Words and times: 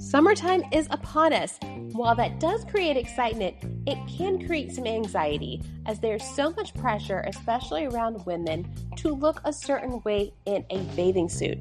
Summertime 0.00 0.64
is 0.72 0.88
upon 0.90 1.32
us. 1.32 1.58
While 1.92 2.14
that 2.16 2.40
does 2.40 2.64
create 2.64 2.96
excitement, 2.96 3.56
it 3.86 3.98
can 4.08 4.44
create 4.46 4.72
some 4.72 4.86
anxiety 4.86 5.62
as 5.86 6.00
there's 6.00 6.24
so 6.24 6.50
much 6.50 6.74
pressure, 6.74 7.24
especially 7.28 7.86
around 7.86 8.24
women, 8.26 8.72
to 8.96 9.14
look 9.14 9.40
a 9.44 9.52
certain 9.52 10.00
way 10.04 10.32
in 10.46 10.64
a 10.70 10.78
bathing 10.96 11.28
suit. 11.28 11.58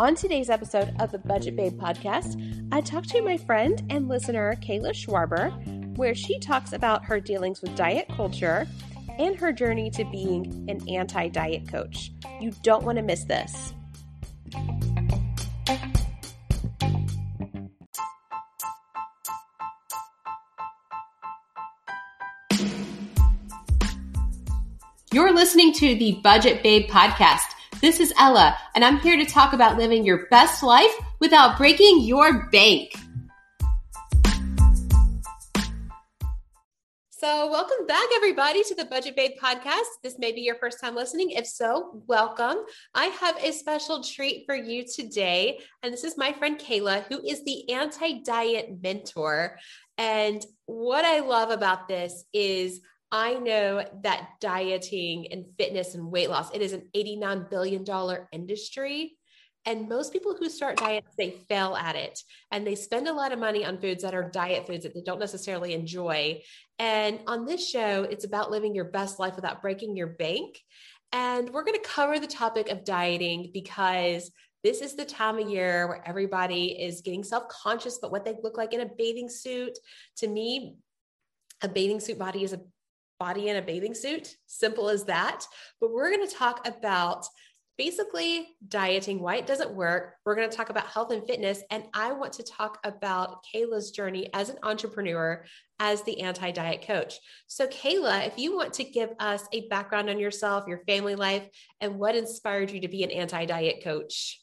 On 0.00 0.14
today's 0.16 0.50
episode 0.50 0.92
of 0.98 1.12
the 1.12 1.18
Budget 1.18 1.54
Babe 1.54 1.80
podcast, 1.80 2.40
I 2.72 2.80
talked 2.80 3.10
to 3.10 3.22
my 3.22 3.36
friend 3.36 3.82
and 3.90 4.08
listener, 4.08 4.54
Kayla 4.56 4.90
Schwarber, 4.90 5.96
where 5.96 6.14
she 6.14 6.40
talks 6.40 6.72
about 6.72 7.04
her 7.04 7.20
dealings 7.20 7.62
with 7.62 7.76
diet 7.76 8.08
culture 8.16 8.66
and 9.18 9.36
her 9.36 9.52
journey 9.52 9.90
to 9.90 10.04
being 10.04 10.66
an 10.68 10.88
anti 10.88 11.28
diet 11.28 11.68
coach. 11.68 12.12
You 12.40 12.52
don't 12.62 12.84
want 12.84 12.98
to 12.98 13.02
miss 13.02 13.24
this. 13.24 13.74
You're 25.12 25.32
listening 25.32 25.72
to 25.74 25.94
the 25.94 26.18
Budget 26.24 26.62
Babe 26.64 26.90
podcast. 26.90 27.54
This 27.80 28.00
is 28.00 28.12
Ella, 28.18 28.56
and 28.74 28.84
I'm 28.84 28.98
here 28.98 29.16
to 29.16 29.24
talk 29.24 29.52
about 29.52 29.76
living 29.76 30.04
your 30.04 30.26
best 30.26 30.62
life 30.62 30.90
without 31.20 31.56
breaking 31.56 32.00
your 32.00 32.48
bank. 32.50 32.94
So, 37.24 37.50
welcome 37.50 37.86
back, 37.86 38.04
everybody, 38.14 38.62
to 38.64 38.74
the 38.74 38.84
Budget 38.84 39.16
Babe 39.16 39.30
podcast. 39.42 39.88
This 40.02 40.18
may 40.18 40.30
be 40.32 40.42
your 40.42 40.56
first 40.56 40.78
time 40.78 40.94
listening. 40.94 41.30
If 41.30 41.46
so, 41.46 42.02
welcome. 42.06 42.58
I 42.94 43.06
have 43.06 43.42
a 43.42 43.50
special 43.50 44.04
treat 44.04 44.44
for 44.44 44.54
you 44.54 44.84
today. 44.84 45.60
And 45.82 45.90
this 45.90 46.04
is 46.04 46.18
my 46.18 46.34
friend 46.34 46.58
Kayla, 46.58 47.04
who 47.04 47.24
is 47.24 47.42
the 47.42 47.70
anti 47.70 48.20
diet 48.20 48.76
mentor. 48.82 49.56
And 49.96 50.44
what 50.66 51.06
I 51.06 51.20
love 51.20 51.48
about 51.48 51.88
this 51.88 52.24
is 52.34 52.82
I 53.10 53.36
know 53.36 53.82
that 54.02 54.28
dieting 54.42 55.28
and 55.32 55.46
fitness 55.56 55.94
and 55.94 56.12
weight 56.12 56.28
loss, 56.28 56.54
it 56.54 56.60
is 56.60 56.74
an 56.74 56.90
$89 56.94 57.48
billion 57.48 57.86
industry. 58.32 59.16
And 59.66 59.88
most 59.88 60.12
people 60.12 60.36
who 60.38 60.50
start 60.50 60.76
diets, 60.76 61.14
they 61.16 61.30
fail 61.48 61.74
at 61.74 61.96
it 61.96 62.20
and 62.50 62.66
they 62.66 62.74
spend 62.74 63.08
a 63.08 63.12
lot 63.12 63.32
of 63.32 63.38
money 63.38 63.64
on 63.64 63.78
foods 63.78 64.02
that 64.02 64.14
are 64.14 64.30
diet 64.30 64.66
foods 64.66 64.84
that 64.84 64.94
they 64.94 65.00
don't 65.00 65.18
necessarily 65.18 65.72
enjoy. 65.72 66.42
And 66.78 67.20
on 67.26 67.46
this 67.46 67.68
show, 67.68 68.02
it's 68.02 68.24
about 68.24 68.50
living 68.50 68.74
your 68.74 68.84
best 68.84 69.18
life 69.18 69.36
without 69.36 69.62
breaking 69.62 69.96
your 69.96 70.08
bank. 70.08 70.60
And 71.12 71.50
we're 71.50 71.64
going 71.64 71.80
to 71.80 71.88
cover 71.88 72.18
the 72.18 72.26
topic 72.26 72.68
of 72.70 72.84
dieting 72.84 73.50
because 73.54 74.30
this 74.64 74.80
is 74.80 74.96
the 74.96 75.04
time 75.04 75.38
of 75.38 75.48
year 75.48 75.86
where 75.86 76.02
everybody 76.06 76.72
is 76.82 77.02
getting 77.02 77.22
self 77.22 77.48
conscious 77.48 77.98
about 77.98 78.10
what 78.12 78.24
they 78.24 78.34
look 78.42 78.56
like 78.56 78.72
in 78.72 78.80
a 78.80 78.90
bathing 78.98 79.28
suit. 79.28 79.78
To 80.18 80.28
me, 80.28 80.76
a 81.62 81.68
bathing 81.68 82.00
suit 82.00 82.18
body 82.18 82.42
is 82.44 82.52
a 82.52 82.60
body 83.20 83.48
in 83.48 83.56
a 83.56 83.62
bathing 83.62 83.94
suit. 83.94 84.34
Simple 84.46 84.88
as 84.88 85.04
that. 85.04 85.44
But 85.80 85.92
we're 85.92 86.10
going 86.10 86.26
to 86.26 86.34
talk 86.34 86.66
about 86.66 87.26
basically 87.76 88.48
dieting, 88.68 89.20
why 89.20 89.36
it 89.36 89.46
doesn't 89.46 89.74
work. 89.74 90.14
We're 90.24 90.34
going 90.34 90.48
to 90.48 90.56
talk 90.56 90.70
about 90.70 90.86
health 90.86 91.10
and 91.10 91.26
fitness. 91.26 91.62
And 91.70 91.84
I 91.92 92.12
want 92.12 92.32
to 92.34 92.42
talk 92.42 92.78
about 92.84 93.44
Kayla's 93.44 93.90
journey 93.90 94.30
as 94.32 94.48
an 94.48 94.58
entrepreneur, 94.62 95.44
as 95.80 96.02
the 96.02 96.20
anti 96.20 96.50
diet 96.50 96.86
coach. 96.86 97.18
So, 97.46 97.66
Kayla, 97.66 98.26
if 98.26 98.38
you 98.38 98.56
want 98.56 98.74
to 98.74 98.84
give 98.84 99.10
us 99.18 99.46
a 99.52 99.66
background 99.68 100.08
on 100.10 100.18
yourself, 100.18 100.68
your 100.68 100.82
family 100.86 101.16
life, 101.16 101.48
and 101.80 101.98
what 101.98 102.16
inspired 102.16 102.70
you 102.70 102.80
to 102.80 102.88
be 102.88 103.02
an 103.02 103.10
anti 103.10 103.44
diet 103.44 103.82
coach. 103.82 104.40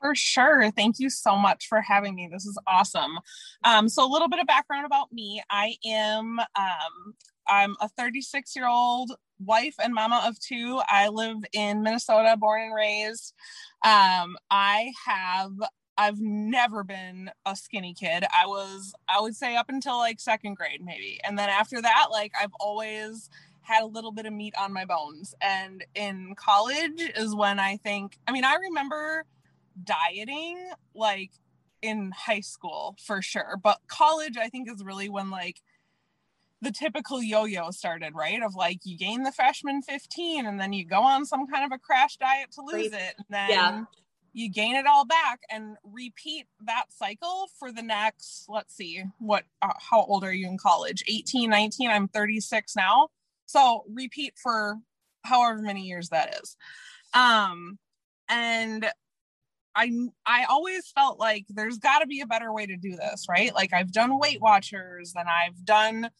For 0.00 0.14
sure. 0.14 0.70
Thank 0.70 0.98
you 0.98 1.10
so 1.10 1.36
much 1.36 1.66
for 1.68 1.82
having 1.82 2.14
me. 2.14 2.28
This 2.32 2.46
is 2.46 2.58
awesome. 2.66 3.18
Um, 3.64 3.88
so, 3.88 4.04
a 4.04 4.10
little 4.10 4.28
bit 4.28 4.40
of 4.40 4.46
background 4.46 4.86
about 4.86 5.12
me. 5.12 5.42
I 5.50 5.76
am 5.86 6.38
um, 6.38 7.14
I'm 7.46 7.76
a 7.80 7.88
36 7.88 8.54
year 8.56 8.66
old 8.68 9.12
wife 9.44 9.74
and 9.82 9.94
mama 9.94 10.22
of 10.26 10.38
two. 10.38 10.80
I 10.86 11.08
live 11.08 11.38
in 11.52 11.82
Minnesota, 11.82 12.36
born 12.36 12.62
and 12.62 12.74
raised. 12.74 13.34
Um, 13.82 14.36
I 14.50 14.92
have 15.06 15.52
I've 15.96 16.20
never 16.20 16.82
been 16.82 17.30
a 17.44 17.54
skinny 17.54 17.94
kid. 17.94 18.24
I 18.24 18.46
was 18.46 18.94
I 19.08 19.20
would 19.20 19.36
say 19.36 19.56
up 19.56 19.68
until 19.68 19.98
like 19.98 20.20
second 20.20 20.54
grade 20.54 20.80
maybe. 20.82 21.20
And 21.24 21.38
then 21.38 21.48
after 21.48 21.80
that 21.80 22.06
like 22.10 22.32
I've 22.40 22.54
always 22.58 23.28
had 23.62 23.82
a 23.82 23.86
little 23.86 24.10
bit 24.10 24.26
of 24.26 24.32
meat 24.32 24.54
on 24.58 24.72
my 24.72 24.84
bones. 24.86 25.34
And 25.40 25.84
in 25.94 26.34
college 26.36 27.02
is 27.16 27.34
when 27.34 27.58
I 27.58 27.76
think 27.76 28.18
I 28.26 28.32
mean 28.32 28.44
I 28.44 28.54
remember 28.54 29.24
dieting 29.84 30.70
like 30.94 31.32
in 31.82 32.12
high 32.16 32.40
school 32.40 32.96
for 33.04 33.20
sure, 33.20 33.58
but 33.62 33.80
college 33.86 34.36
I 34.38 34.48
think 34.48 34.70
is 34.70 34.82
really 34.82 35.08
when 35.10 35.30
like 35.30 35.60
the 36.62 36.70
typical 36.70 37.22
yo-yo 37.22 37.70
started, 37.70 38.14
right? 38.14 38.42
Of 38.42 38.54
like 38.54 38.80
you 38.84 38.96
gain 38.96 39.22
the 39.22 39.32
freshman 39.32 39.82
15 39.82 40.46
and 40.46 40.60
then 40.60 40.72
you 40.72 40.84
go 40.84 41.02
on 41.02 41.24
some 41.24 41.46
kind 41.46 41.64
of 41.64 41.72
a 41.72 41.78
crash 41.78 42.16
diet 42.16 42.52
to 42.52 42.62
lose 42.62 42.92
it. 42.92 43.14
And 43.16 43.26
then 43.30 43.50
yeah. 43.50 43.84
you 44.32 44.50
gain 44.50 44.76
it 44.76 44.86
all 44.86 45.06
back 45.06 45.40
and 45.50 45.76
repeat 45.84 46.46
that 46.66 46.86
cycle 46.90 47.46
for 47.58 47.72
the 47.72 47.82
next, 47.82 48.46
let's 48.48 48.74
see, 48.74 49.02
what, 49.18 49.44
uh, 49.62 49.72
how 49.78 50.02
old 50.02 50.22
are 50.22 50.32
you 50.32 50.46
in 50.46 50.58
college? 50.58 51.02
18, 51.08 51.48
19, 51.48 51.90
I'm 51.90 52.08
36 52.08 52.76
now. 52.76 53.08
So 53.46 53.84
repeat 53.88 54.34
for 54.40 54.76
however 55.24 55.62
many 55.62 55.82
years 55.82 56.10
that 56.10 56.38
is. 56.42 56.56
Um, 57.14 57.78
and 58.28 58.86
I 59.74 59.92
I 60.26 60.44
always 60.44 60.88
felt 60.88 61.18
like 61.18 61.46
there's 61.48 61.78
got 61.78 62.00
to 62.00 62.06
be 62.06 62.20
a 62.20 62.26
better 62.26 62.52
way 62.52 62.66
to 62.66 62.76
do 62.76 62.96
this, 62.96 63.26
right? 63.28 63.54
Like 63.54 63.72
I've 63.72 63.92
done 63.92 64.18
Weight 64.18 64.40
Watchers 64.40 65.14
and 65.16 65.28
I've 65.28 65.64
done 65.64 66.10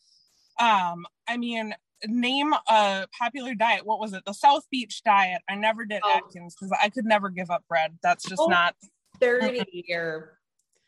um, 0.61 1.07
I 1.29 1.37
mean, 1.37 1.75
name 2.07 2.53
a 2.69 3.07
popular 3.19 3.55
diet. 3.55 3.87
What 3.87 4.01
was 4.01 4.13
it? 4.13 4.25
The 4.25 4.33
South 4.33 4.65
Beach 4.71 5.03
diet. 5.05 5.43
I 5.49 5.55
never 5.55 5.85
did 5.85 6.03
oh. 6.05 6.17
Atkins 6.17 6.55
because 6.55 6.77
I 6.83 6.89
could 6.89 7.05
never 7.05 7.29
give 7.31 7.51
up 7.51 7.65
bread. 7.69 7.99
That's 8.03 8.29
just 8.29 8.41
oh, 8.41 8.47
not 8.47 8.75
30 9.21 9.65
year. 9.73 10.39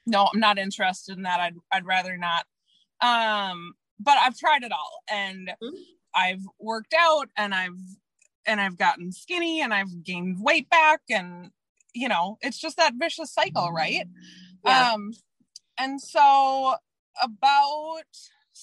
No, 0.06 0.28
I'm 0.33 0.41
not 0.41 0.59
interested 0.59 1.16
in 1.16 1.22
that. 1.22 1.41
I'd 1.41 1.55
I'd 1.71 1.87
rather 1.87 2.16
not. 2.16 2.44
Um, 3.00 3.75
but 3.99 4.19
I've 4.19 4.37
tried 4.37 4.62
it 4.62 4.72
all 4.72 5.03
and 5.10 5.49
mm-hmm. 5.62 5.83
I've 6.15 6.43
worked 6.59 6.94
out 6.99 7.28
and 7.37 7.54
I've 7.54 7.78
and 8.47 8.60
I've 8.60 8.77
gotten 8.77 9.12
skinny 9.12 9.60
and 9.60 9.72
I've 9.72 10.03
gained 10.04 10.39
weight 10.41 10.69
back 10.71 11.00
and 11.10 11.50
you 11.94 12.09
know, 12.09 12.39
it's 12.41 12.59
just 12.59 12.78
that 12.78 12.94
vicious 12.99 13.33
cycle, 13.33 13.71
right? 13.71 14.06
Yeah. 14.65 14.93
Um 14.93 15.12
and 15.78 16.00
so 16.00 16.75
about 17.22 18.03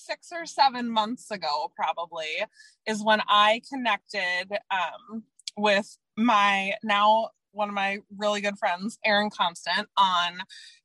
six 0.06 0.30
or 0.32 0.46
seven 0.46 0.90
months 0.90 1.32
ago, 1.32 1.72
probably, 1.76 2.46
is 2.86 3.04
when 3.04 3.22
I 3.28 3.62
connected 3.70 4.58
um, 4.72 5.24
with 5.58 5.98
my 6.18 6.74
now 6.84 7.30
one 7.52 7.68
of 7.68 7.76
my 7.76 7.98
really 8.18 8.42
good 8.42 8.58
friends, 8.58 9.00
Erin 9.04 9.30
Constant, 9.30 9.88
on 9.98 10.40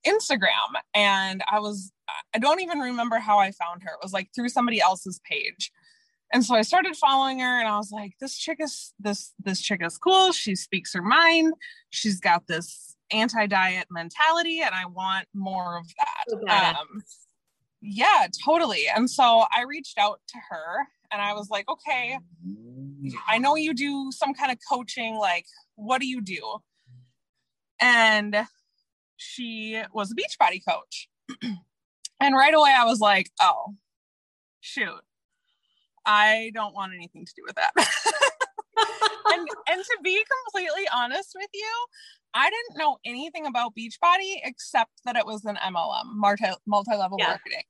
Instagram. 0.07 0.81
And 0.95 1.43
I 1.51 1.61
was, 1.61 1.93
I 2.35 2.39
don't 2.39 2.61
even 2.61 2.79
remember 2.79 3.19
how 3.19 3.39
I 3.39 3.53
found 3.53 3.83
her. 3.83 3.91
It 3.91 4.03
was 4.03 4.13
like 4.13 4.31
through 4.35 4.49
somebody 4.49 4.81
else's 4.81 5.21
page. 5.29 5.71
And 6.33 6.45
so 6.45 6.55
I 6.55 6.63
started 6.63 6.97
following 6.97 7.39
her 7.41 7.61
and 7.61 7.69
I 7.69 7.77
was 7.77 7.93
like, 7.93 8.15
this 8.21 8.37
chick 8.37 8.59
is 8.61 8.93
this 8.99 9.33
this 9.39 9.61
chick 9.61 9.83
is 9.85 9.99
cool. 9.99 10.33
She 10.33 10.57
speaks 10.57 10.93
her 10.95 11.03
mind. 11.03 11.53
She's 11.91 12.19
got 12.19 12.47
this 12.47 12.97
anti-diet 13.13 13.87
mentality 13.91 14.61
and 14.61 14.75
I 14.75 14.87
want 14.87 15.29
more 15.33 15.79
of 15.79 15.87
that. 16.49 16.77
Um, 16.77 17.03
yeah, 17.87 18.27
totally. 18.45 18.85
And 18.95 19.11
so 19.11 19.45
I 19.55 19.65
reached 19.69 19.99
out 19.99 20.21
to 20.29 20.39
her 20.51 20.87
and 21.13 21.21
I 21.21 21.35
was 21.35 21.51
like, 21.51 21.69
okay, 21.69 22.19
I 23.29 23.39
know 23.39 23.57
you 23.57 23.75
do 23.75 24.11
some 24.11 24.33
kind 24.33 24.51
of 24.51 24.59
coaching. 24.71 25.17
Like, 25.17 25.45
what 25.77 26.01
do 26.01 26.07
you 26.07 26.23
do? 26.23 26.59
And 27.81 28.47
she 29.17 29.83
was 29.93 30.11
a 30.11 30.15
Beachbody 30.15 30.61
coach. 30.67 31.09
and 32.21 32.35
right 32.35 32.55
away 32.55 32.75
I 32.75 32.85
was 32.85 33.01
like, 33.01 33.31
oh, 33.41 33.75
shoot, 34.61 35.03
I 36.07 36.53
don't 36.55 36.75
want 36.75 36.95
anything 36.95 37.27
to 37.27 37.33
do 37.37 37.43
with 37.47 37.57
that. 37.57 37.73
and, 39.33 39.49
and 39.71 39.85
to 39.85 39.99
be 40.03 40.25
completely 40.47 40.89
honest 40.95 41.33
with 41.35 41.51
you, 41.53 41.87
I 42.33 42.51
didn't 42.51 42.79
know 42.79 42.99
anything 43.05 43.47
about 43.47 43.75
Beachbody 43.77 44.37
except 44.43 44.91
that 45.05 45.17
it 45.17 45.27
was 45.27 45.45
an 45.45 45.57
MLM, 45.57 46.15
multi 46.15 46.47
multi-level 46.67 47.19
yeah. 47.21 47.29
marketing. 47.29 47.63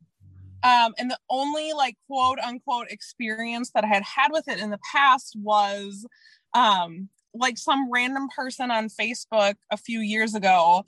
Um, 0.64 0.94
and 0.98 1.10
the 1.10 1.18
only 1.28 1.72
like 1.72 1.96
quote 2.08 2.38
unquote 2.38 2.90
experience 2.90 3.70
that 3.74 3.84
I 3.84 3.88
had 3.88 4.02
had 4.02 4.32
with 4.32 4.48
it 4.48 4.58
in 4.58 4.70
the 4.70 4.80
past 4.92 5.36
was 5.38 6.06
um, 6.54 7.10
like 7.34 7.58
some 7.58 7.90
random 7.92 8.28
person 8.34 8.70
on 8.70 8.88
Facebook 8.88 9.54
a 9.70 9.76
few 9.76 10.00
years 10.00 10.34
ago 10.34 10.84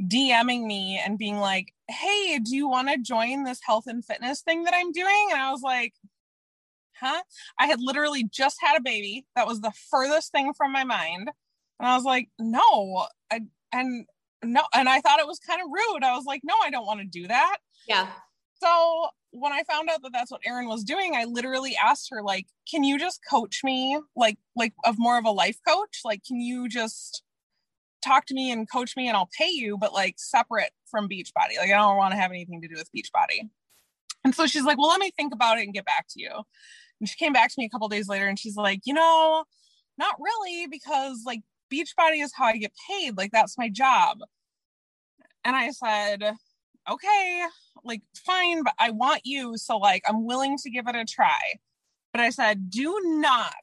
DMing 0.00 0.66
me 0.66 1.00
and 1.04 1.18
being 1.18 1.38
like, 1.38 1.72
Hey, 1.88 2.38
do 2.38 2.54
you 2.54 2.68
want 2.68 2.88
to 2.88 2.98
join 2.98 3.44
this 3.44 3.60
health 3.64 3.86
and 3.86 4.04
fitness 4.04 4.42
thing 4.42 4.64
that 4.64 4.74
I'm 4.74 4.92
doing? 4.92 5.28
And 5.30 5.40
I 5.40 5.50
was 5.52 5.62
like, 5.62 5.94
Huh? 7.00 7.22
I 7.58 7.66
had 7.66 7.80
literally 7.80 8.24
just 8.24 8.58
had 8.60 8.76
a 8.76 8.82
baby. 8.82 9.24
That 9.36 9.46
was 9.46 9.60
the 9.60 9.72
furthest 9.90 10.32
thing 10.32 10.52
from 10.52 10.72
my 10.72 10.84
mind. 10.84 11.30
And 11.78 11.88
I 11.88 11.96
was 11.96 12.04
like, 12.04 12.28
no, 12.38 13.06
I, 13.32 13.40
and 13.72 14.06
no, 14.42 14.62
and 14.74 14.88
I 14.88 15.00
thought 15.00 15.20
it 15.20 15.26
was 15.26 15.38
kind 15.38 15.60
of 15.60 15.68
rude. 15.70 16.04
I 16.04 16.16
was 16.16 16.24
like, 16.24 16.42
no, 16.44 16.54
I 16.62 16.70
don't 16.70 16.86
want 16.86 17.00
to 17.00 17.06
do 17.06 17.26
that. 17.28 17.56
Yeah. 17.88 18.06
So 18.64 19.08
when 19.32 19.52
I 19.52 19.62
found 19.64 19.90
out 19.90 20.02
that 20.02 20.12
that's 20.12 20.30
what 20.30 20.40
Erin 20.46 20.68
was 20.68 20.84
doing, 20.84 21.14
I 21.14 21.24
literally 21.24 21.76
asked 21.76 22.08
her, 22.10 22.22
like, 22.22 22.46
can 22.70 22.84
you 22.84 22.98
just 22.98 23.20
coach 23.28 23.60
me, 23.62 24.00
like, 24.16 24.38
like 24.56 24.72
of 24.84 24.94
more 24.98 25.18
of 25.18 25.24
a 25.24 25.30
life 25.30 25.58
coach? 25.66 26.00
Like, 26.04 26.22
can 26.24 26.40
you 26.40 26.68
just 26.68 27.22
talk 28.02 28.26
to 28.26 28.34
me 28.34 28.50
and 28.50 28.70
coach 28.70 28.96
me 28.96 29.08
and 29.08 29.16
I'll 29.16 29.30
pay 29.36 29.48
you, 29.50 29.76
but 29.78 29.92
like 29.92 30.14
separate 30.18 30.70
from 30.90 31.08
Beachbody. 31.08 31.56
Like, 31.58 31.70
I 31.70 31.76
don't 31.76 31.96
want 31.96 32.12
to 32.12 32.20
have 32.20 32.30
anything 32.30 32.60
to 32.62 32.68
do 32.68 32.74
with 32.76 32.90
Beachbody. 32.92 33.48
And 34.24 34.34
so 34.34 34.46
she's 34.46 34.64
like, 34.64 34.78
well, 34.78 34.88
let 34.88 35.00
me 35.00 35.10
think 35.10 35.34
about 35.34 35.58
it 35.58 35.64
and 35.64 35.74
get 35.74 35.86
back 35.86 36.06
to 36.10 36.20
you. 36.20 36.30
And 37.00 37.08
she 37.08 37.16
came 37.16 37.32
back 37.32 37.48
to 37.48 37.54
me 37.58 37.64
a 37.64 37.68
couple 37.68 37.88
days 37.88 38.08
later 38.08 38.26
and 38.26 38.38
she's 38.38 38.56
like, 38.56 38.80
you 38.84 38.94
know, 38.94 39.44
not 39.98 40.16
really, 40.18 40.66
because 40.66 41.22
like 41.26 41.40
Beachbody 41.72 42.22
is 42.22 42.32
how 42.34 42.44
I 42.46 42.56
get 42.56 42.72
paid. 42.88 43.16
Like, 43.16 43.32
that's 43.32 43.58
my 43.58 43.68
job. 43.68 44.18
And 45.44 45.56
I 45.56 45.70
said, 45.70 46.34
okay, 46.90 47.42
like, 47.84 48.02
fine, 48.14 48.62
but 48.62 48.74
I 48.78 48.90
want 48.90 49.22
you. 49.24 49.56
So, 49.56 49.76
like, 49.76 50.02
I'm 50.06 50.24
willing 50.24 50.58
to 50.58 50.70
give 50.70 50.88
it 50.88 50.96
a 50.96 51.04
try. 51.04 51.58
But 52.12 52.20
I 52.20 52.30
said, 52.30 52.70
do 52.70 53.00
not 53.04 53.54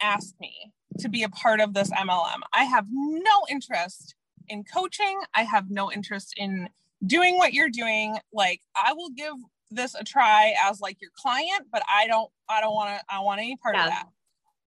ask 0.00 0.34
me 0.40 0.72
to 1.00 1.08
be 1.08 1.22
a 1.22 1.28
part 1.28 1.60
of 1.60 1.74
this 1.74 1.90
MLM. 1.90 2.40
I 2.52 2.64
have 2.64 2.86
no 2.90 3.46
interest 3.50 4.14
in 4.48 4.64
coaching. 4.64 5.20
I 5.34 5.42
have 5.42 5.70
no 5.70 5.92
interest 5.92 6.34
in 6.36 6.68
doing 7.04 7.36
what 7.36 7.52
you're 7.52 7.68
doing. 7.68 8.18
Like, 8.32 8.60
I 8.74 8.92
will 8.94 9.10
give 9.10 9.34
this 9.70 9.94
a 9.94 10.02
try 10.02 10.54
as 10.64 10.80
like 10.80 11.00
your 11.00 11.10
client, 11.14 11.66
but 11.70 11.82
I 11.88 12.06
don't, 12.06 12.30
I 12.48 12.60
don't 12.60 12.74
want 12.74 12.98
to, 12.98 13.04
I 13.14 13.20
want 13.20 13.40
any 13.40 13.56
part 13.56 13.76
yeah. 13.76 13.84
of 13.84 13.90
that. 13.90 14.06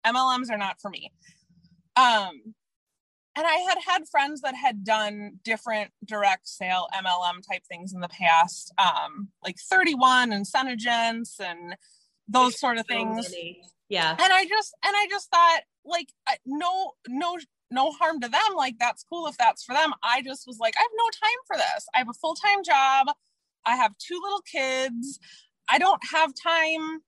MLMs 0.06 0.52
are 0.52 0.58
not 0.58 0.80
for 0.80 0.90
me. 0.90 1.12
Um, 1.96 2.54
and 3.36 3.48
I 3.48 3.56
had 3.68 3.78
had 3.86 4.08
friends 4.10 4.42
that 4.42 4.56
had 4.56 4.84
done 4.84 5.40
different 5.44 5.92
direct 6.04 6.48
sale 6.50 6.88
MLM 6.94 7.48
type 7.48 7.64
things 7.66 7.94
in 7.94 8.02
the 8.02 8.10
past, 8.10 8.74
um, 8.78 9.30
like 9.44 9.58
31 9.58 10.34
and 10.34 10.46
Senegence 10.46 11.40
and 11.40 11.76
those 12.28 12.60
sort 12.60 12.78
of 12.78 12.86
things. 12.88 13.34
Yeah. 13.90 14.12
And 14.12 14.34
I 14.34 14.46
just 14.46 14.74
and 14.86 14.96
I 14.96 15.08
just 15.10 15.30
thought 15.30 15.62
like 15.86 16.10
no 16.46 16.92
no 17.08 17.38
no 17.70 17.92
harm 17.92 18.20
to 18.22 18.28
them. 18.28 18.56
Like 18.56 18.76
that's 18.80 19.06
cool 19.10 19.28
if 19.28 19.38
that's 19.38 19.64
for 19.64 19.74
them. 19.74 19.94
I 20.04 20.22
just 20.22 20.46
was 20.46 20.58
like 20.60 20.76
I 20.78 20.82
have 20.82 20.92
no 20.96 21.06
time 21.06 21.40
for 21.48 21.58
this. 21.58 21.86
I 21.96 22.00
have 22.00 22.10
a 22.10 22.14
full-time 22.14 22.64
job. 22.64 23.08
I 23.66 23.76
have 23.76 23.98
two 23.98 24.20
little 24.22 24.42
kids. 24.42 25.20
I 25.70 25.78
don't 25.78 26.02
have 26.12 26.34
time 26.34 27.00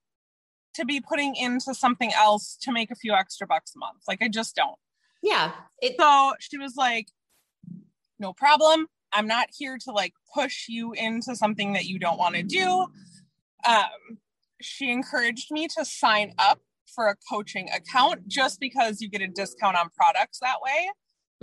to 0.74 0.84
be 0.84 1.00
putting 1.00 1.36
into 1.36 1.74
something 1.74 2.12
else 2.14 2.56
to 2.62 2.72
make 2.72 2.90
a 2.90 2.96
few 2.96 3.12
extra 3.12 3.46
bucks 3.46 3.74
a 3.76 3.78
month. 3.78 4.02
Like 4.08 4.22
I 4.22 4.28
just 4.28 4.56
don't. 4.56 4.78
Yeah. 5.24 5.52
It- 5.80 5.96
so 5.98 6.34
she 6.38 6.58
was 6.58 6.76
like, 6.76 7.08
no 8.18 8.32
problem. 8.32 8.86
I'm 9.12 9.26
not 9.26 9.48
here 9.56 9.78
to 9.84 9.92
like 9.92 10.12
push 10.34 10.66
you 10.68 10.92
into 10.92 11.34
something 11.34 11.72
that 11.72 11.86
you 11.86 11.98
don't 11.98 12.18
want 12.18 12.34
to 12.34 12.42
do. 12.42 12.86
Um, 13.66 14.18
she 14.60 14.90
encouraged 14.90 15.50
me 15.50 15.68
to 15.78 15.84
sign 15.84 16.34
up 16.38 16.60
for 16.94 17.08
a 17.08 17.16
coaching 17.30 17.68
account 17.70 18.28
just 18.28 18.60
because 18.60 19.00
you 19.00 19.08
get 19.08 19.22
a 19.22 19.28
discount 19.28 19.76
on 19.76 19.88
products 19.96 20.38
that 20.40 20.56
way. 20.62 20.90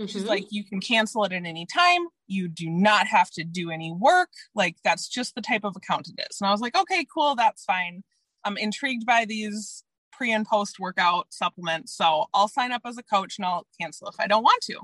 Mm-hmm. 0.00 0.06
She's 0.06 0.24
like, 0.24 0.44
you 0.50 0.64
can 0.64 0.80
cancel 0.80 1.24
it 1.24 1.32
at 1.32 1.44
any 1.44 1.66
time. 1.66 2.06
You 2.26 2.48
do 2.48 2.68
not 2.70 3.06
have 3.06 3.30
to 3.32 3.44
do 3.44 3.70
any 3.70 3.92
work. 3.92 4.30
Like, 4.54 4.76
that's 4.84 5.08
just 5.08 5.34
the 5.34 5.42
type 5.42 5.64
of 5.64 5.74
account 5.76 6.08
it 6.08 6.20
is. 6.30 6.40
And 6.40 6.48
I 6.48 6.52
was 6.52 6.60
like, 6.60 6.76
okay, 6.76 7.04
cool, 7.12 7.34
that's 7.34 7.64
fine. 7.64 8.02
I'm 8.44 8.56
intrigued 8.56 9.06
by 9.06 9.24
these 9.24 9.84
pre 10.12 10.32
and 10.32 10.46
post 10.46 10.78
workout 10.78 11.26
supplements. 11.30 11.96
So 11.96 12.26
I'll 12.32 12.48
sign 12.48 12.72
up 12.72 12.82
as 12.84 12.98
a 12.98 13.02
coach 13.02 13.38
and 13.38 13.46
I'll 13.46 13.66
cancel 13.80 14.08
if 14.08 14.16
I 14.18 14.26
don't 14.26 14.42
want 14.42 14.62
to. 14.64 14.78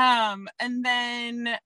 Um, 0.00 0.48
and 0.60 0.84
then 0.84 1.56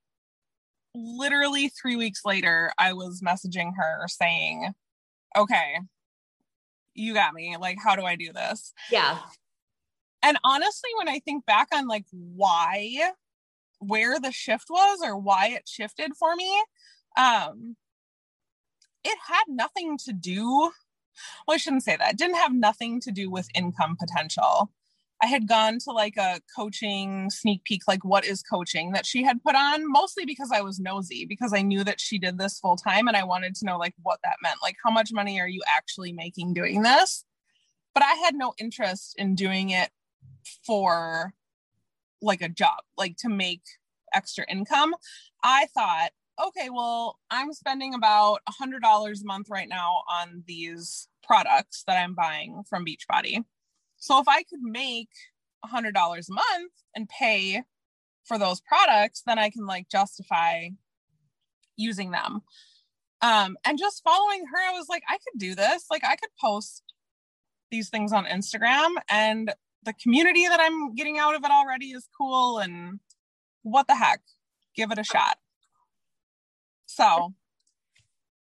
literally 0.94 1.69
three 1.69 1.97
weeks 1.97 2.21
later, 2.25 2.73
I 2.79 2.93
was 2.93 3.21
messaging 3.21 3.73
her 3.77 4.06
saying, 4.09 4.73
okay, 5.37 5.81
you 6.94 7.15
got 7.15 7.35
me. 7.35 7.56
Like, 7.59 7.79
how 7.82 7.97
do 7.97 8.03
I 8.03 8.17
do 8.17 8.32
this? 8.32 8.73
Yeah. 8.91 9.19
And 10.23 10.38
honestly, 10.44 10.91
when 10.99 11.09
I 11.09 11.19
think 11.21 11.47
back 11.47 11.69
on 11.75 11.88
like 11.88 12.05
why, 12.11 13.12
where 13.79 14.21
the 14.21 14.32
shift 14.32 14.67
was 14.69 15.00
or 15.03 15.17
why 15.17 15.49
it 15.49 15.62
shifted 15.67 16.12
for 16.19 16.37
me, 16.37 16.53
um, 17.17 17.77
it 19.03 19.19
had 19.27 19.44
nothing 19.49 19.97
to 20.05 20.12
do. 20.12 20.71
Well, 21.46 21.55
I 21.55 21.58
shouldn't 21.58 21.84
say 21.84 21.96
that. 21.96 22.12
It 22.12 22.19
didn't 22.19 22.37
have 22.37 22.55
nothing 22.55 23.00
to 23.00 23.11
do 23.11 23.31
with 23.31 23.49
income 23.55 23.96
potential. 23.99 24.70
I 25.22 25.26
had 25.26 25.46
gone 25.46 25.78
to 25.81 25.90
like 25.90 26.17
a 26.17 26.40
coaching 26.56 27.28
sneak 27.28 27.64
peek, 27.64 27.82
like 27.87 28.05
what 28.05 28.25
is 28.25 28.43
coaching 28.43 28.93
that 28.93 29.05
she 29.05 29.22
had 29.22 29.43
put 29.43 29.55
on, 29.55 29.90
mostly 29.90 30.25
because 30.25 30.50
I 30.52 30.62
was 30.62 30.81
nosy, 30.81 31.26
because 31.26 31.52
I 31.52 31.61
knew 31.61 31.84
that 31.84 32.00
she 32.00 32.19
did 32.19 32.38
this 32.38 32.58
full 32.58 32.76
time 32.76 33.06
and 33.06 33.17
I 33.17 33.25
wanted 33.25 33.55
to 33.56 33.67
know 33.67 33.76
like 33.76 33.94
what 34.02 34.20
that 34.25 34.37
meant. 34.43 34.56
Like, 34.62 34.76
how 34.82 34.90
much 34.90 35.12
money 35.12 35.38
are 35.38 35.49
you 35.49 35.61
actually 35.69 36.12
making 36.12 36.55
doing 36.55 36.82
this? 36.82 37.25
But 37.93 38.02
I 38.02 38.14
had 38.14 38.34
no 38.34 38.55
interest 38.58 39.14
in 39.19 39.34
doing 39.34 39.70
it 39.70 39.90
for 40.64 41.34
like 42.22 42.40
a 42.40 42.49
job, 42.49 42.78
like 42.96 43.17
to 43.19 43.28
make 43.28 43.62
extra 44.14 44.44
income. 44.49 44.94
I 45.43 45.67
thought, 45.75 46.11
okay, 46.43 46.70
well, 46.70 47.19
I'm 47.31 47.52
spending 47.52 47.93
about 47.93 48.40
a 48.49 48.52
hundred 48.52 48.82
dollars 48.82 49.22
a 49.22 49.26
month 49.26 49.49
right 49.50 49.69
now 49.69 50.02
on 50.11 50.44
these 50.46 51.08
products 51.31 51.85
that 51.87 51.97
I'm 51.97 52.15
buying 52.15 52.62
from 52.69 52.85
Beachbody 52.85 53.44
so 54.00 54.19
if 54.19 54.27
I 54.27 54.43
could 54.43 54.62
make 54.62 55.11
a 55.62 55.69
hundred 55.69 55.94
dollars 55.94 56.29
a 56.29 56.35
month 56.35 56.73
and 56.97 57.09
pay 57.09 57.62
for 58.25 58.38
those 58.38 58.61
products, 58.61 59.23
then 59.25 59.38
I 59.38 59.50
can 59.50 59.67
like 59.67 59.88
justify 59.91 60.71
using 61.77 62.11
them. 62.11 62.41
Um, 63.23 63.59
and 63.65 63.79
just 63.79 64.03
following 64.03 64.47
her, 64.47 64.59
I 64.59 64.73
was 64.73 64.88
like, 64.88 65.03
I 65.09 65.19
could 65.19 65.38
do 65.38 65.55
this. 65.55 65.85
Like 65.91 66.03
I 66.03 66.17
could 66.17 66.31
post 66.41 66.82
these 67.71 67.91
things 67.91 68.12
on 68.12 68.25
Instagram 68.25 68.88
and 69.09 69.53
the 69.85 69.93
community 69.93 70.49
that 70.49 70.61
I'm 70.61 70.94
getting 70.94 71.19
out 71.19 71.35
of 71.35 71.44
it 71.44 71.50
already 71.50 71.91
is 71.91 72.09
cool. 72.17 72.59
And 72.59 73.00
what 73.62 73.87
the 73.87 73.94
heck? 73.94 74.23
Give 74.75 74.91
it 74.91 74.99
a 74.99 75.05
shot. 75.05 75.37
So 76.87 77.35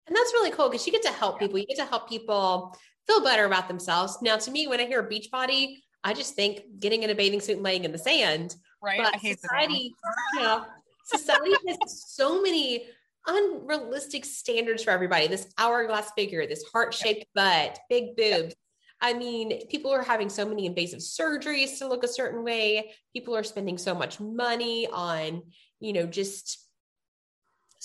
and 0.08 0.16
that's 0.16 0.34
really 0.34 0.52
cool 0.52 0.70
because 0.70 0.86
you 0.86 0.92
get 0.92 1.04
to 1.04 1.12
help 1.12 1.40
people. 1.40 1.58
You 1.58 1.66
get 1.66 1.78
to 1.78 1.86
help 1.86 2.08
people 2.08 2.78
feel 3.08 3.24
better 3.24 3.46
about 3.46 3.68
themselves. 3.68 4.18
Now, 4.22 4.38
to 4.38 4.52
me, 4.52 4.68
when 4.68 4.80
I 4.80 4.86
hear 4.86 5.02
beach 5.04 5.30
body, 5.32 5.84
I 6.04 6.14
just 6.14 6.36
think 6.36 6.62
getting 6.80 7.04
in 7.04 7.10
a 7.10 7.16
bathing 7.16 7.42
suit 7.42 7.56
and 7.56 7.64
laying 7.64 7.84
in 7.84 7.92
the 7.92 7.98
sand. 7.98 8.56
Right. 8.82 9.02
But 9.02 9.20
society, 9.20 9.94
you 10.34 10.42
know, 10.42 10.66
society 11.06 11.56
has 11.68 12.06
so 12.08 12.42
many 12.42 12.86
unrealistic 13.28 14.26
standards 14.26 14.84
for 14.84 14.92
everybody. 14.92 15.28
This 15.28 15.48
hourglass 15.58 16.12
figure, 16.16 16.46
this 16.46 16.64
heart-shaped 16.72 17.26
butt, 17.34 17.80
big 17.90 18.16
boobs. 18.16 18.56
I 19.02 19.14
mean, 19.14 19.68
people 19.68 19.92
are 19.92 20.04
having 20.04 20.30
so 20.30 20.46
many 20.48 20.66
invasive 20.66 21.00
surgeries 21.00 21.80
to 21.80 21.88
look 21.88 22.04
a 22.04 22.08
certain 22.08 22.44
way. 22.44 22.94
People 23.14 23.36
are 23.36 23.44
spending 23.44 23.78
so 23.78 23.96
much 23.96 24.20
money 24.20 24.88
on, 24.88 25.42
you 25.80 25.94
know, 25.94 26.06
just 26.06 26.65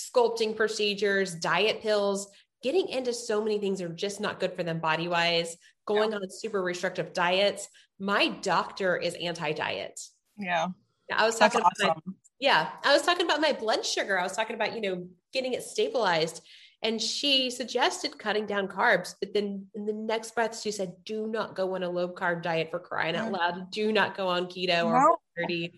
sculpting 0.09 0.57
procedures, 0.57 1.35
diet 1.35 1.83
pills 1.83 2.29
getting 2.63 2.89
into 2.89 3.13
so 3.13 3.43
many 3.43 3.59
things 3.59 3.81
are 3.81 3.89
just 3.89 4.21
not 4.21 4.41
good 4.41 4.55
for 4.55 4.63
them 4.63 4.81
body 4.81 5.09
wise, 5.09 5.57
going 5.87 6.11
yeah. 6.11 6.19
on 6.19 6.31
super 6.31 6.63
restrictive 6.63 7.13
diets. 7.13 7.69
My 7.99 8.29
doctor 8.29 8.97
is 8.97 9.15
anti 9.15 9.53
diet. 9.53 9.99
Yeah. 10.37 10.69
I 11.13 11.27
was 11.27 11.39
talking 11.39 11.61
That's 11.61 11.81
about 11.81 11.97
awesome. 11.97 12.03
my, 12.07 12.13
yeah, 12.39 12.71
I 12.85 12.93
was 12.93 13.03
talking 13.03 13.27
about 13.27 13.41
my 13.41 13.53
blood 13.53 13.85
sugar. 13.85 14.19
I 14.19 14.23
was 14.23 14.37
talking 14.37 14.55
about, 14.55 14.75
you 14.75 14.81
know, 14.81 15.07
getting 15.33 15.53
it 15.53 15.63
stabilized. 15.63 16.43
And 16.83 17.01
she 17.01 17.51
suggested 17.51 18.19
cutting 18.19 18.47
down 18.47 18.67
carbs, 18.67 19.15
but 19.21 19.35
then 19.35 19.67
in 19.75 19.85
the 19.85 19.93
next 19.93 20.35
breath, 20.35 20.59
she 20.59 20.71
said, 20.71 20.95
do 21.05 21.27
not 21.27 21.55
go 21.55 21.75
on 21.75 21.83
a 21.83 21.91
low 21.91 22.09
carb 22.09 22.43
diet 22.43 22.71
for 22.71 22.79
crying 22.79 23.17
out 23.17 23.31
mm. 23.31 23.37
loud. 23.37 23.71
Do 23.71 23.93
not 23.93 24.17
go 24.17 24.29
on 24.29 24.47
keto 24.47 24.87
or 24.87 25.19
30. 25.37 25.75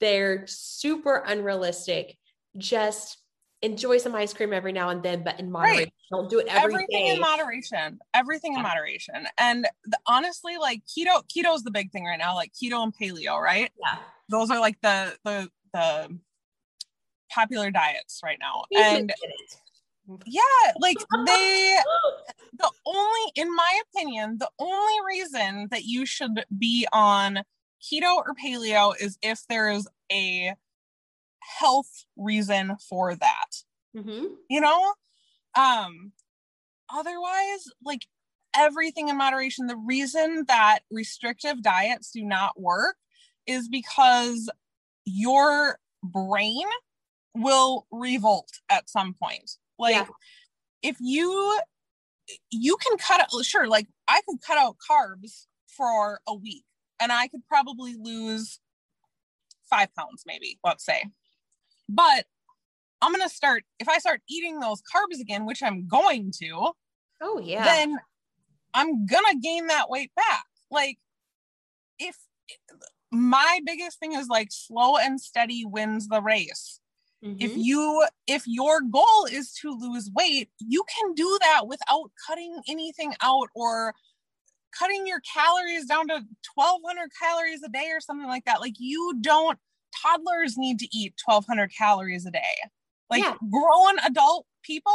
They're 0.00 0.44
super 0.48 1.22
unrealistic. 1.24 2.16
Just 2.56 3.18
enjoy 3.62 3.98
some 3.98 4.14
ice 4.14 4.32
cream 4.32 4.52
every 4.52 4.72
now 4.72 4.88
and 4.88 5.02
then, 5.02 5.22
but 5.22 5.38
in 5.38 5.50
moderation. 5.50 5.84
Right. 5.84 5.92
Don't 6.10 6.30
do 6.30 6.38
it 6.38 6.46
every 6.48 6.74
Everything 6.74 7.06
day. 7.06 7.14
in 7.14 7.20
moderation. 7.20 7.98
Everything 8.14 8.54
in 8.54 8.62
moderation. 8.62 9.26
And 9.38 9.66
the, 9.84 9.98
honestly, 10.06 10.56
like 10.56 10.82
keto, 10.86 11.22
keto 11.28 11.54
is 11.54 11.62
the 11.62 11.70
big 11.70 11.92
thing 11.92 12.04
right 12.04 12.18
now, 12.18 12.34
like 12.34 12.52
keto 12.52 12.82
and 12.82 12.94
paleo, 12.96 13.38
right? 13.38 13.70
Yeah. 13.78 13.98
Those 14.28 14.50
are 14.50 14.60
like 14.60 14.80
the 14.80 15.16
the 15.24 15.50
the 15.72 16.18
popular 17.30 17.70
diets 17.70 18.20
right 18.24 18.38
now. 18.40 18.64
and 18.76 19.12
yeah, 20.26 20.40
like 20.80 20.96
they 21.26 21.76
the 22.58 22.70
only 22.86 23.32
in 23.36 23.54
my 23.54 23.80
opinion, 23.88 24.38
the 24.38 24.50
only 24.58 24.94
reason 25.06 25.68
that 25.70 25.84
you 25.84 26.06
should 26.06 26.44
be 26.58 26.86
on 26.92 27.42
keto 27.82 28.16
or 28.16 28.34
paleo 28.42 28.94
is 29.00 29.18
if 29.22 29.46
there 29.48 29.70
is 29.70 29.88
a 30.12 30.54
health 31.58 32.04
reason 32.16 32.76
for 32.88 33.14
that. 33.14 33.50
Mm-hmm. 33.96 34.26
You 34.48 34.60
know? 34.60 34.94
Um, 35.56 36.12
otherwise, 36.92 37.64
like 37.84 38.06
everything 38.56 39.08
in 39.08 39.16
moderation, 39.16 39.66
the 39.66 39.76
reason 39.76 40.44
that 40.48 40.80
restrictive 40.90 41.62
diets 41.62 42.10
do 42.12 42.24
not 42.24 42.60
work 42.60 42.96
is 43.46 43.68
because 43.68 44.50
your 45.04 45.78
brain 46.02 46.66
will 47.34 47.86
revolt 47.90 48.50
at 48.68 48.90
some 48.90 49.14
point. 49.14 49.50
Like 49.78 49.94
yeah. 49.94 50.06
if 50.82 50.96
you 51.00 51.58
you 52.50 52.76
can 52.76 52.96
cut 52.96 53.20
out 53.20 53.44
sure 53.44 53.66
like 53.66 53.88
I 54.06 54.20
could 54.28 54.38
cut 54.46 54.58
out 54.58 54.76
carbs 54.88 55.46
for 55.66 56.20
a 56.28 56.34
week 56.34 56.64
and 57.00 57.10
I 57.10 57.28
could 57.28 57.46
probably 57.48 57.96
lose 57.98 58.60
5 59.68 59.94
pounds 59.94 60.24
maybe, 60.26 60.58
let's 60.64 60.84
say. 60.84 61.04
But 61.92 62.24
I'm 63.02 63.12
going 63.12 63.26
to 63.26 63.34
start 63.34 63.64
if 63.78 63.88
I 63.88 63.98
start 63.98 64.20
eating 64.28 64.60
those 64.60 64.82
carbs 64.82 65.20
again, 65.20 65.46
which 65.46 65.62
I'm 65.62 65.86
going 65.88 66.32
to. 66.40 66.72
Oh 67.20 67.40
yeah. 67.42 67.64
Then 67.64 67.98
I'm 68.74 69.06
going 69.06 69.24
to 69.30 69.38
gain 69.42 69.66
that 69.66 69.90
weight 69.90 70.12
back. 70.14 70.44
Like 70.70 70.98
if 71.98 72.16
my 73.10 73.60
biggest 73.64 73.98
thing 73.98 74.12
is 74.12 74.28
like 74.28 74.48
slow 74.50 74.96
and 74.96 75.20
steady 75.20 75.64
wins 75.64 76.08
the 76.08 76.22
race. 76.22 76.80
Mm-hmm. 77.24 77.36
If 77.40 77.56
you 77.56 78.06
if 78.26 78.44
your 78.46 78.80
goal 78.80 79.26
is 79.30 79.52
to 79.60 79.76
lose 79.78 80.10
weight, 80.14 80.48
you 80.58 80.84
can 80.84 81.14
do 81.14 81.38
that 81.42 81.66
without 81.66 82.10
cutting 82.26 82.60
anything 82.68 83.12
out 83.20 83.48
or 83.54 83.94
cutting 84.78 85.06
your 85.06 85.20
calories 85.20 85.86
down 85.86 86.08
to 86.08 86.22
1200 86.54 87.10
calories 87.20 87.62
a 87.62 87.68
day 87.68 87.88
or 87.90 88.00
something 88.00 88.28
like 88.28 88.44
that. 88.44 88.60
Like 88.60 88.76
you 88.78 89.18
don't 89.20 89.58
toddlers 90.02 90.56
need 90.56 90.78
to 90.80 90.88
eat 90.92 91.14
1200 91.24 91.72
calories 91.76 92.26
a 92.26 92.30
day. 92.30 92.56
Like 93.08 93.22
yeah. 93.22 93.34
grown 93.50 93.98
adult 94.06 94.46
people 94.62 94.92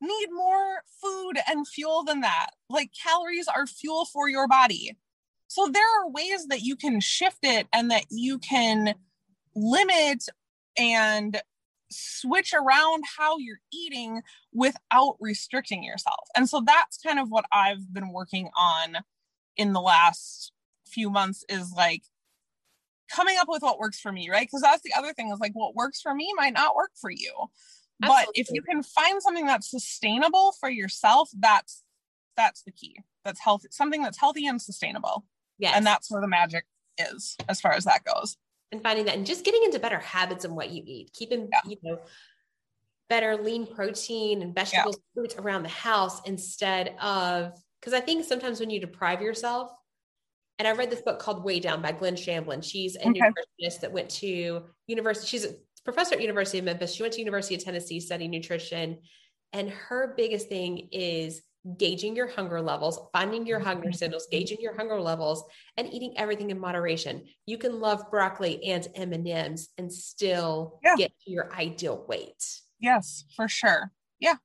need 0.00 0.28
more 0.30 0.82
food 1.02 1.34
and 1.48 1.66
fuel 1.66 2.04
than 2.04 2.20
that. 2.20 2.48
Like 2.68 2.90
calories 3.02 3.48
are 3.48 3.66
fuel 3.66 4.04
for 4.06 4.28
your 4.28 4.48
body. 4.48 4.96
So 5.48 5.68
there 5.68 6.00
are 6.00 6.10
ways 6.10 6.46
that 6.48 6.62
you 6.62 6.76
can 6.76 7.00
shift 7.00 7.38
it 7.42 7.66
and 7.72 7.90
that 7.90 8.04
you 8.10 8.38
can 8.38 8.94
limit 9.54 10.24
and 10.76 11.40
switch 11.90 12.52
around 12.52 13.04
how 13.16 13.38
you're 13.38 13.60
eating 13.72 14.22
without 14.52 15.16
restricting 15.20 15.84
yourself. 15.84 16.28
And 16.36 16.48
so 16.48 16.62
that's 16.66 16.98
kind 16.98 17.18
of 17.18 17.30
what 17.30 17.44
I've 17.52 17.92
been 17.92 18.12
working 18.12 18.50
on 18.56 18.98
in 19.56 19.72
the 19.72 19.80
last 19.80 20.52
few 20.86 21.10
months 21.10 21.44
is 21.48 21.72
like 21.72 22.02
coming 23.10 23.36
up 23.38 23.48
with 23.48 23.62
what 23.62 23.78
works 23.78 24.00
for 24.00 24.12
me, 24.12 24.30
right? 24.30 24.46
Because 24.46 24.62
that's 24.62 24.82
the 24.82 24.94
other 24.96 25.12
thing 25.12 25.30
is 25.30 25.38
like 25.38 25.52
what 25.52 25.74
works 25.74 26.00
for 26.00 26.14
me 26.14 26.32
might 26.36 26.54
not 26.54 26.76
work 26.76 26.92
for 27.00 27.10
you. 27.10 27.32
Absolutely. 28.02 28.24
But 28.26 28.40
if 28.40 28.48
you 28.52 28.62
can 28.62 28.82
find 28.82 29.22
something 29.22 29.46
that's 29.46 29.70
sustainable 29.70 30.54
for 30.60 30.68
yourself, 30.68 31.30
that's 31.38 31.82
that's 32.36 32.62
the 32.62 32.72
key. 32.72 33.00
That's 33.24 33.40
healthy, 33.40 33.68
something 33.70 34.02
that's 34.02 34.18
healthy 34.18 34.46
and 34.46 34.60
sustainable. 34.60 35.24
Yeah. 35.58 35.72
And 35.74 35.86
that's 35.86 36.10
where 36.10 36.20
the 36.20 36.28
magic 36.28 36.64
is 36.98 37.36
as 37.48 37.60
far 37.60 37.72
as 37.72 37.84
that 37.84 38.04
goes. 38.04 38.36
And 38.72 38.82
finding 38.82 39.06
that 39.06 39.16
and 39.16 39.24
just 39.24 39.44
getting 39.44 39.62
into 39.64 39.78
better 39.78 39.98
habits 39.98 40.44
in 40.44 40.54
what 40.54 40.70
you 40.70 40.82
eat, 40.84 41.12
keeping, 41.12 41.48
yeah. 41.50 41.60
you 41.66 41.76
know, 41.82 41.98
better 43.08 43.36
lean 43.36 43.66
protein 43.66 44.42
and 44.42 44.54
vegetables, 44.54 44.96
yeah. 44.96 45.20
fruits 45.20 45.36
around 45.36 45.62
the 45.62 45.68
house 45.68 46.20
instead 46.26 46.94
of, 47.00 47.52
because 47.80 47.94
I 47.94 48.00
think 48.00 48.24
sometimes 48.24 48.60
when 48.60 48.70
you 48.70 48.80
deprive 48.80 49.22
yourself, 49.22 49.70
and 50.58 50.66
I 50.66 50.72
read 50.72 50.90
this 50.90 51.02
book 51.02 51.18
called 51.18 51.44
Weigh 51.44 51.60
Down 51.60 51.82
by 51.82 51.92
Gwen 51.92 52.14
Shamblin. 52.14 52.64
She's 52.64 52.96
a 52.96 53.08
okay. 53.08 53.20
nutritionist 53.20 53.80
that 53.80 53.92
went 53.92 54.10
to 54.10 54.64
university. 54.86 55.26
She's 55.26 55.44
a 55.44 55.54
professor 55.84 56.14
at 56.14 56.22
University 56.22 56.58
of 56.58 56.64
Memphis. 56.64 56.94
She 56.94 57.02
went 57.02 57.14
to 57.14 57.20
University 57.20 57.54
of 57.54 57.64
Tennessee 57.64 58.00
studying 58.00 58.30
nutrition. 58.30 58.98
And 59.52 59.70
her 59.70 60.14
biggest 60.16 60.48
thing 60.48 60.88
is 60.92 61.42
gauging 61.78 62.14
your 62.16 62.28
hunger 62.28 62.60
levels, 62.60 62.98
finding 63.12 63.46
your 63.46 63.58
hunger 63.58 63.88
mm-hmm. 63.88 63.96
signals, 63.96 64.28
gauging 64.30 64.58
your 64.60 64.76
hunger 64.76 65.00
levels, 65.00 65.44
and 65.76 65.92
eating 65.92 66.14
everything 66.16 66.50
in 66.50 66.58
moderation. 66.58 67.24
You 67.44 67.58
can 67.58 67.80
love 67.80 68.10
broccoli 68.10 68.64
and 68.64 68.86
M 68.94 69.12
and 69.12 69.26
M's 69.26 69.68
and 69.76 69.92
still 69.92 70.78
yeah. 70.82 70.96
get 70.96 71.12
to 71.24 71.30
your 71.30 71.52
ideal 71.54 72.04
weight. 72.08 72.60
Yes, 72.78 73.24
for 73.34 73.48
sure. 73.48 73.90
Yeah, 74.20 74.36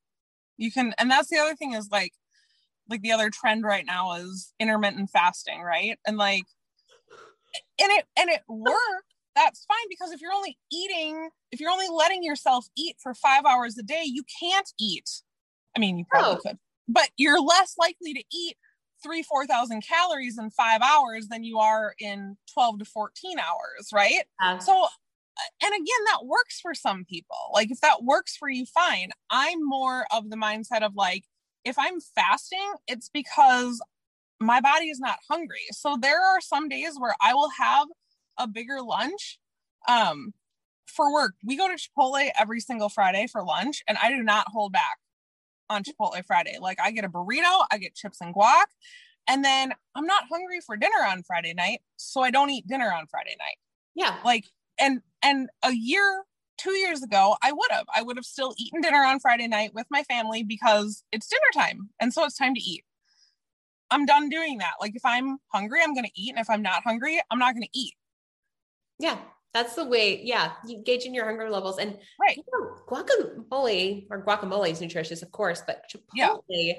you 0.57 0.71
can, 0.71 0.93
and 0.97 1.11
that's 1.11 1.29
the 1.29 1.37
other 1.37 1.55
thing 1.55 1.73
is 1.73 1.89
like, 1.91 2.13
like 2.91 3.01
the 3.01 3.11
other 3.11 3.29
trend 3.29 3.63
right 3.63 3.85
now 3.85 4.13
is 4.13 4.53
intermittent 4.59 5.09
fasting, 5.09 5.61
right? 5.61 5.97
And 6.05 6.17
like, 6.17 6.45
and 7.79 7.91
it 7.91 8.05
and 8.17 8.29
it 8.29 8.41
works. 8.47 9.05
That's 9.35 9.65
fine 9.65 9.87
because 9.89 10.11
if 10.11 10.21
you're 10.21 10.33
only 10.33 10.57
eating, 10.71 11.29
if 11.51 11.59
you're 11.59 11.71
only 11.71 11.87
letting 11.89 12.23
yourself 12.23 12.67
eat 12.77 12.97
for 13.01 13.13
five 13.13 13.45
hours 13.45 13.77
a 13.77 13.83
day, 13.83 14.03
you 14.03 14.23
can't 14.41 14.69
eat. 14.79 15.09
I 15.75 15.79
mean, 15.79 15.97
you 15.97 16.05
probably 16.09 16.35
oh. 16.35 16.49
could 16.49 16.59
but 16.91 17.09
you're 17.17 17.41
less 17.41 17.75
likely 17.77 18.13
to 18.13 18.23
eat 18.33 18.57
three, 19.03 19.23
4,000 19.23 19.81
calories 19.81 20.37
in 20.37 20.51
five 20.51 20.81
hours 20.81 21.27
than 21.27 21.43
you 21.43 21.57
are 21.57 21.95
in 21.99 22.37
12 22.53 22.79
to 22.79 22.85
14 22.85 23.39
hours, 23.39 23.89
right? 23.91 24.23
Uh, 24.43 24.59
so, 24.59 24.87
and 25.63 25.73
again, 25.73 26.05
that 26.07 26.25
works 26.25 26.59
for 26.61 26.75
some 26.75 27.03
people. 27.05 27.37
Like, 27.51 27.71
if 27.71 27.81
that 27.81 28.03
works 28.03 28.37
for 28.37 28.47
you, 28.49 28.65
fine. 28.65 29.09
I'm 29.31 29.67
more 29.67 30.05
of 30.11 30.29
the 30.29 30.35
mindset 30.35 30.83
of 30.83 30.93
like, 30.95 31.23
if 31.65 31.77
I'm 31.77 31.99
fasting, 31.99 32.73
it's 32.87 33.09
because 33.09 33.81
my 34.39 34.59
body 34.59 34.85
is 34.85 34.99
not 34.99 35.17
hungry. 35.29 35.65
So, 35.71 35.97
there 36.01 36.19
are 36.19 36.41
some 36.41 36.69
days 36.69 36.93
where 36.97 37.15
I 37.21 37.33
will 37.33 37.49
have 37.57 37.87
a 38.37 38.47
bigger 38.47 38.81
lunch. 38.81 39.39
Um, 39.87 40.33
for 40.85 41.11
work, 41.13 41.33
we 41.43 41.55
go 41.55 41.67
to 41.67 41.75
Chipotle 41.75 42.29
every 42.39 42.59
single 42.59 42.89
Friday 42.89 43.27
for 43.31 43.43
lunch, 43.43 43.81
and 43.87 43.97
I 44.01 44.09
do 44.09 44.21
not 44.21 44.47
hold 44.49 44.73
back 44.73 44.97
on 45.69 45.83
Chipotle 45.83 46.23
Friday. 46.25 46.57
Like 46.59 46.79
I 46.81 46.91
get 46.91 47.05
a 47.05 47.09
burrito, 47.09 47.65
I 47.71 47.77
get 47.77 47.95
chips 47.95 48.19
and 48.21 48.35
guac, 48.35 48.65
and 49.27 49.43
then 49.43 49.73
I'm 49.95 50.05
not 50.05 50.25
hungry 50.29 50.59
for 50.65 50.75
dinner 50.75 51.05
on 51.07 51.23
Friday 51.23 51.53
night, 51.53 51.79
so 51.95 52.21
I 52.21 52.31
don't 52.31 52.49
eat 52.49 52.67
dinner 52.67 52.91
on 52.91 53.07
Friday 53.07 53.35
night. 53.39 53.57
Yeah. 53.95 54.17
Like 54.25 54.45
and 54.79 55.01
and 55.23 55.49
a 55.63 55.71
year, 55.71 56.23
2 56.61 56.71
years 56.71 57.01
ago, 57.01 57.35
I 57.41 57.51
would 57.51 57.71
have. 57.71 57.85
I 57.93 58.01
would 58.01 58.17
have 58.17 58.25
still 58.25 58.53
eaten 58.57 58.81
dinner 58.81 59.03
on 59.03 59.19
Friday 59.19 59.47
night 59.47 59.73
with 59.73 59.87
my 59.89 60.03
family 60.03 60.43
because 60.43 61.03
it's 61.11 61.27
dinner 61.27 61.41
time 61.53 61.89
and 61.99 62.13
so 62.13 62.23
it's 62.25 62.37
time 62.37 62.53
to 62.55 62.61
eat. 62.61 62.83
I'm 63.89 64.05
done 64.05 64.29
doing 64.29 64.59
that. 64.59 64.73
Like 64.79 64.95
if 64.95 65.03
I'm 65.03 65.37
hungry, 65.47 65.79
I'm 65.83 65.93
going 65.93 66.05
to 66.05 66.21
eat 66.21 66.29
and 66.29 66.39
if 66.39 66.49
I'm 66.49 66.61
not 66.61 66.83
hungry, 66.83 67.19
I'm 67.29 67.39
not 67.39 67.53
going 67.53 67.63
to 67.63 67.79
eat. 67.79 67.93
Yeah. 68.99 69.17
That's 69.53 69.75
the 69.75 69.83
way, 69.83 70.21
yeah, 70.23 70.53
you 70.65 70.81
gauging 70.81 71.13
your 71.13 71.25
hunger 71.25 71.49
levels. 71.49 71.77
And 71.77 71.97
right. 72.19 72.37
You 72.37 72.43
know, 72.53 72.77
guacamole 72.87 74.07
or 74.09 74.23
guacamole 74.23 74.71
is 74.71 74.79
nutritious, 74.79 75.21
of 75.23 75.31
course, 75.33 75.61
but 75.67 75.83
Chipotle 75.91 76.41
yeah. 76.49 76.73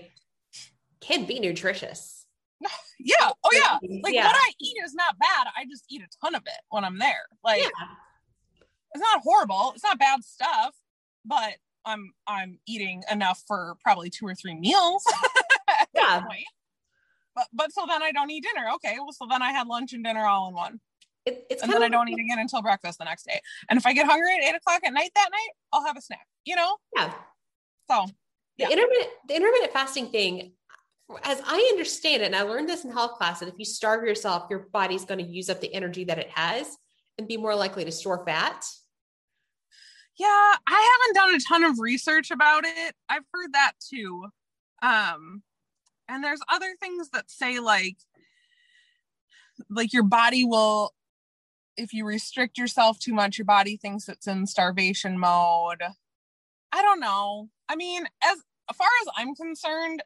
can 1.00 1.26
be 1.26 1.40
nutritious. 1.40 2.26
Yeah. 3.04 3.30
Oh 3.42 3.50
yeah. 3.52 3.78
Like 4.04 4.14
yeah. 4.14 4.26
what 4.26 4.36
I 4.36 4.52
eat 4.60 4.76
is 4.84 4.94
not 4.94 5.18
bad. 5.18 5.48
I 5.56 5.64
just 5.68 5.84
eat 5.90 6.02
a 6.02 6.06
ton 6.24 6.36
of 6.36 6.42
it 6.46 6.60
when 6.70 6.84
I'm 6.84 7.00
there. 7.00 7.26
Like 7.42 7.60
yeah. 7.60 7.68
It's 8.94 9.00
not 9.00 9.22
horrible. 9.22 9.72
It's 9.74 9.84
not 9.84 9.98
bad 9.98 10.22
stuff, 10.24 10.74
but 11.24 11.54
I'm 11.84 12.12
I'm 12.26 12.58
eating 12.66 13.02
enough 13.10 13.42
for 13.46 13.76
probably 13.82 14.10
two 14.10 14.26
or 14.26 14.34
three 14.34 14.54
meals. 14.54 15.04
yeah. 15.94 16.24
But 17.34 17.46
but 17.52 17.72
so 17.72 17.84
then 17.88 18.02
I 18.02 18.12
don't 18.12 18.30
eat 18.30 18.44
dinner. 18.44 18.68
Okay. 18.74 18.96
Well, 18.98 19.12
so 19.12 19.26
then 19.28 19.42
I 19.42 19.52
had 19.52 19.66
lunch 19.66 19.92
and 19.92 20.04
dinner 20.04 20.26
all 20.26 20.48
in 20.48 20.54
one. 20.54 20.80
It, 21.24 21.46
it's 21.50 21.62
and 21.62 21.72
then 21.72 21.82
I 21.82 21.88
don't 21.88 22.08
eat 22.08 22.18
again 22.18 22.38
until 22.38 22.62
breakfast 22.62 22.98
the 22.98 23.04
next 23.04 23.24
day. 23.26 23.40
And 23.70 23.78
if 23.78 23.86
I 23.86 23.92
get 23.92 24.06
hungry 24.06 24.36
at 24.36 24.42
eight 24.42 24.56
o'clock 24.56 24.80
at 24.84 24.92
night 24.92 25.12
that 25.14 25.28
night, 25.30 25.50
I'll 25.72 25.84
have 25.86 25.96
a 25.96 26.00
snack. 26.00 26.26
You 26.44 26.56
know? 26.56 26.76
Yeah. 26.96 27.12
So 27.90 28.06
yeah. 28.56 28.66
the 28.66 28.72
intermittent 28.72 29.10
the 29.28 29.36
intermittent 29.36 29.72
fasting 29.72 30.08
thing, 30.08 30.52
as 31.22 31.40
I 31.46 31.68
understand 31.72 32.22
it, 32.22 32.26
and 32.26 32.36
I 32.36 32.42
learned 32.42 32.68
this 32.68 32.84
in 32.84 32.90
health 32.90 33.18
class, 33.18 33.40
that 33.40 33.48
if 33.48 33.54
you 33.56 33.64
starve 33.64 34.04
yourself, 34.04 34.48
your 34.50 34.68
body's 34.72 35.04
going 35.04 35.24
to 35.24 35.30
use 35.30 35.48
up 35.48 35.60
the 35.60 35.72
energy 35.72 36.04
that 36.04 36.18
it 36.18 36.30
has 36.30 36.76
and 37.18 37.28
be 37.28 37.36
more 37.36 37.54
likely 37.54 37.84
to 37.84 37.92
store 37.92 38.24
fat. 38.26 38.64
Yeah, 40.18 40.26
I 40.66 41.00
haven't 41.00 41.14
done 41.14 41.34
a 41.34 41.40
ton 41.40 41.64
of 41.64 41.78
research 41.78 42.30
about 42.30 42.64
it. 42.64 42.94
I've 43.08 43.24
heard 43.32 43.52
that 43.52 43.72
too. 43.80 44.26
Um, 44.82 45.42
and 46.08 46.22
there's 46.22 46.40
other 46.50 46.74
things 46.80 47.08
that 47.10 47.30
say 47.30 47.60
like 47.60 47.96
like 49.70 49.92
your 49.92 50.02
body 50.02 50.44
will 50.44 50.92
if 51.76 51.92
you 51.92 52.04
restrict 52.04 52.58
yourself 52.58 52.98
too 52.98 53.14
much, 53.14 53.38
your 53.38 53.46
body 53.46 53.76
thinks 53.76 54.08
it's 54.08 54.26
in 54.26 54.46
starvation 54.46 55.18
mode. 55.18 55.82
I 56.70 56.82
don't 56.82 57.00
know. 57.00 57.48
I 57.68 57.76
mean, 57.76 58.04
as 58.22 58.38
far 58.76 58.88
as 59.02 59.08
I'm 59.16 59.34
concerned, 59.34 60.02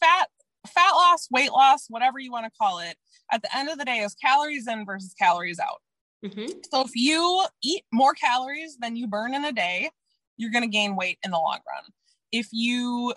fat 0.00 0.28
fat 0.66 0.92
loss, 0.92 1.28
weight 1.30 1.52
loss, 1.52 1.86
whatever 1.88 2.18
you 2.18 2.32
want 2.32 2.44
to 2.46 2.58
call 2.60 2.80
it, 2.80 2.96
at 3.30 3.42
the 3.42 3.56
end 3.56 3.68
of 3.68 3.78
the 3.78 3.84
day 3.84 3.98
is 3.98 4.14
calories 4.14 4.66
in 4.66 4.84
versus 4.84 5.14
calories 5.14 5.60
out. 5.60 5.80
Mm-hmm. 6.26 6.58
So 6.70 6.82
if 6.82 6.90
you 6.94 7.44
eat 7.62 7.84
more 7.92 8.14
calories 8.14 8.76
than 8.80 8.96
you 8.96 9.06
burn 9.06 9.34
in 9.34 9.44
a 9.44 9.52
day, 9.52 9.90
you're 10.36 10.50
going 10.50 10.64
to 10.64 10.68
gain 10.68 10.96
weight 10.96 11.18
in 11.24 11.30
the 11.30 11.38
long 11.38 11.58
run. 11.66 11.84
If 12.32 12.48
you 12.52 13.14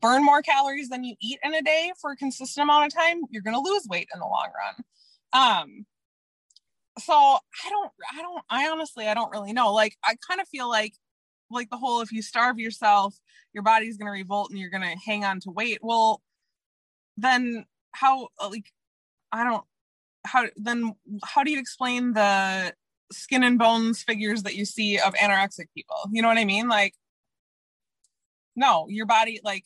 burn 0.00 0.24
more 0.24 0.42
calories 0.42 0.88
than 0.88 1.04
you 1.04 1.14
eat 1.20 1.38
in 1.42 1.54
a 1.54 1.62
day 1.62 1.92
for 2.00 2.12
a 2.12 2.16
consistent 2.16 2.62
amount 2.62 2.86
of 2.86 2.94
time, 2.94 3.22
you're 3.30 3.42
going 3.42 3.56
to 3.56 3.70
lose 3.70 3.86
weight 3.88 4.08
in 4.12 4.20
the 4.20 4.26
long 4.26 4.48
run. 4.54 4.74
Um, 5.32 5.86
so 6.98 7.14
I 7.14 7.70
don't, 7.70 7.90
I 8.12 8.20
don't, 8.20 8.44
I 8.50 8.68
honestly, 8.68 9.08
I 9.08 9.14
don't 9.14 9.30
really 9.30 9.52
know. 9.52 9.72
Like, 9.72 9.96
I 10.04 10.16
kind 10.28 10.40
of 10.40 10.48
feel 10.48 10.68
like, 10.68 10.94
like 11.50 11.70
the 11.70 11.78
whole, 11.78 12.02
if 12.02 12.12
you 12.12 12.20
starve 12.22 12.58
yourself, 12.58 13.16
your 13.54 13.62
body's 13.62 13.96
going 13.96 14.06
to 14.06 14.12
revolt 14.12 14.50
and 14.50 14.58
you're 14.58 14.70
going 14.70 14.82
to 14.82 14.98
hang 15.04 15.24
on 15.24 15.40
to 15.40 15.50
weight. 15.50 15.78
Well, 15.82 16.20
then 17.16 17.64
how, 17.92 18.28
like, 18.50 18.70
I 19.32 19.44
don't, 19.44 19.64
how 20.24 20.46
then 20.56 20.94
how 21.24 21.42
do 21.42 21.50
you 21.50 21.58
explain 21.58 22.12
the 22.12 22.72
skin 23.12 23.42
and 23.42 23.58
bones 23.58 24.02
figures 24.02 24.42
that 24.44 24.54
you 24.54 24.64
see 24.64 24.98
of 24.98 25.14
anorexic 25.14 25.66
people? 25.74 25.96
You 26.10 26.22
know 26.22 26.28
what 26.28 26.38
i 26.38 26.44
mean? 26.44 26.68
Like 26.68 26.94
no 28.56 28.86
your 28.88 29.06
body 29.06 29.40
like 29.44 29.64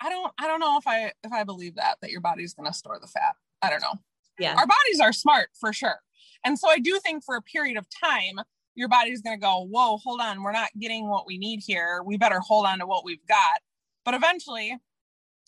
i 0.00 0.08
don't 0.08 0.32
i 0.38 0.46
don't 0.46 0.60
know 0.60 0.76
if 0.76 0.86
i 0.86 1.12
if 1.24 1.32
i 1.32 1.44
believe 1.44 1.76
that 1.76 1.96
that 2.02 2.10
your 2.10 2.20
body's 2.20 2.54
going 2.54 2.66
to 2.66 2.72
store 2.72 2.98
the 3.00 3.06
fat. 3.06 3.34
I 3.62 3.70
don't 3.70 3.80
know. 3.80 3.94
Yeah. 4.38 4.54
Our 4.54 4.66
bodies 4.66 5.00
are 5.00 5.12
smart 5.12 5.48
for 5.58 5.72
sure. 5.72 6.00
And 6.44 6.58
so 6.58 6.68
i 6.68 6.78
do 6.78 6.98
think 7.02 7.24
for 7.24 7.36
a 7.36 7.42
period 7.42 7.76
of 7.76 7.86
time 8.04 8.40
your 8.74 8.88
body's 8.88 9.22
going 9.22 9.36
to 9.36 9.40
go 9.40 9.66
whoa 9.68 9.96
hold 9.96 10.20
on 10.20 10.42
we're 10.42 10.52
not 10.52 10.70
getting 10.78 11.08
what 11.08 11.26
we 11.26 11.38
need 11.38 11.60
here. 11.64 12.02
We 12.04 12.16
better 12.16 12.40
hold 12.40 12.66
on 12.66 12.78
to 12.80 12.86
what 12.86 13.04
we've 13.04 13.26
got. 13.26 13.60
But 14.04 14.14
eventually 14.14 14.76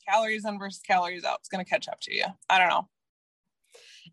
calories 0.09 0.45
in 0.45 0.59
versus 0.59 0.81
calories 0.81 1.25
out 1.25 1.41
is 1.43 1.49
going 1.49 1.65
to 1.65 1.69
catch 1.69 1.89
up 1.89 2.01
to 2.01 2.15
you. 2.15 2.25
I 2.49 2.59
don't 2.59 2.69
know 2.69 2.89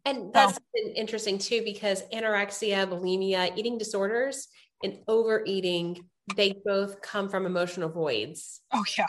and 0.08 0.34
that's 0.34 0.60
interesting 0.96 1.38
too, 1.38 1.62
because 1.64 2.04
anorexia, 2.14 2.88
bulimia, 2.88 3.56
eating 3.58 3.78
disorders, 3.78 4.48
and 4.84 5.00
overeating, 5.08 6.06
they 6.36 6.56
both 6.66 7.02
come 7.02 7.30
from 7.30 7.46
emotional 7.46 7.90
voids. 7.90 8.62
Oh, 8.72 8.84
yeah. 8.98 9.08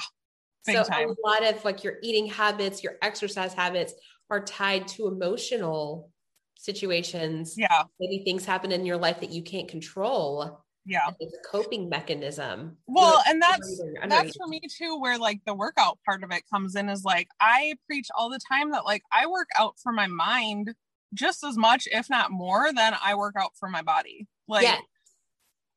Big 0.66 0.76
so 0.76 0.84
time. 0.84 1.10
a 1.10 1.28
lot 1.28 1.44
of 1.44 1.64
like 1.64 1.84
your 1.84 1.94
eating 2.02 2.26
habits, 2.26 2.82
your 2.82 2.94
exercise 3.02 3.52
habits 3.52 3.94
are 4.30 4.44
tied 4.44 4.88
to 4.88 5.06
emotional 5.06 6.10
situations. 6.56 7.54
Yeah. 7.56 7.84
Maybe 8.00 8.22
things 8.24 8.44
happen 8.44 8.72
in 8.72 8.84
your 8.84 8.96
life 8.96 9.20
that 9.20 9.30
you 9.30 9.42
can't 9.42 9.68
control. 9.68 10.64
Yeah. 10.84 11.10
It's 11.20 11.34
a 11.34 11.48
coping 11.48 11.88
mechanism. 11.88 12.78
Well, 12.86 13.22
and 13.28 13.40
that's 13.40 13.82
that's 14.08 14.36
for 14.36 14.46
me 14.46 14.60
too, 14.74 14.98
where 14.98 15.18
like 15.18 15.40
the 15.46 15.54
workout 15.54 15.98
part 16.04 16.24
of 16.24 16.32
it 16.32 16.42
comes 16.52 16.76
in 16.76 16.88
is 16.88 17.04
like 17.04 17.28
I 17.40 17.74
preach 17.86 18.08
all 18.16 18.30
the 18.30 18.40
time 18.50 18.70
that 18.72 18.84
like 18.84 19.02
I 19.12 19.26
work 19.26 19.48
out 19.58 19.74
for 19.82 19.92
my 19.92 20.06
mind 20.06 20.74
just 21.14 21.44
as 21.44 21.56
much, 21.56 21.88
if 21.90 22.10
not 22.10 22.30
more, 22.30 22.72
than 22.72 22.94
I 23.02 23.14
work 23.14 23.34
out 23.38 23.52
for 23.58 23.68
my 23.68 23.82
body. 23.82 24.26
Like 24.46 24.64
yeah. 24.64 24.78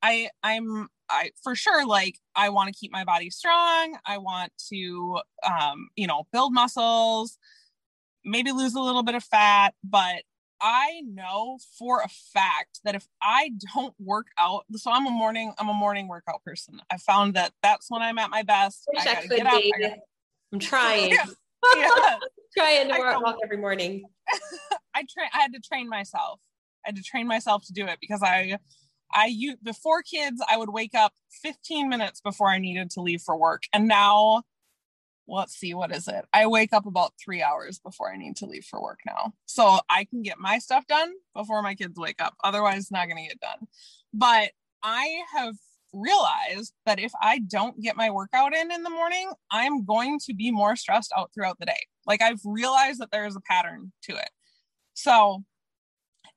I 0.02 0.30
I'm 0.44 0.90
I 1.10 1.32
for 1.44 1.56
sure 1.56 1.86
like 1.86 2.18
I 2.36 2.50
want 2.50 2.74
to 2.74 2.80
keep 2.80 2.92
my 2.92 3.04
body 3.04 3.30
strong. 3.30 3.98
I 4.06 4.18
want 4.18 4.52
to 4.70 5.20
um, 5.46 5.90
you 5.96 6.08
know, 6.08 6.24
build 6.32 6.54
muscles, 6.54 7.38
maybe 8.24 8.52
lose 8.52 8.74
a 8.74 8.82
little 8.82 9.04
bit 9.04 9.16
of 9.16 9.24
fat, 9.24 9.74
but 9.84 10.24
I 10.62 11.02
know 11.08 11.58
for 11.80 12.02
a 12.02 12.08
fact 12.08 12.82
that 12.86 12.94
if 12.94 13.08
I 13.22 13.52
don't 13.74 13.96
work 14.00 14.28
out, 14.40 14.66
so 14.76 14.92
I'm 14.92 15.08
a 15.08 15.12
morning, 15.12 15.54
I'm 15.58 15.70
a 15.70 15.74
morning 15.74 16.08
workout 16.08 16.44
person. 16.44 16.80
I 16.92 16.98
found 16.98 17.34
that 17.34 17.52
that's 17.64 17.90
when 17.90 18.04
I'm 18.04 18.20
at 18.20 18.30
my 18.30 18.44
best. 18.44 18.88
I, 18.96 19.10
I 19.10 19.28
could, 19.28 19.40
up, 19.42 19.54
I 19.54 19.96
am 20.54 20.60
trying. 20.60 21.12
yeah. 21.14 21.26
yeah. 21.76 22.18
trying 22.58 22.90
to 22.90 23.00
work 23.00 23.22
walk 23.22 23.38
every 23.44 23.58
morning. 23.58 24.04
I. 24.96 25.04
I 25.34 25.40
had 25.40 25.54
to 25.54 25.60
train 25.60 25.90
myself. 25.90 26.40
I 26.86 26.90
had 26.90 26.96
to 26.96 27.04
train 27.04 27.28
myself 27.28 27.66
to 27.68 27.74
do 27.74 27.86
it 27.86 28.00
because 28.02 28.22
I, 28.24 28.58
I 29.14 29.28
you 29.28 29.56
before 29.64 30.02
kids, 30.02 30.42
I 30.50 30.58
would 30.58 30.70
wake 30.70 30.96
up 30.96 31.14
15 31.44 31.90
minutes 31.90 32.22
before 32.22 32.50
I 32.50 32.58
needed 32.58 32.90
to 32.92 33.02
leave 33.02 33.22
for 33.22 33.38
work, 33.38 33.64
and 33.74 33.88
now, 33.88 34.44
let's 35.28 35.54
see, 35.54 35.74
what 35.74 35.96
is 35.96 36.08
it? 36.08 36.26
I 36.34 36.48
wake 36.48 36.74
up 36.74 36.86
about 36.86 37.14
three 37.24 37.42
hours 37.42 37.80
before 37.80 38.12
I 38.12 38.18
need 38.18 38.36
to 38.38 38.46
leave 38.46 38.66
for 38.66 38.82
work 38.82 39.00
now, 39.06 39.34
so 39.46 39.80
I 39.90 40.06
can 40.06 40.24
get 40.24 40.40
my 40.40 40.60
stuff 40.60 40.88
done 40.88 41.12
before 41.36 41.62
my 41.62 41.76
kids 41.76 41.98
wake 41.98 42.22
up. 42.22 42.36
Otherwise, 42.44 42.92
not 42.92 43.08
going 43.08 43.24
to 43.24 43.30
get 43.30 43.40
done. 43.40 43.68
But 44.14 44.52
I 44.84 45.22
have 45.36 45.56
realized 45.94 46.74
that 46.86 47.00
if 47.00 47.12
I 47.22 47.40
don't 47.40 47.82
get 47.82 47.96
my 47.96 48.10
workout 48.10 48.56
in 48.56 48.72
in 48.72 48.84
the 48.84 48.90
morning, 48.90 49.32
I'm 49.52 49.84
going 49.86 50.20
to 50.26 50.34
be 50.34 50.52
more 50.52 50.76
stressed 50.76 51.12
out 51.16 51.32
throughout 51.34 51.60
the 51.60 51.66
day. 51.66 51.88
Like 52.06 52.22
I've 52.22 52.42
realized 52.46 53.00
that 53.00 53.12
there's 53.12 53.36
a 53.36 53.42
pattern 53.42 53.92
to 54.04 54.14
it. 54.14 54.30
So 54.94 55.44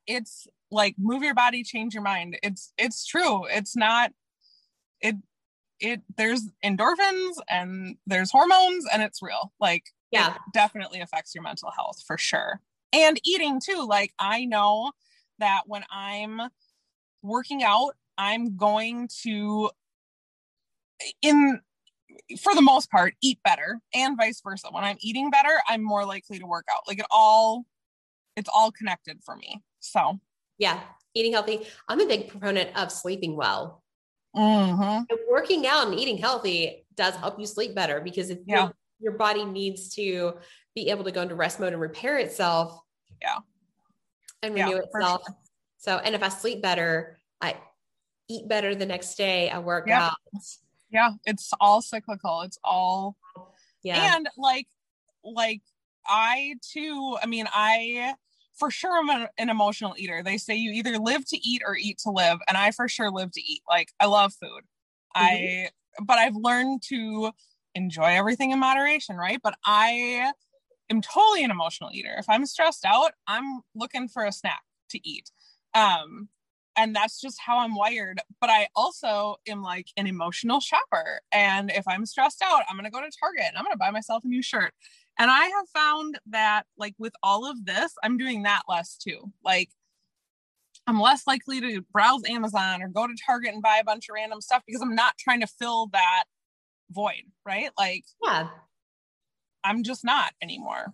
it's 0.07 0.47
like 0.71 0.95
move 0.97 1.23
your 1.23 1.33
body, 1.33 1.63
change 1.63 1.93
your 1.93 2.03
mind. 2.03 2.37
It's 2.43 2.73
it's 2.77 3.05
true. 3.05 3.45
It's 3.45 3.75
not 3.75 4.11
it 5.01 5.15
it 5.79 6.01
there's 6.17 6.49
endorphins 6.63 7.35
and 7.49 7.97
there's 8.07 8.31
hormones 8.31 8.85
and 8.91 9.01
it's 9.01 9.21
real. 9.21 9.53
Like 9.59 9.85
yeah, 10.11 10.35
definitely 10.53 11.01
affects 11.01 11.35
your 11.35 11.43
mental 11.43 11.71
health 11.71 12.03
for 12.05 12.17
sure. 12.17 12.61
And 12.93 13.19
eating 13.25 13.59
too. 13.59 13.85
Like 13.87 14.13
I 14.19 14.45
know 14.45 14.91
that 15.39 15.63
when 15.65 15.83
I'm 15.91 16.41
working 17.21 17.63
out, 17.63 17.95
I'm 18.17 18.55
going 18.55 19.09
to 19.23 19.69
in 21.21 21.59
for 22.39 22.55
the 22.55 22.61
most 22.61 22.89
part 22.89 23.13
eat 23.21 23.39
better 23.43 23.81
and 23.93 24.17
vice 24.17 24.41
versa. 24.41 24.69
When 24.71 24.83
I'm 24.83 24.97
eating 25.01 25.29
better, 25.29 25.61
I'm 25.67 25.83
more 25.83 26.05
likely 26.05 26.39
to 26.39 26.45
work 26.45 26.65
out. 26.71 26.83
Like 26.87 26.99
it 26.99 27.05
all 27.11 27.65
it's 28.35 28.49
all 28.53 28.71
connected 28.71 29.19
for 29.23 29.35
me. 29.35 29.61
So, 29.79 30.19
yeah, 30.57 30.79
eating 31.13 31.33
healthy. 31.33 31.65
I'm 31.87 31.99
a 31.99 32.05
big 32.05 32.29
proponent 32.29 32.75
of 32.77 32.91
sleeping 32.91 33.35
well. 33.35 33.81
Mm-hmm. 34.35 35.03
working 35.31 35.65
out 35.65 35.87
and 35.87 35.97
eating 35.97 36.17
healthy 36.17 36.85
does 36.95 37.15
help 37.15 37.39
you 37.39 37.45
sleep 37.45 37.73
better 37.73 38.01
because 38.01 38.29
if 38.29 38.39
yeah. 38.45 38.63
your, 38.63 38.73
your 38.99 39.11
body 39.13 39.45
needs 39.45 39.95
to 39.95 40.33
be 40.75 40.89
able 40.89 41.05
to 41.05 41.11
go 41.11 41.21
into 41.21 41.35
rest 41.35 41.59
mode 41.59 41.71
and 41.71 41.81
repair 41.81 42.17
itself. 42.17 42.77
Yeah. 43.21 43.37
And 44.43 44.53
renew 44.53 44.71
yeah, 44.71 44.77
itself. 44.79 45.21
Sure. 45.25 45.35
So, 45.77 45.97
and 45.97 46.15
if 46.15 46.21
I 46.21 46.29
sleep 46.29 46.61
better, 46.61 47.17
I 47.39 47.55
eat 48.27 48.47
better 48.49 48.75
the 48.75 48.85
next 48.85 49.15
day, 49.15 49.49
I 49.49 49.59
work 49.59 49.87
yeah. 49.87 50.07
out. 50.07 50.15
Yeah. 50.89 51.11
It's 51.25 51.51
all 51.61 51.81
cyclical. 51.81 52.41
It's 52.41 52.59
all, 52.63 53.15
yeah. 53.83 54.15
And 54.15 54.27
like, 54.37 54.67
like 55.23 55.61
I 56.07 56.55
too, 56.61 57.17
I 57.21 57.25
mean, 57.25 57.47
I 57.51 58.15
for 58.55 58.71
sure 58.71 58.97
I'm 58.97 59.09
an, 59.09 59.27
an, 59.37 59.49
emotional 59.49 59.95
eater. 59.97 60.23
They 60.23 60.37
say 60.37 60.55
you 60.55 60.71
either 60.71 60.97
live 60.97 61.25
to 61.25 61.37
eat 61.37 61.61
or 61.65 61.75
eat 61.75 61.97
to 61.99 62.11
live, 62.11 62.39
and 62.47 62.57
I 62.57 62.71
for 62.71 62.87
sure 62.87 63.11
live 63.11 63.31
to 63.33 63.41
eat. 63.41 63.61
Like 63.69 63.91
I 63.99 64.05
love 64.05 64.33
food. 64.33 64.63
Mm-hmm. 65.15 65.25
I 65.25 65.69
but 66.01 66.17
I've 66.17 66.35
learned 66.35 66.81
to 66.89 67.31
enjoy 67.73 68.15
everything 68.15 68.51
in 68.51 68.59
moderation, 68.59 69.17
right? 69.17 69.39
But 69.43 69.55
I 69.65 70.31
am 70.89 71.01
totally 71.01 71.43
an 71.43 71.51
emotional 71.51 71.89
eater. 71.93 72.15
If 72.17 72.29
I'm 72.29 72.45
stressed 72.45 72.85
out, 72.85 73.11
I'm 73.27 73.61
looking 73.75 74.07
for 74.07 74.23
a 74.23 74.31
snack 74.31 74.61
to 74.89 74.99
eat. 75.07 75.31
Um 75.73 76.29
and 76.77 76.95
that's 76.95 77.21
just 77.21 77.39
how 77.39 77.59
I'm 77.59 77.75
wired. 77.75 78.19
But 78.41 78.49
I 78.49 78.67
also 78.75 79.37
am 79.47 79.61
like 79.61 79.87
an 79.97 80.07
emotional 80.07 80.59
shopper. 80.59 81.21
And 81.31 81.71
if 81.71 81.87
I'm 81.87 82.05
stressed 82.05 82.41
out, 82.43 82.63
I'm 82.69 82.75
going 82.75 82.85
to 82.85 82.91
go 82.91 82.99
to 82.99 83.09
Target 83.17 83.45
and 83.47 83.57
I'm 83.57 83.63
going 83.63 83.73
to 83.73 83.77
buy 83.77 83.91
myself 83.91 84.23
a 84.23 84.27
new 84.27 84.41
shirt. 84.41 84.73
And 85.17 85.31
I 85.31 85.45
have 85.45 85.69
found 85.73 86.19
that, 86.27 86.65
like, 86.77 86.93
with 86.97 87.13
all 87.23 87.49
of 87.49 87.65
this, 87.65 87.93
I'm 88.03 88.17
doing 88.17 88.43
that 88.43 88.63
less 88.67 88.97
too. 88.97 89.31
Like, 89.43 89.69
I'm 90.87 90.99
less 90.99 91.25
likely 91.25 91.61
to 91.61 91.81
browse 91.93 92.23
Amazon 92.29 92.81
or 92.83 92.89
go 92.89 93.07
to 93.07 93.15
Target 93.25 93.53
and 93.53 93.63
buy 93.63 93.77
a 93.77 93.83
bunch 93.83 94.09
of 94.09 94.13
random 94.13 94.41
stuff 94.41 94.63
because 94.67 94.81
I'm 94.81 94.95
not 94.95 95.17
trying 95.17 95.41
to 95.41 95.47
fill 95.47 95.87
that 95.93 96.25
void, 96.91 97.23
right? 97.45 97.69
Like, 97.77 98.03
yeah, 98.23 98.49
I'm 99.63 99.83
just 99.83 100.03
not 100.03 100.33
anymore. 100.41 100.93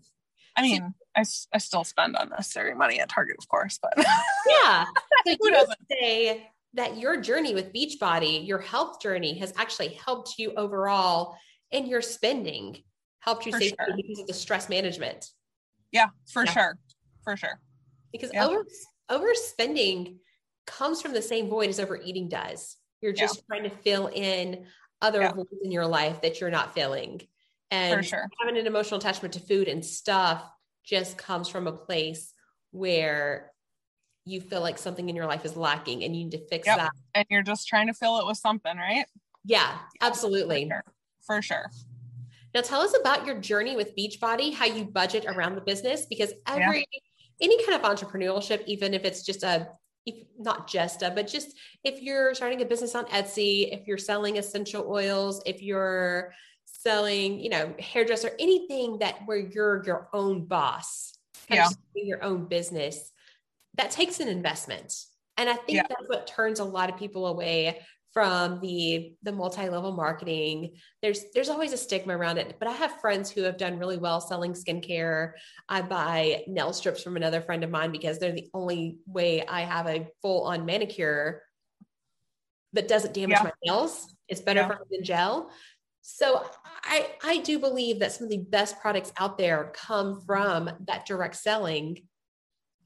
I 0.55 0.61
mean, 0.61 0.93
I, 1.15 1.23
I 1.53 1.57
still 1.57 1.83
spend 1.83 2.15
unnecessary 2.19 2.75
money 2.75 2.99
at 2.99 3.09
Target, 3.09 3.37
of 3.39 3.47
course, 3.47 3.79
but 3.81 3.93
yeah. 4.63 4.85
So 5.27 5.35
Who 5.39 5.51
doesn't 5.51 5.77
say 5.87 6.49
that 6.73 6.97
your 6.97 7.21
journey 7.21 7.53
with 7.53 7.71
Beachbody, 7.71 8.47
your 8.47 8.57
health 8.57 8.99
journey, 8.99 9.37
has 9.37 9.53
actually 9.55 9.89
helped 9.89 10.39
you 10.39 10.51
overall 10.57 11.37
in 11.69 11.85
your 11.85 12.01
spending? 12.01 12.81
Helped 13.21 13.45
you 13.45 13.51
for 13.51 13.59
save 13.59 13.69
sure. 13.69 13.95
because 13.95 14.19
of 14.19 14.27
the 14.27 14.33
stress 14.33 14.69
management. 14.69 15.29
Yeah, 15.91 16.07
for 16.31 16.45
yeah. 16.45 16.51
sure. 16.51 16.77
For 17.23 17.37
sure. 17.37 17.59
Because 18.11 18.31
yeah. 18.33 18.45
over 18.45 18.65
overspending 19.09 20.17
comes 20.67 21.01
from 21.01 21.13
the 21.13 21.21
same 21.21 21.49
void 21.49 21.69
as 21.69 21.79
overeating 21.79 22.29
does. 22.29 22.77
You're 23.01 23.13
just 23.13 23.37
yeah. 23.37 23.55
trying 23.55 23.69
to 23.69 23.75
fill 23.77 24.07
in 24.13 24.65
other 25.01 25.31
voids 25.33 25.49
in 25.63 25.71
your 25.71 25.87
life 25.87 26.21
that 26.21 26.39
you're 26.39 26.51
not 26.51 26.73
filling. 26.73 27.21
And 27.71 28.05
sure. 28.05 28.27
having 28.39 28.59
an 28.59 28.67
emotional 28.67 28.99
attachment 28.99 29.33
to 29.35 29.39
food 29.39 29.67
and 29.67 29.83
stuff 29.83 30.43
just 30.83 31.17
comes 31.17 31.47
from 31.47 31.67
a 31.67 31.71
place 31.71 32.33
where 32.71 33.51
you 34.25 34.41
feel 34.41 34.61
like 34.61 34.77
something 34.77 35.09
in 35.09 35.15
your 35.15 35.25
life 35.25 35.45
is 35.45 35.55
lacking 35.55 36.03
and 36.03 36.15
you 36.15 36.25
need 36.25 36.31
to 36.31 36.47
fix 36.47 36.67
yep. 36.67 36.77
that. 36.77 36.91
And 37.15 37.25
you're 37.29 37.41
just 37.41 37.67
trying 37.67 37.87
to 37.87 37.93
fill 37.93 38.19
it 38.19 38.27
with 38.27 38.37
something, 38.37 38.77
right? 38.77 39.05
Yeah, 39.43 39.77
absolutely. 40.01 40.65
For 40.65 40.69
sure. 40.69 40.83
For 41.21 41.41
sure. 41.41 41.71
Now 42.53 42.61
tell 42.61 42.81
us 42.81 42.95
about 42.99 43.25
your 43.25 43.39
journey 43.39 43.75
with 43.75 43.95
Beachbody, 43.95 44.53
how 44.53 44.65
you 44.65 44.85
budget 44.85 45.25
around 45.27 45.55
the 45.55 45.61
business, 45.61 46.05
because 46.05 46.33
every 46.47 46.85
yeah. 46.91 46.99
any 47.41 47.65
kind 47.65 47.81
of 47.81 47.89
entrepreneurship, 47.89 48.63
even 48.65 48.93
if 48.93 49.05
it's 49.05 49.23
just 49.23 49.43
a 49.43 49.69
if 50.05 50.15
not 50.37 50.67
just 50.67 51.03
a, 51.03 51.11
but 51.11 51.27
just 51.27 51.55
if 51.83 52.01
you're 52.01 52.33
starting 52.33 52.61
a 52.61 52.65
business 52.65 52.95
on 52.95 53.05
Etsy, 53.05 53.71
if 53.71 53.87
you're 53.87 53.97
selling 53.97 54.37
essential 54.37 54.85
oils, 54.89 55.41
if 55.45 55.61
you're 55.61 56.33
selling, 56.65 57.39
you 57.39 57.49
know, 57.49 57.73
hairdresser, 57.79 58.31
anything 58.39 58.99
that 58.99 59.19
where 59.25 59.37
you're 59.37 59.83
your 59.85 60.09
own 60.13 60.45
boss, 60.45 61.13
yeah. 61.49 61.69
your 61.93 62.23
own 62.23 62.45
business, 62.45 63.11
that 63.75 63.91
takes 63.91 64.19
an 64.19 64.27
investment. 64.27 64.93
And 65.37 65.49
I 65.49 65.55
think 65.55 65.77
yeah. 65.77 65.83
that's 65.87 66.07
what 66.07 66.27
turns 66.27 66.59
a 66.59 66.63
lot 66.63 66.89
of 66.89 66.97
people 66.97 67.27
away 67.27 67.81
from 68.13 68.59
the 68.59 69.13
the 69.23 69.31
multi-level 69.31 69.93
marketing. 69.93 70.73
There's 71.01 71.25
there's 71.33 71.49
always 71.49 71.73
a 71.73 71.77
stigma 71.77 72.17
around 72.17 72.37
it 72.37 72.57
but 72.59 72.67
i 72.67 72.73
have 72.73 72.99
friends 72.99 73.31
who 73.31 73.43
have 73.43 73.57
done 73.57 73.79
really 73.79 73.97
well 73.97 74.19
selling 74.19 74.53
skincare. 74.53 75.33
I 75.69 75.81
buy 75.81 76.43
nail 76.47 76.73
strips 76.73 77.03
from 77.03 77.15
another 77.15 77.41
friend 77.41 77.63
of 77.63 77.69
mine 77.69 77.91
because 77.91 78.19
they're 78.19 78.31
the 78.31 78.49
only 78.53 78.97
way 79.05 79.45
i 79.45 79.61
have 79.61 79.87
a 79.87 80.07
full 80.21 80.43
on 80.43 80.65
manicure 80.65 81.41
that 82.73 82.87
doesn't 82.87 83.13
damage 83.13 83.37
yeah. 83.37 83.43
my 83.43 83.51
nails. 83.65 84.13
It's 84.27 84.41
better 84.41 84.61
yeah. 84.61 84.67
for 84.67 84.79
than 84.89 85.03
gel. 85.03 85.51
So 86.01 86.45
i 86.83 87.07
i 87.23 87.37
do 87.37 87.59
believe 87.59 87.99
that 87.99 88.11
some 88.11 88.25
of 88.25 88.29
the 88.29 88.37
best 88.49 88.79
products 88.81 89.13
out 89.17 89.37
there 89.37 89.71
come 89.73 90.21
from 90.21 90.69
that 90.87 91.05
direct 91.05 91.35
selling 91.35 91.97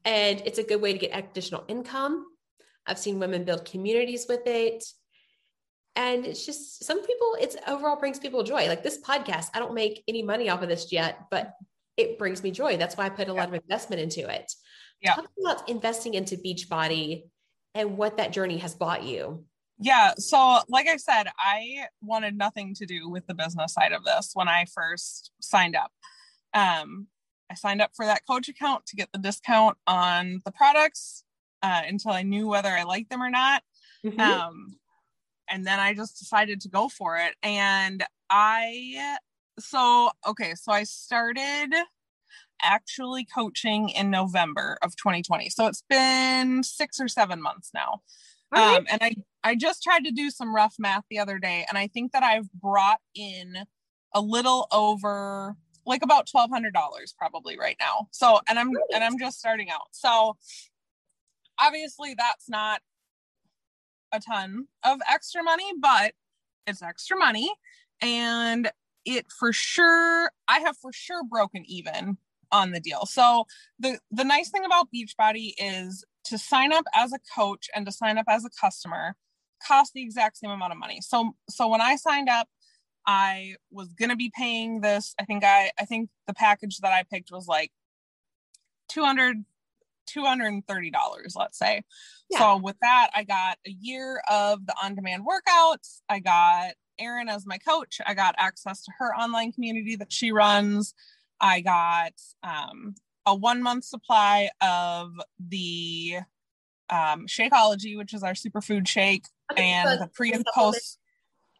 and 0.04 0.40
it's 0.44 0.58
a 0.58 0.62
good 0.62 0.80
way 0.80 0.92
to 0.92 0.98
get 0.98 1.18
additional 1.18 1.64
income. 1.66 2.26
I've 2.86 2.98
seen 2.98 3.18
women 3.18 3.42
build 3.42 3.64
communities 3.64 4.26
with 4.28 4.46
it 4.46 4.84
and 5.96 6.26
it's 6.26 6.44
just 6.44 6.84
some 6.84 7.04
people 7.04 7.36
it's 7.40 7.56
overall 7.66 7.96
brings 7.96 8.18
people 8.18 8.42
joy. 8.42 8.68
Like 8.68 8.82
this 8.82 9.00
podcast 9.00 9.50
i 9.54 9.58
don't 9.58 9.74
make 9.74 10.04
any 10.06 10.22
money 10.22 10.48
off 10.48 10.62
of 10.62 10.68
this 10.68 10.92
yet 10.92 11.26
but 11.30 11.54
it 11.96 12.18
brings 12.18 12.42
me 12.42 12.50
joy. 12.50 12.76
That's 12.76 12.96
why 12.96 13.06
i 13.06 13.08
put 13.08 13.28
a 13.28 13.32
lot 13.32 13.48
of 13.48 13.54
investment 13.54 14.02
into 14.02 14.28
it. 14.28 14.52
Yeah. 15.00 15.14
Talk 15.14 15.30
about 15.40 15.68
investing 15.68 16.14
into 16.14 16.36
beachbody 16.36 17.24
and 17.74 17.96
what 17.96 18.18
that 18.18 18.32
journey 18.32 18.58
has 18.58 18.74
bought 18.74 19.02
you. 19.02 19.44
Yeah 19.78 20.12
so 20.18 20.60
like 20.68 20.88
i 20.88 20.96
said 20.96 21.28
i 21.38 21.86
wanted 22.02 22.36
nothing 22.36 22.74
to 22.74 22.86
do 22.86 23.08
with 23.08 23.26
the 23.26 23.34
business 23.34 23.74
side 23.74 23.92
of 23.92 24.04
this 24.04 24.30
when 24.34 24.48
i 24.48 24.66
first 24.74 25.32
signed 25.40 25.76
up. 25.76 25.90
Um 26.54 27.08
i 27.50 27.54
signed 27.54 27.80
up 27.80 27.92
for 27.94 28.04
that 28.06 28.22
coach 28.28 28.48
account 28.48 28.86
to 28.86 28.96
get 28.96 29.08
the 29.12 29.18
discount 29.18 29.76
on 29.86 30.42
the 30.44 30.52
products 30.52 31.24
uh, 31.62 31.82
until 31.86 32.12
i 32.12 32.22
knew 32.22 32.46
whether 32.46 32.70
i 32.70 32.82
liked 32.82 33.10
them 33.10 33.22
or 33.22 33.30
not. 33.30 33.62
Mm-hmm. 34.04 34.20
um 34.20 34.76
and 35.48 35.66
then 35.66 35.80
I 35.80 35.94
just 35.94 36.18
decided 36.18 36.60
to 36.62 36.68
go 36.68 36.88
for 36.88 37.16
it. 37.16 37.34
And 37.42 38.04
I, 38.30 39.16
so, 39.58 40.10
okay, 40.26 40.54
so 40.54 40.72
I 40.72 40.84
started 40.84 41.74
actually 42.62 43.24
coaching 43.24 43.90
in 43.90 44.10
November 44.10 44.78
of 44.82 44.96
2020. 44.96 45.50
So 45.50 45.66
it's 45.66 45.84
been 45.88 46.62
six 46.62 47.00
or 47.00 47.08
seven 47.08 47.40
months 47.40 47.70
now. 47.74 48.02
Right. 48.52 48.78
Um, 48.78 48.86
and 48.90 49.02
I, 49.02 49.16
I 49.42 49.54
just 49.56 49.82
tried 49.82 50.04
to 50.04 50.10
do 50.10 50.30
some 50.30 50.54
rough 50.54 50.74
math 50.78 51.04
the 51.10 51.18
other 51.18 51.38
day, 51.38 51.66
and 51.68 51.76
I 51.76 51.88
think 51.88 52.12
that 52.12 52.22
I've 52.22 52.50
brought 52.52 53.00
in 53.14 53.58
a 54.14 54.20
little 54.20 54.66
over 54.72 55.56
like 55.84 56.02
about 56.02 56.26
twelve 56.28 56.50
hundred 56.50 56.72
dollars 56.72 57.14
probably 57.16 57.58
right 57.58 57.76
now. 57.80 58.08
So 58.12 58.40
and 58.48 58.58
I'm 58.58 58.70
and 58.94 59.04
I'm 59.04 59.18
just 59.18 59.38
starting 59.38 59.70
out. 59.70 59.88
So 59.92 60.36
obviously 61.60 62.14
that's 62.14 62.48
not 62.48 62.80
a 64.12 64.20
ton 64.20 64.66
of 64.84 65.00
extra 65.10 65.42
money, 65.42 65.70
but 65.80 66.12
it's 66.66 66.82
extra 66.82 67.16
money. 67.16 67.50
And 68.00 68.70
it 69.04 69.26
for 69.38 69.52
sure, 69.52 70.30
I 70.48 70.60
have 70.60 70.76
for 70.76 70.92
sure 70.92 71.22
broken 71.24 71.64
even 71.66 72.18
on 72.52 72.72
the 72.72 72.80
deal. 72.80 73.06
So 73.06 73.46
the 73.78 73.98
the 74.10 74.24
nice 74.24 74.50
thing 74.50 74.64
about 74.64 74.88
Beachbody 74.94 75.52
is 75.58 76.04
to 76.24 76.38
sign 76.38 76.72
up 76.72 76.84
as 76.94 77.12
a 77.12 77.18
coach 77.34 77.68
and 77.74 77.86
to 77.86 77.92
sign 77.92 78.18
up 78.18 78.26
as 78.28 78.44
a 78.44 78.50
customer 78.60 79.14
cost 79.66 79.92
the 79.94 80.02
exact 80.02 80.36
same 80.38 80.50
amount 80.50 80.72
of 80.72 80.78
money. 80.78 81.00
So 81.00 81.32
so 81.48 81.68
when 81.68 81.80
I 81.80 81.96
signed 81.96 82.28
up, 82.28 82.48
I 83.06 83.54
was 83.70 83.92
to 84.10 84.16
be 84.16 84.32
paying 84.36 84.80
this. 84.80 85.14
I 85.18 85.24
think 85.24 85.44
I 85.44 85.70
I 85.78 85.84
think 85.84 86.10
the 86.26 86.34
package 86.34 86.78
that 86.78 86.92
I 86.92 87.04
picked 87.10 87.30
was 87.30 87.46
like 87.46 87.70
200 88.88 89.44
$230, 90.06 90.92
let's 91.36 91.58
say. 91.58 91.82
Yeah. 92.30 92.38
So 92.38 92.56
with 92.58 92.76
that, 92.82 93.10
I 93.14 93.24
got 93.24 93.58
a 93.66 93.70
year 93.70 94.20
of 94.30 94.66
the 94.66 94.74
on-demand 94.82 95.24
workouts. 95.26 96.00
I 96.08 96.20
got 96.20 96.72
Erin 96.98 97.28
as 97.28 97.46
my 97.46 97.58
coach. 97.58 98.00
I 98.06 98.14
got 98.14 98.34
access 98.38 98.82
to 98.84 98.92
her 98.98 99.14
online 99.14 99.52
community 99.52 99.96
that 99.96 100.12
she 100.12 100.32
runs. 100.32 100.94
I 101.40 101.60
got 101.60 102.12
um, 102.42 102.94
a 103.26 103.34
one 103.34 103.62
month 103.62 103.84
supply 103.84 104.50
of 104.60 105.12
the 105.38 106.18
um, 106.90 107.26
Shakeology, 107.26 107.96
which 107.96 108.14
is 108.14 108.22
our 108.22 108.32
superfood 108.32 108.86
shake, 108.86 109.26
okay, 109.52 109.62
and 109.62 110.00
the 110.00 110.08
pre 110.08 110.32
and 110.32 110.44
post. 110.54 110.98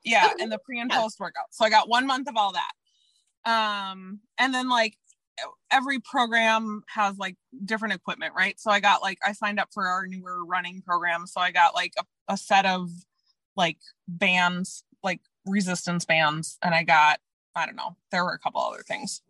Yeah, 0.05 0.31
and 0.41 0.53
the 0.53 0.59
pre 0.59 0.81
and 0.81 0.91
yeah. 0.91 1.01
post 1.01 1.19
workout. 1.19 1.47
So 1.51 1.65
I 1.65 1.71
got 1.71 1.89
one 1.89 2.07
month 2.07 2.29
of 2.29 2.37
all 2.37 2.53
that. 2.53 2.73
Um, 3.45 4.21
and 4.39 4.55
then 4.55 4.69
like 4.69 4.97
every 5.70 6.01
program 6.01 6.83
has 6.88 7.18
like 7.18 7.37
different 7.64 7.94
equipment, 7.94 8.35
right? 8.37 8.59
So 8.59 8.70
I 8.70 8.81
got 8.81 9.03
like 9.03 9.18
I 9.27 9.33
signed 9.33 9.61
up 9.61 9.68
for 9.72 9.87
our 9.87 10.07
newer 10.07 10.44
running 10.44 10.83
program, 10.83 11.27
so 11.27 11.40
I 11.40 11.51
got 11.51 11.75
like 11.75 11.92
a, 11.99 12.05
a 12.33 12.37
set 12.37 12.66
of 12.66 12.90
like 13.57 13.79
bands, 14.09 14.85
like 15.03 15.20
resistance 15.44 16.05
bands, 16.05 16.59
and 16.62 16.75
I 16.75 16.83
got 16.83 17.20
I 17.55 17.66
don't 17.66 17.77
know, 17.77 17.96
there 18.11 18.25
were 18.25 18.33
a 18.33 18.38
couple 18.38 18.61
other 18.61 18.83
things, 18.83 19.22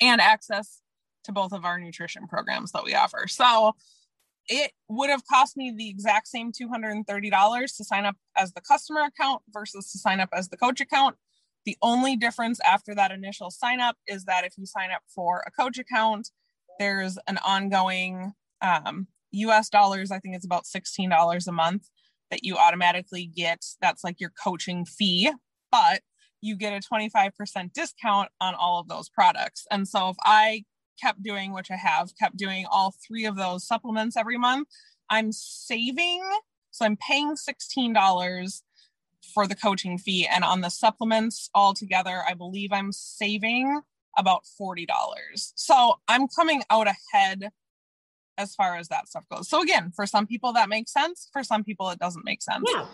and 0.00 0.20
access 0.20 0.80
to 1.24 1.32
both 1.32 1.52
of 1.52 1.64
our 1.64 1.78
nutrition 1.78 2.26
programs 2.26 2.72
that 2.72 2.84
we 2.84 2.94
offer. 2.94 3.26
So 3.28 3.74
it 4.48 4.72
would 4.88 5.10
have 5.10 5.26
cost 5.26 5.56
me 5.56 5.72
the 5.76 5.88
exact 5.88 6.28
same 6.28 6.52
$230 6.52 7.76
to 7.76 7.84
sign 7.84 8.04
up 8.04 8.16
as 8.36 8.52
the 8.52 8.60
customer 8.60 9.00
account 9.00 9.42
versus 9.52 9.90
to 9.92 9.98
sign 9.98 10.20
up 10.20 10.28
as 10.32 10.48
the 10.48 10.56
coach 10.56 10.80
account. 10.80 11.16
The 11.66 11.76
only 11.82 12.16
difference 12.16 12.60
after 12.60 12.94
that 12.94 13.10
initial 13.10 13.50
sign 13.50 13.80
up 13.80 13.96
is 14.06 14.24
that 14.24 14.44
if 14.44 14.52
you 14.56 14.64
sign 14.64 14.90
up 14.92 15.02
for 15.14 15.42
a 15.46 15.50
coach 15.50 15.78
account, 15.78 16.30
there's 16.78 17.18
an 17.26 17.38
ongoing 17.44 18.32
um, 18.62 19.08
US 19.32 19.68
dollars, 19.68 20.10
I 20.10 20.20
think 20.20 20.36
it's 20.36 20.46
about 20.46 20.64
$16 20.64 21.46
a 21.46 21.52
month 21.52 21.88
that 22.30 22.44
you 22.44 22.56
automatically 22.56 23.26
get. 23.26 23.64
That's 23.80 24.04
like 24.04 24.20
your 24.20 24.32
coaching 24.42 24.84
fee, 24.84 25.32
but 25.70 26.02
you 26.40 26.56
get 26.56 26.72
a 26.72 26.80
25% 26.80 27.72
discount 27.72 28.28
on 28.40 28.54
all 28.54 28.80
of 28.80 28.88
those 28.88 29.08
products. 29.08 29.66
And 29.70 29.88
so 29.88 30.10
if 30.10 30.16
I 30.24 30.64
kept 31.00 31.22
doing, 31.22 31.52
which 31.52 31.70
I 31.70 31.76
have, 31.76 32.12
kept 32.18 32.36
doing 32.36 32.66
all 32.70 32.94
three 33.06 33.24
of 33.24 33.36
those 33.36 33.66
supplements 33.66 34.16
every 34.16 34.38
month, 34.38 34.68
I'm 35.10 35.32
saving. 35.32 36.22
So 36.70 36.84
I'm 36.84 36.96
paying 36.96 37.34
$16 37.34 38.62
for 39.36 39.46
the 39.46 39.54
coaching 39.54 39.98
fee. 39.98 40.26
And 40.26 40.44
on 40.44 40.62
the 40.62 40.70
supplements 40.70 41.50
altogether, 41.54 42.22
I 42.26 42.32
believe 42.32 42.72
I'm 42.72 42.90
saving 42.90 43.82
about 44.16 44.44
$40. 44.58 44.86
So 45.54 45.96
I'm 46.08 46.26
coming 46.26 46.62
out 46.70 46.86
ahead 46.86 47.50
as 48.38 48.54
far 48.54 48.76
as 48.76 48.88
that 48.88 49.08
stuff 49.08 49.26
goes. 49.30 49.46
So 49.46 49.60
again, 49.60 49.92
for 49.94 50.06
some 50.06 50.26
people 50.26 50.54
that 50.54 50.70
makes 50.70 50.90
sense, 50.90 51.28
for 51.34 51.44
some 51.44 51.64
people 51.64 51.90
it 51.90 51.98
doesn't 51.98 52.24
make 52.24 52.40
sense. 52.40 52.64
Yeah. 52.72 52.86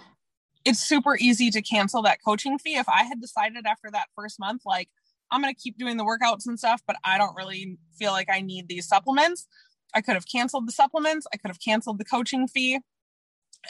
It's 0.64 0.80
super 0.80 1.16
easy 1.16 1.48
to 1.50 1.62
cancel 1.62 2.02
that 2.02 2.18
coaching 2.24 2.58
fee. 2.58 2.74
If 2.74 2.88
I 2.88 3.04
had 3.04 3.20
decided 3.20 3.64
after 3.64 3.88
that 3.92 4.08
first 4.16 4.40
month, 4.40 4.62
like 4.66 4.88
I'm 5.30 5.42
going 5.42 5.54
to 5.54 5.60
keep 5.60 5.78
doing 5.78 5.96
the 5.96 6.04
workouts 6.04 6.48
and 6.48 6.58
stuff, 6.58 6.82
but 6.88 6.96
I 7.04 7.18
don't 7.18 7.36
really 7.36 7.78
feel 7.96 8.10
like 8.10 8.28
I 8.28 8.40
need 8.40 8.66
these 8.66 8.88
supplements, 8.88 9.46
I 9.94 10.00
could 10.00 10.14
have 10.14 10.26
canceled 10.26 10.66
the 10.66 10.72
supplements. 10.72 11.26
I 11.32 11.36
could 11.36 11.50
have 11.50 11.60
canceled 11.60 11.98
the 11.98 12.04
coaching 12.04 12.48
fee 12.48 12.80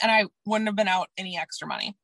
and 0.03 0.11
I 0.11 0.25
wouldn't 0.47 0.69
have 0.69 0.77
been 0.77 0.89
out 0.89 1.09
any 1.19 1.37
extra 1.37 1.69
money. 1.69 1.97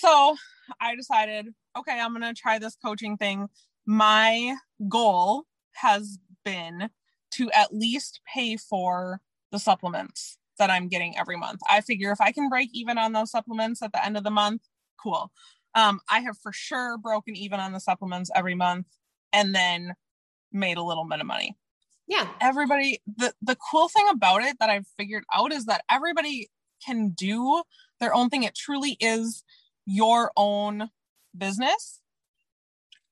So 0.00 0.34
I 0.80 0.96
decided, 0.96 1.48
okay, 1.76 2.00
I'm 2.00 2.18
going 2.18 2.34
to 2.34 2.40
try 2.40 2.58
this 2.58 2.74
coaching 2.82 3.18
thing. 3.18 3.48
My 3.84 4.56
goal 4.88 5.44
has 5.72 6.18
been 6.42 6.88
to 7.32 7.50
at 7.50 7.74
least 7.74 8.20
pay 8.32 8.56
for 8.56 9.20
the 9.52 9.58
supplements 9.58 10.38
that 10.58 10.70
I'm 10.70 10.88
getting 10.88 11.18
every 11.18 11.36
month. 11.36 11.60
I 11.68 11.82
figure 11.82 12.12
if 12.12 12.20
I 12.20 12.32
can 12.32 12.48
break 12.48 12.70
even 12.72 12.96
on 12.96 13.12
those 13.12 13.30
supplements 13.30 13.82
at 13.82 13.92
the 13.92 14.02
end 14.02 14.16
of 14.16 14.24
the 14.24 14.30
month, 14.30 14.62
cool. 15.02 15.30
Um, 15.74 16.00
I 16.08 16.20
have 16.20 16.38
for 16.38 16.52
sure 16.52 16.96
broken 16.96 17.36
even 17.36 17.60
on 17.60 17.72
the 17.72 17.80
supplements 17.80 18.30
every 18.34 18.54
month 18.54 18.86
and 19.34 19.54
then 19.54 19.94
made 20.50 20.78
a 20.78 20.82
little 20.82 21.04
bit 21.04 21.20
of 21.20 21.26
money. 21.26 21.58
Yeah. 22.08 22.26
Everybody, 22.40 23.00
the, 23.18 23.34
the 23.42 23.56
cool 23.70 23.88
thing 23.88 24.06
about 24.10 24.42
it 24.42 24.56
that 24.60 24.70
I've 24.70 24.86
figured 24.98 25.24
out 25.32 25.52
is 25.52 25.66
that 25.66 25.84
everybody 25.90 26.48
can 26.84 27.10
do 27.10 27.62
their 28.00 28.14
own 28.14 28.30
thing. 28.30 28.44
It 28.44 28.54
truly 28.54 28.96
is 28.98 29.44
your 29.86 30.32
own 30.36 30.90
business. 31.36 32.00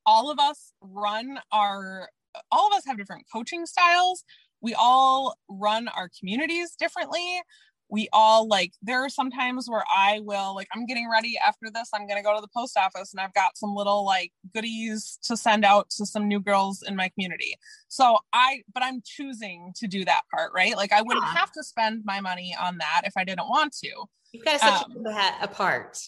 All 0.06 0.30
of 0.30 0.38
us 0.38 0.72
run 0.80 1.38
our, 1.52 2.08
all 2.50 2.68
of 2.68 2.72
us 2.72 2.84
have 2.86 2.96
different 2.96 3.26
coaching 3.32 3.66
styles. 3.66 4.24
We 4.60 4.74
all 4.74 5.36
run 5.48 5.88
our 5.88 6.10
communities 6.18 6.74
differently. 6.78 7.42
We 7.90 8.08
all 8.12 8.46
like, 8.48 8.72
there 8.82 9.02
are 9.02 9.08
some 9.08 9.30
times 9.30 9.66
where 9.66 9.84
I 9.94 10.20
will, 10.22 10.54
like, 10.54 10.68
I'm 10.74 10.84
getting 10.84 11.08
ready 11.10 11.38
after 11.38 11.70
this. 11.72 11.88
I'm 11.94 12.06
going 12.06 12.18
to 12.18 12.22
go 12.22 12.34
to 12.34 12.40
the 12.40 12.48
post 12.54 12.76
office 12.76 13.14
and 13.14 13.20
I've 13.20 13.32
got 13.32 13.56
some 13.56 13.74
little 13.74 14.04
like 14.04 14.30
goodies 14.52 15.18
to 15.22 15.38
send 15.38 15.64
out 15.64 15.88
to 15.96 16.04
some 16.04 16.28
new 16.28 16.38
girls 16.38 16.82
in 16.86 16.96
my 16.96 17.08
community. 17.08 17.54
So 17.88 18.18
I, 18.32 18.62
but 18.74 18.82
I'm 18.82 19.00
choosing 19.04 19.72
to 19.76 19.86
do 19.86 20.04
that 20.04 20.22
part, 20.34 20.52
right? 20.54 20.76
Like, 20.76 20.92
I 20.92 21.00
wouldn't 21.00 21.24
yeah. 21.24 21.34
have 21.34 21.52
to 21.52 21.62
spend 21.62 22.02
my 22.04 22.20
money 22.20 22.54
on 22.60 22.76
that 22.78 23.02
if 23.04 23.14
I 23.16 23.24
didn't 23.24 23.48
want 23.48 23.74
to. 23.84 24.04
You 24.32 24.44
guys 24.44 24.60
set 24.60 24.84
um, 24.84 25.06
apart 25.40 25.98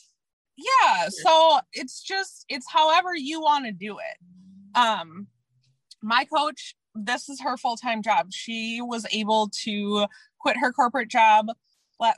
yeah 0.61 1.09
so 1.09 1.59
it's 1.73 2.03
just 2.03 2.44
it's 2.49 2.66
however 2.70 3.14
you 3.14 3.40
want 3.40 3.66
to 3.66 3.73
do 3.73 3.99
it. 3.99 4.79
Um 4.79 5.29
my 6.03 6.25
coach 6.25 6.75
this 6.94 7.29
is 7.29 7.40
her 7.40 7.57
full-time 7.57 8.03
job. 8.03 8.29
She 8.33 8.81
was 8.83 9.07
able 9.12 9.49
to 9.62 10.07
quit 10.40 10.57
her 10.59 10.73
corporate 10.73 11.09
job 11.09 11.46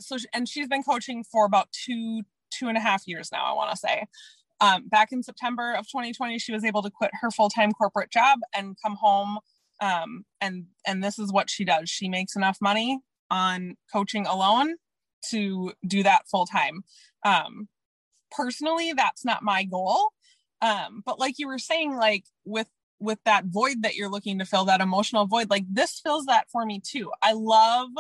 so 0.00 0.16
and 0.32 0.48
she's 0.48 0.68
been 0.68 0.82
coaching 0.82 1.24
for 1.24 1.44
about 1.44 1.68
two 1.72 2.22
two 2.52 2.68
and 2.68 2.76
a 2.76 2.80
half 2.80 3.02
years 3.06 3.30
now 3.32 3.44
i 3.44 3.52
want 3.52 3.70
to 3.70 3.76
say. 3.76 4.06
Um, 4.60 4.88
back 4.88 5.10
in 5.10 5.24
september 5.24 5.72
of 5.72 5.86
2020 5.88 6.38
she 6.38 6.52
was 6.52 6.64
able 6.64 6.82
to 6.82 6.90
quit 6.90 7.10
her 7.20 7.32
full-time 7.32 7.72
corporate 7.72 8.12
job 8.12 8.38
and 8.54 8.76
come 8.80 8.94
home 8.94 9.38
um, 9.82 10.24
and 10.40 10.66
and 10.86 11.02
this 11.02 11.18
is 11.18 11.32
what 11.32 11.50
she 11.50 11.64
does. 11.64 11.90
She 11.90 12.08
makes 12.08 12.36
enough 12.36 12.58
money 12.60 13.00
on 13.30 13.76
coaching 13.92 14.26
alone 14.26 14.76
to 15.30 15.72
do 15.86 16.02
that 16.04 16.28
full 16.28 16.46
time 16.46 16.84
um, 17.24 17.68
personally 18.34 18.92
that's 18.92 19.24
not 19.24 19.42
my 19.42 19.64
goal 19.64 20.10
um, 20.60 21.02
but 21.04 21.18
like 21.18 21.38
you 21.38 21.46
were 21.46 21.58
saying 21.58 21.96
like 21.96 22.24
with 22.44 22.68
with 23.00 23.18
that 23.24 23.46
void 23.46 23.82
that 23.82 23.96
you're 23.96 24.10
looking 24.10 24.38
to 24.38 24.44
fill 24.44 24.64
that 24.64 24.80
emotional 24.80 25.26
void 25.26 25.50
like 25.50 25.64
this 25.68 26.00
fills 26.00 26.26
that 26.26 26.50
for 26.50 26.64
me 26.64 26.80
too 26.80 27.10
i 27.22 27.32
love 27.32 27.90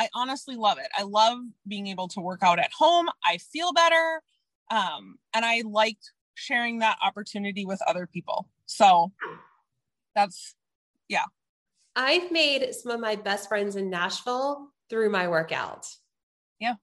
I 0.00 0.08
honestly 0.14 0.56
love 0.56 0.78
it. 0.78 0.88
I 0.96 1.02
love 1.02 1.40
being 1.68 1.86
able 1.88 2.08
to 2.08 2.20
work 2.20 2.42
out 2.42 2.58
at 2.58 2.70
home. 2.72 3.10
I 3.22 3.36
feel 3.36 3.74
better. 3.74 4.22
Um, 4.70 5.18
and 5.34 5.44
I 5.44 5.62
like 5.66 5.98
sharing 6.32 6.78
that 6.78 6.96
opportunity 7.04 7.66
with 7.66 7.80
other 7.86 8.06
people. 8.06 8.48
So 8.64 9.12
that's, 10.16 10.54
yeah. 11.10 11.24
I've 11.94 12.32
made 12.32 12.74
some 12.74 12.92
of 12.92 13.00
my 13.00 13.16
best 13.16 13.48
friends 13.48 13.76
in 13.76 13.90
Nashville 13.90 14.70
through 14.88 15.10
my 15.10 15.28
workout. 15.28 15.86
Yeah. 16.58 16.76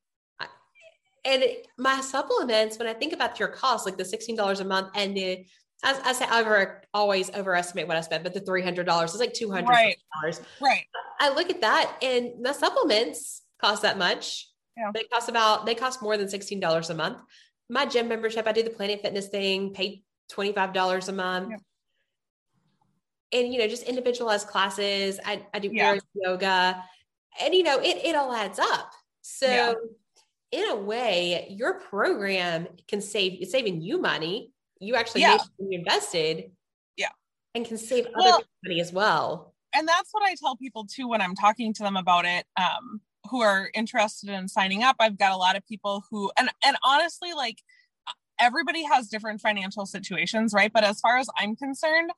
And 1.28 1.44
my 1.78 2.00
supplements, 2.00 2.80
when 2.80 2.88
I 2.88 2.94
think 2.94 3.12
about 3.12 3.38
your 3.38 3.50
cost, 3.50 3.86
like 3.86 3.98
the 3.98 4.04
$16 4.04 4.62
a 4.62 4.64
month 4.64 4.90
and 4.96 5.16
the 5.16 5.46
as 5.84 6.00
I 6.00 6.14
say, 6.14 6.26
I 6.26 6.42
over, 6.42 6.82
always 6.94 7.30
overestimate 7.36 7.88
what 7.88 7.98
I 7.98 8.02
spend, 8.02 8.24
but 8.24 8.34
the 8.34 8.40
three 8.40 8.64
hundred 8.64 8.86
dollars 8.86 9.14
is 9.14 9.20
like 9.20 9.34
two 9.34 9.52
hundred 9.52 9.68
dollars. 9.68 10.42
Right. 10.60 10.72
right. 10.72 10.84
I 11.20 11.34
look 11.34 11.50
at 11.50 11.62
that, 11.62 11.98
and 12.02 12.44
the 12.44 12.54
supplements 12.54 13.44
cost 13.62 13.84
that 13.84 13.98
much. 13.98 14.50
Yeah. 14.76 14.92
They 14.94 15.04
cost 15.04 15.30
about 15.30 15.66
they 15.66 15.76
cost 15.76 16.02
more 16.02 16.18
than 16.18 16.30
sixteen 16.30 16.60
dollars 16.60 16.90
a 16.90 16.96
month. 16.96 17.20
My 17.70 17.86
gym 17.86 18.08
membership, 18.08 18.48
I 18.48 18.54
do 18.54 18.64
the 18.64 18.72
Planet 18.72 19.02
Fitness 19.02 19.28
thing, 19.28 19.72
paid 19.72 20.04
twenty 20.30 20.52
five 20.52 20.74
dollars 20.74 21.10
a 21.10 21.14
month. 21.14 21.52
Yeah. 21.52 23.40
And 23.40 23.54
you 23.54 23.60
know, 23.60 23.68
just 23.68 23.84
individualized 23.84 24.48
classes. 24.48 25.20
I, 25.24 25.46
I 25.54 25.60
do 25.60 25.70
yeah. 25.72 26.00
yoga, 26.16 26.84
and 27.40 27.54
you 27.54 27.62
know, 27.62 27.78
it 27.80 28.04
it 28.04 28.16
all 28.16 28.34
adds 28.34 28.58
up. 28.58 28.92
So. 29.22 29.46
Yeah. 29.48 29.74
In 30.52 30.70
a 30.70 30.76
way, 30.76 31.48
your 31.50 31.80
program 31.80 32.68
can 32.88 33.02
save 33.02 33.38
it's 33.42 33.52
saving 33.52 33.82
you 33.82 34.00
money. 34.00 34.52
You 34.80 34.96
actually 34.96 35.22
yeah. 35.22 35.38
invested. 35.72 36.52
Yeah. 36.96 37.10
And 37.56 37.66
can 37.66 37.78
save 37.78 38.06
other 38.08 38.16
well, 38.18 38.44
money 38.64 38.80
as 38.80 38.94
well. 38.94 39.54
And 39.76 39.88
that's 39.88 40.10
what 40.12 40.24
i 40.24 40.36
tell 40.40 40.56
people 40.56 40.86
too 40.86 41.08
when 41.08 41.22
i'm 41.22 41.36
talking 41.36 41.74
to 41.74 41.84
them 41.84 41.98
about 41.98 42.26
it 42.26 42.46
um 42.60 43.02
who 43.30 43.42
are 43.42 43.70
interested 43.74 44.30
in 44.30 44.48
signing 44.48 44.84
up. 44.84 44.96
I've 45.00 45.18
got 45.18 45.34
a 45.34 45.38
lot 45.38 45.58
of 45.58 45.68
people 45.68 46.04
who 46.10 46.32
and 46.38 46.50
and 46.66 46.78
honestly 46.84 47.34
like 47.34 47.58
everybody 48.40 48.84
has 48.84 49.10
different 49.10 49.42
financial 49.42 49.86
situations 49.86 50.54
right? 50.54 50.72
But 50.72 50.84
as 50.84 51.00
far 51.00 51.18
as 51.18 51.30
i'm 51.38 51.56
concerned 51.56 52.12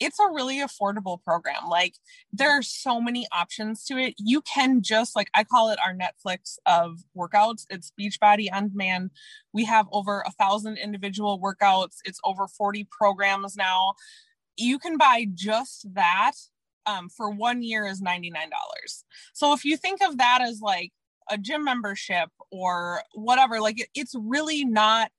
it's 0.00 0.18
a 0.18 0.30
really 0.32 0.60
affordable 0.60 1.22
program. 1.22 1.68
Like 1.68 1.94
there 2.32 2.50
are 2.50 2.62
so 2.62 3.00
many 3.00 3.26
options 3.32 3.84
to 3.86 3.98
it. 3.98 4.14
You 4.18 4.42
can 4.42 4.82
just 4.82 5.16
like 5.16 5.28
I 5.34 5.44
call 5.44 5.70
it 5.70 5.78
our 5.84 5.94
Netflix 5.94 6.58
of 6.66 7.00
workouts. 7.16 7.66
It's 7.70 7.92
Beachbody 7.98 8.48
on 8.52 8.70
demand. 8.70 9.10
We 9.52 9.64
have 9.64 9.86
over 9.92 10.22
a 10.26 10.30
thousand 10.32 10.78
individual 10.78 11.40
workouts. 11.40 11.96
It's 12.04 12.20
over 12.24 12.46
40 12.46 12.86
programs 12.90 13.56
now. 13.56 13.94
You 14.56 14.78
can 14.78 14.96
buy 14.96 15.26
just 15.34 15.92
that 15.94 16.32
um, 16.86 17.08
for 17.08 17.30
one 17.30 17.62
year 17.62 17.86
is 17.86 18.00
$99. 18.00 18.32
So 19.34 19.52
if 19.52 19.64
you 19.64 19.76
think 19.76 20.02
of 20.02 20.18
that 20.18 20.40
as 20.42 20.60
like 20.60 20.92
a 21.30 21.36
gym 21.36 21.64
membership 21.64 22.30
or 22.50 23.02
whatever, 23.14 23.60
like 23.60 23.80
it, 23.80 23.88
it's 23.94 24.14
really 24.18 24.64
not 24.64 25.10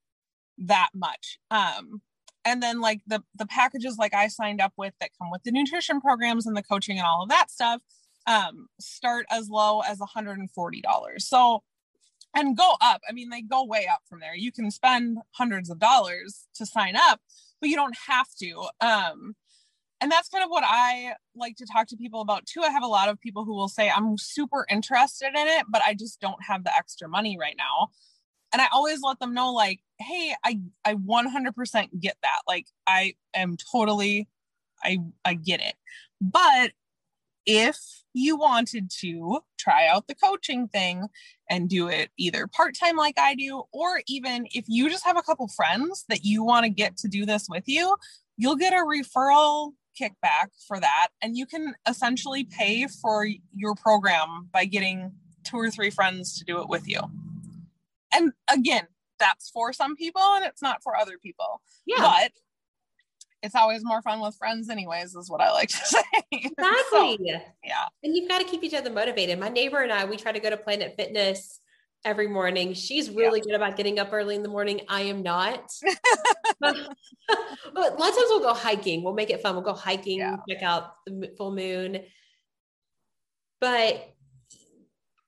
that 0.57 0.89
much. 0.93 1.39
Um, 1.51 2.01
and 2.45 2.63
then 2.63 2.79
like 2.81 3.01
the 3.07 3.21
the 3.35 3.45
packages 3.45 3.97
like 3.97 4.13
i 4.13 4.27
signed 4.27 4.61
up 4.61 4.73
with 4.77 4.93
that 4.99 5.11
come 5.19 5.29
with 5.31 5.43
the 5.43 5.51
nutrition 5.51 5.99
programs 6.01 6.45
and 6.45 6.55
the 6.55 6.63
coaching 6.63 6.97
and 6.97 7.05
all 7.05 7.23
of 7.23 7.29
that 7.29 7.49
stuff 7.49 7.81
um, 8.27 8.67
start 8.79 9.25
as 9.31 9.49
low 9.49 9.79
as 9.79 9.97
$140 9.97 10.47
so 11.17 11.63
and 12.35 12.55
go 12.55 12.75
up. 12.81 13.01
I 13.09 13.13
mean 13.13 13.29
they 13.29 13.41
go 13.41 13.65
way 13.65 13.87
up 13.91 14.01
from 14.07 14.19
there. 14.19 14.35
You 14.35 14.51
can 14.51 14.69
spend 14.69 15.17
hundreds 15.31 15.69
of 15.69 15.79
dollars 15.79 16.45
to 16.55 16.65
sign 16.65 16.95
up 16.95 17.19
but 17.59 17.69
you 17.69 17.75
don't 17.75 17.97
have 18.07 18.27
to 18.41 18.67
um, 18.81 19.35
and 20.01 20.09
that's 20.09 20.29
kind 20.29 20.43
of 20.43 20.49
what 20.49 20.63
i 20.65 21.13
like 21.35 21.57
to 21.57 21.65
talk 21.65 21.87
to 21.87 21.97
people 21.97 22.21
about 22.21 22.45
too. 22.45 22.61
I 22.61 22.69
have 22.69 22.83
a 22.83 22.87
lot 22.87 23.09
of 23.09 23.19
people 23.19 23.45
who 23.45 23.55
will 23.55 23.67
say 23.69 23.89
i'm 23.89 24.17
super 24.17 24.65
interested 24.69 25.29
in 25.29 25.47
it 25.47 25.65
but 25.69 25.81
i 25.83 25.93
just 25.93 26.21
don't 26.21 26.43
have 26.43 26.63
the 26.63 26.75
extra 26.75 27.07
money 27.09 27.37
right 27.39 27.55
now. 27.57 27.89
And 28.53 28.61
i 28.61 28.67
always 28.71 29.01
let 29.01 29.19
them 29.19 29.33
know 29.33 29.51
like 29.51 29.79
hey 29.99 30.33
i 30.43 30.59
i 30.85 30.95
100% 30.95 31.99
get 31.99 32.17
that. 32.23 32.39
Like 32.47 32.67
i 32.87 33.13
am 33.33 33.57
totally 33.71 34.27
i 34.83 34.99
i 35.25 35.33
get 35.33 35.61
it. 35.61 35.75
But 36.21 36.71
if 37.45 37.77
you 38.13 38.37
wanted 38.37 38.91
to 38.99 39.39
try 39.57 39.87
out 39.87 40.07
the 40.07 40.15
coaching 40.15 40.67
thing 40.67 41.07
and 41.49 41.69
do 41.69 41.87
it 41.87 42.09
either 42.17 42.47
part-time 42.47 42.97
like 42.97 43.17
i 43.17 43.33
do 43.33 43.63
or 43.71 44.01
even 44.07 44.45
if 44.51 44.65
you 44.67 44.89
just 44.89 45.05
have 45.05 45.17
a 45.17 45.21
couple 45.21 45.47
friends 45.47 46.05
that 46.09 46.25
you 46.25 46.43
want 46.43 46.65
to 46.65 46.69
get 46.69 46.97
to 46.97 47.07
do 47.07 47.25
this 47.25 47.47
with 47.49 47.63
you 47.67 47.95
you'll 48.39 48.55
get 48.55 48.73
a 48.73 48.77
referral 48.77 49.73
kickback 49.99 50.47
for 50.67 50.79
that. 50.79 51.09
And 51.21 51.37
you 51.37 51.45
can 51.45 51.75
essentially 51.87 52.45
pay 52.45 52.87
for 52.87 53.27
your 53.53 53.75
program 53.75 54.49
by 54.53 54.65
getting 54.65 55.11
two 55.43 55.57
or 55.57 55.69
three 55.69 55.89
friends 55.89 56.37
to 56.39 56.45
do 56.45 56.61
it 56.61 56.69
with 56.69 56.87
you. 56.87 57.01
And 58.13 58.31
again 58.51 58.87
that's 59.19 59.49
for 59.49 59.73
some 59.73 59.95
people 59.95 60.21
and 60.21 60.45
it's 60.45 60.61
not 60.61 60.83
for 60.83 60.95
other 60.95 61.17
people. 61.17 61.61
Yeah. 61.85 61.97
But 61.99 62.31
it's 63.41 63.55
always 63.55 63.83
more 63.85 64.01
fun 64.01 64.19
with 64.19 64.35
friends 64.35 64.69
anyways 64.69 65.15
is 65.15 65.29
what 65.29 65.41
i 65.41 65.51
like 65.51 65.69
to 65.69 65.77
say. 65.85 66.03
Exactly. 66.31 66.81
so, 66.91 67.17
yeah. 67.23 67.85
And 68.03 68.15
you've 68.15 68.29
got 68.29 68.39
to 68.39 68.45
keep 68.45 68.63
each 68.63 68.73
other 68.73 68.89
motivated. 68.89 69.39
My 69.39 69.49
neighbor 69.49 69.81
and 69.81 69.91
i 69.91 70.05
we 70.05 70.17
try 70.17 70.31
to 70.31 70.39
go 70.39 70.49
to 70.49 70.57
planet 70.57 70.95
fitness 70.97 71.59
every 72.05 72.27
morning. 72.27 72.73
She's 72.73 73.09
really 73.09 73.39
yeah. 73.39 73.45
good 73.45 73.55
about 73.55 73.77
getting 73.77 73.99
up 73.99 74.09
early 74.11 74.35
in 74.35 74.43
the 74.43 74.49
morning. 74.49 74.81
I 74.87 75.01
am 75.01 75.23
not. 75.23 75.71
But, 76.61 76.75
but, 77.73 77.93
a 77.93 77.95
lot 77.95 78.09
of 78.09 78.15
times 78.15 78.27
we'll 78.27 78.41
go 78.41 78.53
hiking. 78.53 79.01
We'll 79.01 79.13
make 79.13 79.29
it 79.29 79.41
fun. 79.41 79.55
We'll 79.55 79.63
go 79.63 79.71
hiking 79.71 80.17
yeah. 80.17 80.35
check 80.49 80.61
out 80.61 80.91
the 81.05 81.31
full 81.37 81.55
moon. 81.55 81.99
But 83.61 84.13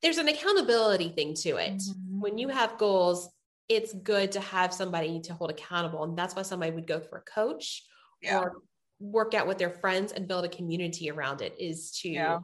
there's 0.02 0.18
an 0.18 0.28
accountability 0.28 1.10
thing 1.10 1.36
to 1.36 1.52
it. 1.52 1.78
Mm-hmm. 1.78 2.20
when 2.20 2.38
you 2.38 2.50
have 2.50 2.78
goals 2.78 3.30
it's 3.72 3.94
good 3.94 4.34
to 4.34 4.42
have 4.42 4.74
somebody 4.74 5.22
to 5.22 5.34
hold 5.34 5.50
accountable. 5.50 6.04
And 6.04 6.18
that's 6.18 6.36
why 6.36 6.42
somebody 6.42 6.72
would 6.72 6.86
go 6.86 7.00
for 7.00 7.20
a 7.20 7.22
coach 7.22 7.84
yeah. 8.22 8.40
or 8.40 8.58
work 9.00 9.34
out 9.34 9.48
with 9.48 9.58
their 9.58 9.70
friends 9.70 10.12
and 10.12 10.28
build 10.28 10.44
a 10.44 10.50
community 10.50 11.10
around 11.10 11.42
it 11.42 11.56
is 11.58 11.92
to 12.02 12.10
yeah. 12.10 12.40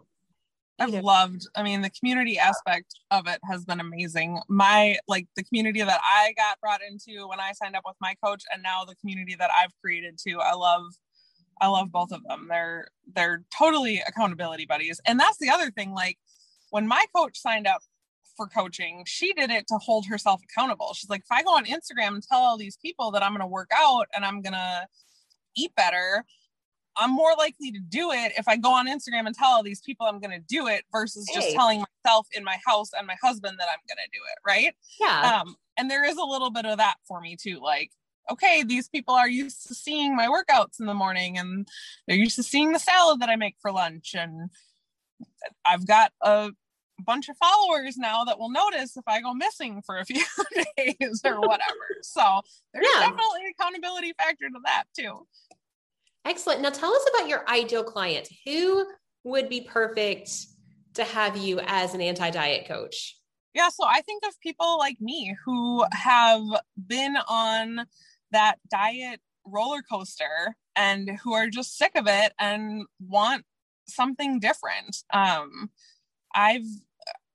I've 0.79 0.93
know. 0.93 1.01
loved, 1.01 1.45
I 1.55 1.63
mean, 1.63 1.81
the 1.81 1.89
community 1.89 2.39
aspect 2.39 2.93
of 3.11 3.27
it 3.27 3.39
has 3.49 3.65
been 3.65 3.81
amazing. 3.81 4.39
My, 4.47 4.99
like, 5.07 5.27
the 5.35 5.43
community 5.43 5.81
that 5.81 5.99
I 6.01 6.33
got 6.37 6.61
brought 6.61 6.81
into 6.87 7.27
when 7.27 7.39
I 7.39 7.51
signed 7.51 7.75
up 7.75 7.83
with 7.85 7.97
my 7.99 8.15
coach, 8.23 8.43
and 8.53 8.63
now 8.63 8.85
the 8.85 8.95
community 8.95 9.35
that 9.37 9.49
I've 9.51 9.71
created 9.81 10.17
too. 10.23 10.39
I 10.39 10.53
love, 10.53 10.83
I 11.59 11.67
love 11.67 11.91
both 11.91 12.13
of 12.13 12.23
them. 12.23 12.47
They're, 12.49 12.87
they're 13.13 13.43
totally 13.57 14.01
accountability 14.07 14.65
buddies. 14.65 15.01
And 15.05 15.19
that's 15.19 15.39
the 15.39 15.49
other 15.49 15.71
thing. 15.71 15.93
Like, 15.93 16.19
when 16.69 16.87
my 16.87 17.03
coach 17.13 17.37
signed 17.37 17.67
up 17.67 17.81
for 18.37 18.47
coaching, 18.47 19.03
she 19.05 19.33
did 19.33 19.49
it 19.49 19.67
to 19.67 19.77
hold 19.77 20.05
herself 20.05 20.41
accountable. 20.43 20.93
She's 20.93 21.09
like, 21.09 21.21
if 21.21 21.31
I 21.31 21.43
go 21.43 21.55
on 21.55 21.65
Instagram 21.65 22.13
and 22.13 22.23
tell 22.23 22.39
all 22.39 22.57
these 22.57 22.77
people 22.77 23.11
that 23.11 23.23
I'm 23.23 23.31
going 23.31 23.41
to 23.41 23.47
work 23.47 23.71
out 23.75 24.07
and 24.15 24.23
I'm 24.23 24.41
going 24.41 24.53
to 24.53 24.87
eat 25.57 25.75
better, 25.75 26.23
I'm 26.95 27.11
more 27.11 27.33
likely 27.37 27.71
to 27.71 27.79
do 27.79 28.11
it 28.11 28.33
if 28.37 28.47
I 28.47 28.57
go 28.57 28.71
on 28.73 28.87
Instagram 28.87 29.27
and 29.27 29.35
tell 29.35 29.49
all 29.49 29.63
these 29.63 29.81
people 29.81 30.07
I'm 30.07 30.19
going 30.19 30.31
to 30.31 30.45
do 30.47 30.67
it 30.67 30.83
versus 30.91 31.27
just 31.33 31.51
telling 31.51 31.83
myself 32.05 32.27
in 32.33 32.43
my 32.43 32.57
house 32.65 32.91
and 32.97 33.05
my 33.05 33.15
husband 33.21 33.57
that 33.59 33.67
I'm 33.71 33.79
going 33.87 33.97
to 33.97 34.09
do 34.11 34.19
it. 34.31 34.39
Right. 34.45 34.75
Yeah. 34.99 35.41
Um, 35.41 35.55
and 35.77 35.91
there 35.91 36.05
is 36.05 36.17
a 36.17 36.23
little 36.23 36.49
bit 36.49 36.65
of 36.65 36.77
that 36.77 36.95
for 37.07 37.21
me 37.21 37.35
too. 37.39 37.59
Like, 37.61 37.91
okay, 38.31 38.63
these 38.63 38.89
people 38.89 39.13
are 39.13 39.29
used 39.29 39.67
to 39.67 39.75
seeing 39.75 40.15
my 40.15 40.27
workouts 40.27 40.79
in 40.79 40.85
the 40.85 40.93
morning 40.93 41.37
and 41.37 41.67
they're 42.07 42.17
used 42.17 42.35
to 42.37 42.43
seeing 42.43 42.73
the 42.73 42.79
salad 42.79 43.19
that 43.19 43.29
I 43.29 43.35
make 43.35 43.55
for 43.61 43.71
lunch. 43.71 44.15
And 44.17 44.49
I've 45.65 45.85
got 45.85 46.11
a 46.21 46.51
bunch 47.03 47.29
of 47.29 47.37
followers 47.37 47.97
now 47.97 48.23
that 48.23 48.39
will 48.39 48.49
notice 48.49 48.97
if 48.97 49.03
I 49.07 49.21
go 49.21 49.33
missing 49.33 49.81
for 49.85 49.99
a 49.99 50.05
few 50.05 50.23
days 50.77 51.21
or 51.23 51.39
whatever. 51.39 51.87
So 52.01 52.41
there's 52.73 52.85
yeah. 52.93 53.01
definitely 53.01 53.53
accountability 53.59 54.13
factor 54.17 54.49
to 54.49 54.59
that 54.65 54.85
too. 54.97 55.27
Excellent. 56.25 56.61
Now 56.61 56.69
tell 56.69 56.93
us 56.93 57.05
about 57.13 57.29
your 57.29 57.47
ideal 57.49 57.83
client. 57.83 58.27
Who 58.45 58.85
would 59.23 59.49
be 59.49 59.61
perfect 59.61 60.29
to 60.95 61.03
have 61.03 61.37
you 61.37 61.59
as 61.65 61.93
an 61.93 62.01
anti-diet 62.01 62.67
coach? 62.67 63.15
Yeah, 63.53 63.69
so 63.69 63.85
I 63.87 64.01
think 64.01 64.23
of 64.25 64.39
people 64.41 64.77
like 64.77 64.97
me 64.99 65.35
who 65.45 65.85
have 65.91 66.43
been 66.85 67.15
on 67.27 67.85
that 68.31 68.57
diet 68.69 69.19
roller 69.45 69.81
coaster 69.81 70.55
and 70.75 71.09
who 71.23 71.33
are 71.33 71.49
just 71.49 71.77
sick 71.77 71.93
of 71.95 72.05
it 72.07 72.33
and 72.39 72.85
want 72.99 73.45
something 73.87 74.39
different. 74.39 74.97
Um, 75.11 75.69
I've 76.35 76.65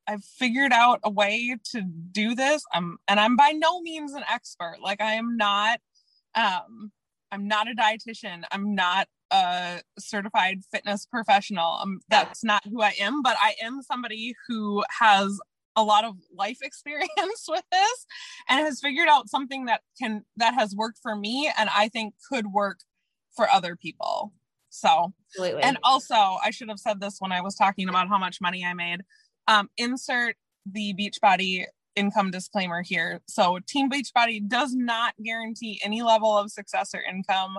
I've 0.06 0.24
figured 0.24 0.72
out 0.72 1.00
a 1.04 1.10
way 1.10 1.56
to 1.72 1.82
do 1.82 2.34
this. 2.34 2.62
I'm 2.72 2.98
and 3.08 3.20
I'm 3.20 3.36
by 3.36 3.52
no 3.52 3.80
means 3.80 4.14
an 4.14 4.24
expert. 4.30 4.76
Like 4.82 5.00
I 5.00 5.14
am 5.14 5.36
not 5.36 5.80
um 6.34 6.92
I'm 7.30 7.48
not 7.48 7.66
a 7.68 7.74
dietitian. 7.74 8.42
I'm 8.52 8.74
not 8.74 9.08
a 9.30 9.80
certified 9.98 10.60
fitness 10.70 11.06
professional. 11.06 11.78
Um, 11.82 12.00
that's 12.08 12.44
not 12.44 12.62
who 12.70 12.82
I 12.82 12.92
am, 13.00 13.22
but 13.22 13.36
I 13.40 13.54
am 13.62 13.80
somebody 13.80 14.34
who 14.46 14.84
has 15.00 15.40
a 15.74 15.82
lot 15.82 16.04
of 16.04 16.16
life 16.36 16.58
experience 16.62 17.46
with 17.48 17.64
this 17.72 18.06
and 18.48 18.60
has 18.60 18.80
figured 18.80 19.08
out 19.08 19.30
something 19.30 19.64
that 19.64 19.80
can 19.98 20.24
that 20.36 20.54
has 20.54 20.76
worked 20.76 20.98
for 21.02 21.16
me 21.16 21.50
and 21.58 21.70
I 21.74 21.88
think 21.88 22.14
could 22.30 22.48
work 22.48 22.80
for 23.34 23.48
other 23.50 23.76
people. 23.76 24.32
So, 24.68 25.12
Absolutely. 25.30 25.62
and 25.62 25.78
also 25.82 26.14
I 26.14 26.50
should 26.50 26.68
have 26.68 26.78
said 26.78 27.00
this 27.00 27.16
when 27.18 27.32
I 27.32 27.40
was 27.40 27.54
talking 27.54 27.88
about 27.88 28.08
how 28.08 28.18
much 28.18 28.40
money 28.40 28.64
I 28.64 28.74
made. 28.74 29.00
Um, 29.48 29.68
insert 29.76 30.37
the 30.70 30.94
Beachbody 30.94 31.64
income 31.96 32.31
disclaimer 32.31 32.83
here. 32.83 33.20
So, 33.26 33.59
Team 33.66 33.90
Beachbody 33.90 34.46
does 34.46 34.74
not 34.74 35.14
guarantee 35.22 35.81
any 35.85 36.02
level 36.02 36.37
of 36.37 36.50
success 36.50 36.94
or 36.94 37.00
income. 37.00 37.59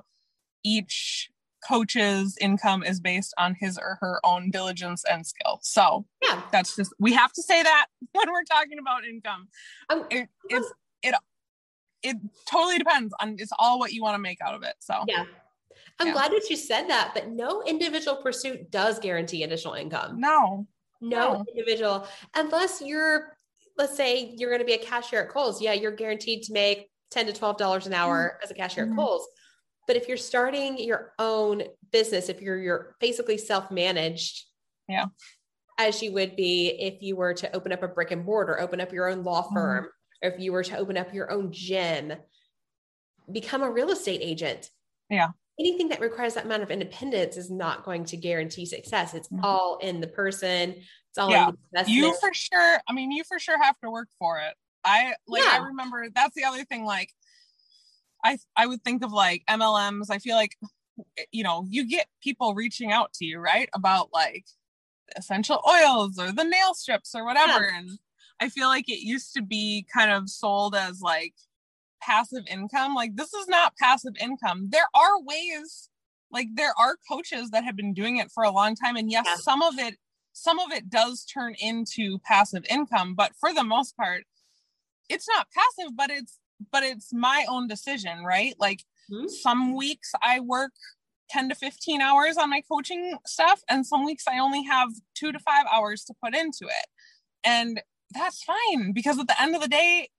Each 0.63 1.29
coach's 1.67 2.37
income 2.41 2.83
is 2.83 2.99
based 2.99 3.33
on 3.37 3.55
his 3.59 3.77
or 3.77 3.97
her 4.01 4.19
own 4.23 4.51
diligence 4.51 5.03
and 5.09 5.25
skill. 5.25 5.59
So, 5.61 6.05
yeah, 6.21 6.41
that's 6.51 6.75
just 6.75 6.93
we 6.99 7.13
have 7.13 7.31
to 7.33 7.43
say 7.43 7.61
that 7.61 7.87
when 8.11 8.31
we're 8.31 8.43
talking 8.43 8.79
about 8.79 9.05
income. 9.05 9.47
Um, 9.89 10.05
it, 10.09 10.29
it's 10.49 10.71
it 11.01 11.15
it 12.01 12.17
totally 12.49 12.77
depends 12.77 13.13
on 13.21 13.37
it's 13.39 13.53
all 13.57 13.79
what 13.79 13.93
you 13.93 14.01
want 14.01 14.15
to 14.15 14.19
make 14.19 14.41
out 14.41 14.55
of 14.55 14.63
it. 14.63 14.75
So, 14.79 15.03
yeah. 15.07 15.25
I'm 15.99 16.07
yeah. 16.07 16.13
glad 16.13 16.31
that 16.31 16.49
you 16.49 16.55
said 16.55 16.87
that, 16.89 17.11
but 17.13 17.29
no 17.29 17.61
individual 17.63 18.17
pursuit 18.17 18.71
does 18.71 18.99
guarantee 18.99 19.43
additional 19.43 19.75
income. 19.75 20.19
No, 20.19 20.67
no, 21.09 21.33
no. 21.33 21.45
individual, 21.49 22.07
unless 22.35 22.81
you're, 22.81 23.35
let's 23.77 23.95
say 23.95 24.33
you're 24.37 24.49
going 24.49 24.61
to 24.61 24.65
be 24.65 24.73
a 24.73 24.77
cashier 24.77 25.23
at 25.23 25.29
Kohl's. 25.29 25.61
Yeah, 25.61 25.73
you're 25.73 25.91
guaranteed 25.91 26.43
to 26.43 26.53
make 26.53 26.89
10 27.11 27.27
to 27.27 27.33
$12 27.33 27.85
an 27.85 27.93
hour 27.93 28.33
mm-hmm. 28.35 28.43
as 28.43 28.51
a 28.51 28.53
cashier 28.53 28.85
mm-hmm. 28.85 28.93
at 28.93 28.97
Kohl's. 28.97 29.27
But 29.85 29.97
if 29.97 30.07
you're 30.07 30.17
starting 30.17 30.77
your 30.77 31.13
own 31.19 31.63
business, 31.91 32.29
if 32.29 32.41
you're 32.41 32.57
you're 32.57 32.95
basically 33.01 33.37
self-managed, 33.37 34.45
yeah, 34.87 35.07
as 35.77 36.01
you 36.01 36.13
would 36.13 36.37
be 36.37 36.69
if 36.69 37.01
you 37.01 37.17
were 37.17 37.33
to 37.33 37.53
open 37.53 37.73
up 37.73 37.83
a 37.83 37.89
brick 37.89 38.11
and 38.11 38.23
mortar, 38.23 38.61
open 38.61 38.79
up 38.79 38.93
your 38.93 39.09
own 39.09 39.23
law 39.23 39.43
mm-hmm. 39.43 39.53
firm, 39.53 39.83
mm-hmm. 39.83 40.27
or 40.27 40.31
if 40.31 40.39
you 40.39 40.53
were 40.53 40.63
to 40.63 40.77
open 40.77 40.95
up 40.95 41.13
your 41.13 41.29
own 41.29 41.51
gym, 41.51 42.13
become 43.29 43.61
a 43.61 43.69
real 43.69 43.89
estate 43.89 44.21
agent. 44.23 44.69
Yeah 45.09 45.31
anything 45.59 45.89
that 45.89 45.99
requires 45.99 46.33
that 46.33 46.45
amount 46.45 46.63
of 46.63 46.71
independence 46.71 47.37
is 47.37 47.51
not 47.51 47.83
going 47.83 48.05
to 48.05 48.17
guarantee 48.17 48.65
success. 48.65 49.13
It's 49.13 49.27
mm-hmm. 49.27 49.45
all 49.45 49.77
in 49.81 50.01
the 50.01 50.07
person. 50.07 50.75
It's 51.09 51.17
all 51.17 51.29
yeah. 51.29 51.51
you 51.85 52.15
for 52.19 52.33
sure. 52.33 52.77
I 52.87 52.93
mean, 52.93 53.11
you 53.11 53.23
for 53.23 53.37
sure 53.39 53.61
have 53.61 53.79
to 53.83 53.91
work 53.91 54.07
for 54.17 54.39
it. 54.39 54.55
I 54.83 55.13
like. 55.27 55.43
Yeah. 55.43 55.59
I 55.61 55.67
remember 55.67 56.07
that's 56.13 56.35
the 56.35 56.45
other 56.45 56.63
thing. 56.65 56.85
Like, 56.85 57.11
I 58.23 58.37
I 58.57 58.65
would 58.65 58.83
think 58.83 59.03
of 59.03 59.13
like 59.13 59.43
MLMs. 59.49 60.07
I 60.09 60.17
feel 60.17 60.35
like 60.35 60.57
you 61.31 61.43
know 61.43 61.65
you 61.69 61.87
get 61.87 62.07
people 62.21 62.55
reaching 62.55 62.91
out 62.91 63.13
to 63.13 63.25
you 63.25 63.39
right 63.39 63.69
about 63.73 64.09
like 64.11 64.45
essential 65.15 65.61
oils 65.69 66.17
or 66.19 66.31
the 66.31 66.43
nail 66.43 66.73
strips 66.73 67.13
or 67.15 67.23
whatever, 67.25 67.63
yeah. 67.63 67.77
and 67.77 67.89
I 68.39 68.49
feel 68.49 68.67
like 68.67 68.89
it 68.89 69.05
used 69.05 69.35
to 69.35 69.43
be 69.43 69.85
kind 69.93 70.11
of 70.11 70.29
sold 70.29 70.75
as 70.75 70.99
like 70.99 71.35
passive 72.05 72.43
income. 72.49 72.95
Like 72.95 73.15
this 73.15 73.33
is 73.33 73.47
not 73.47 73.77
passive 73.77 74.13
income. 74.19 74.69
There 74.69 74.87
are 74.95 75.21
ways, 75.21 75.89
like 76.31 76.47
there 76.55 76.73
are 76.79 76.97
coaches 77.09 77.51
that 77.51 77.63
have 77.63 77.75
been 77.75 77.93
doing 77.93 78.17
it 78.17 78.31
for 78.31 78.43
a 78.43 78.51
long 78.51 78.75
time. 78.75 78.95
And 78.95 79.11
yes, 79.11 79.25
yeah. 79.27 79.35
some 79.35 79.61
of 79.61 79.77
it, 79.77 79.95
some 80.33 80.59
of 80.59 80.71
it 80.71 80.89
does 80.89 81.25
turn 81.25 81.55
into 81.59 82.19
passive 82.19 82.65
income, 82.69 83.13
but 83.13 83.33
for 83.39 83.53
the 83.53 83.63
most 83.63 83.95
part, 83.95 84.23
it's 85.09 85.27
not 85.27 85.47
passive, 85.53 85.95
but 85.95 86.09
it's 86.09 86.39
but 86.71 86.83
it's 86.83 87.13
my 87.13 87.45
own 87.49 87.67
decision, 87.67 88.23
right? 88.23 88.55
Like 88.59 88.83
mm-hmm. 89.11 89.27
some 89.27 89.75
weeks 89.75 90.11
I 90.21 90.39
work 90.39 90.71
10 91.29 91.49
to 91.49 91.55
15 91.55 92.01
hours 92.01 92.37
on 92.37 92.49
my 92.49 92.61
coaching 92.69 93.17
stuff, 93.25 93.61
and 93.69 93.85
some 93.85 94.05
weeks 94.05 94.25
I 94.27 94.39
only 94.39 94.63
have 94.63 94.89
two 95.15 95.31
to 95.31 95.39
five 95.39 95.65
hours 95.71 96.03
to 96.05 96.13
put 96.23 96.35
into 96.35 96.65
it. 96.65 96.87
And 97.43 97.81
that's 98.13 98.43
fine 98.43 98.93
because 98.93 99.19
at 99.19 99.27
the 99.27 99.41
end 99.41 99.55
of 99.55 99.61
the 99.61 99.67
day, 99.67 100.09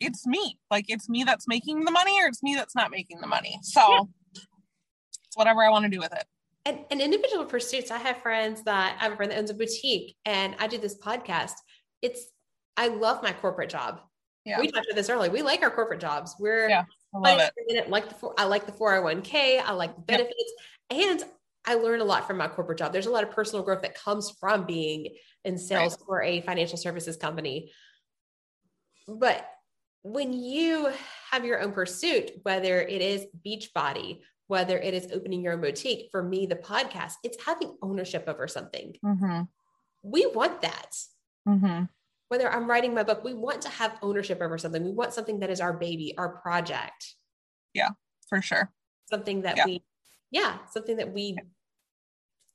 it's 0.00 0.26
me. 0.26 0.58
Like 0.70 0.86
it's 0.88 1.08
me 1.08 1.24
that's 1.24 1.46
making 1.46 1.84
the 1.84 1.90
money 1.90 2.20
or 2.22 2.26
it's 2.26 2.42
me 2.42 2.54
that's 2.54 2.74
not 2.74 2.90
making 2.90 3.20
the 3.20 3.26
money. 3.26 3.58
So 3.62 3.80
yeah. 3.80 4.00
it's 4.34 5.36
whatever 5.36 5.62
I 5.62 5.68
want 5.70 5.84
to 5.84 5.90
do 5.90 6.00
with 6.00 6.12
it. 6.12 6.24
And, 6.66 6.80
and 6.90 7.00
individual 7.00 7.44
pursuits, 7.44 7.90
I 7.90 7.98
have 7.98 8.18
friends 8.22 8.62
that 8.64 8.96
I 9.00 9.04
have 9.04 9.12
a 9.12 9.16
friend 9.16 9.32
that 9.32 9.38
owns 9.38 9.50
a 9.50 9.54
boutique 9.54 10.16
and 10.24 10.54
I 10.58 10.66
do 10.66 10.78
this 10.78 10.98
podcast. 10.98 11.52
It's 12.02 12.26
I 12.76 12.88
love 12.88 13.22
my 13.22 13.32
corporate 13.32 13.70
job. 13.70 14.00
Yeah. 14.44 14.58
We 14.58 14.68
talked 14.68 14.86
about 14.86 14.96
this 14.96 15.10
earlier. 15.10 15.30
We 15.30 15.42
like 15.42 15.62
our 15.62 15.70
corporate 15.70 16.00
jobs. 16.00 16.34
We're 16.38 16.68
yeah, 16.68 16.84
I 17.14 17.18
love 17.18 17.50
it. 17.56 17.90
Like 17.90 18.08
the 18.08 18.14
four, 18.14 18.34
I 18.38 18.44
like 18.44 18.66
the 18.66 18.72
401k. 18.72 19.62
I 19.62 19.72
like 19.72 19.94
the 19.94 20.02
benefits. 20.02 20.52
Yep. 20.90 21.00
And 21.10 21.24
I 21.66 21.74
learn 21.74 22.00
a 22.00 22.04
lot 22.04 22.26
from 22.26 22.38
my 22.38 22.48
corporate 22.48 22.78
job. 22.78 22.92
There's 22.92 23.06
a 23.06 23.10
lot 23.10 23.22
of 23.22 23.30
personal 23.30 23.62
growth 23.64 23.82
that 23.82 23.94
comes 23.94 24.30
from 24.40 24.64
being 24.64 25.08
in 25.44 25.58
sales 25.58 25.92
right. 25.92 26.06
for 26.06 26.22
a 26.22 26.40
financial 26.40 26.78
services 26.78 27.16
company. 27.16 27.70
But 29.06 29.46
when 30.02 30.32
you 30.32 30.90
have 31.30 31.44
your 31.44 31.60
own 31.60 31.72
pursuit, 31.72 32.32
whether 32.42 32.80
it 32.80 33.02
is 33.02 33.26
Beachbody, 33.46 34.20
whether 34.46 34.78
it 34.78 34.94
is 34.94 35.08
opening 35.12 35.42
your 35.42 35.52
own 35.52 35.60
boutique, 35.60 36.08
for 36.10 36.22
me, 36.22 36.46
the 36.46 36.56
podcast, 36.56 37.14
it's 37.22 37.44
having 37.44 37.76
ownership 37.82 38.24
over 38.26 38.48
something. 38.48 38.96
Mm-hmm. 39.04 39.42
We 40.02 40.26
want 40.26 40.62
that. 40.62 40.96
Mm-hmm. 41.48 41.84
Whether 42.28 42.50
I'm 42.50 42.68
writing 42.68 42.94
my 42.94 43.02
book, 43.02 43.22
we 43.24 43.34
want 43.34 43.62
to 43.62 43.68
have 43.68 43.98
ownership 44.02 44.40
over 44.40 44.56
something. 44.56 44.84
We 44.84 44.92
want 44.92 45.12
something 45.12 45.40
that 45.40 45.50
is 45.50 45.60
our 45.60 45.72
baby, 45.72 46.14
our 46.16 46.40
project. 46.40 47.14
Yeah, 47.74 47.90
for 48.28 48.40
sure. 48.40 48.70
Something 49.10 49.42
that 49.42 49.56
yeah. 49.56 49.64
we, 49.66 49.84
yeah, 50.30 50.58
something 50.70 50.96
that 50.96 51.12
we 51.12 51.36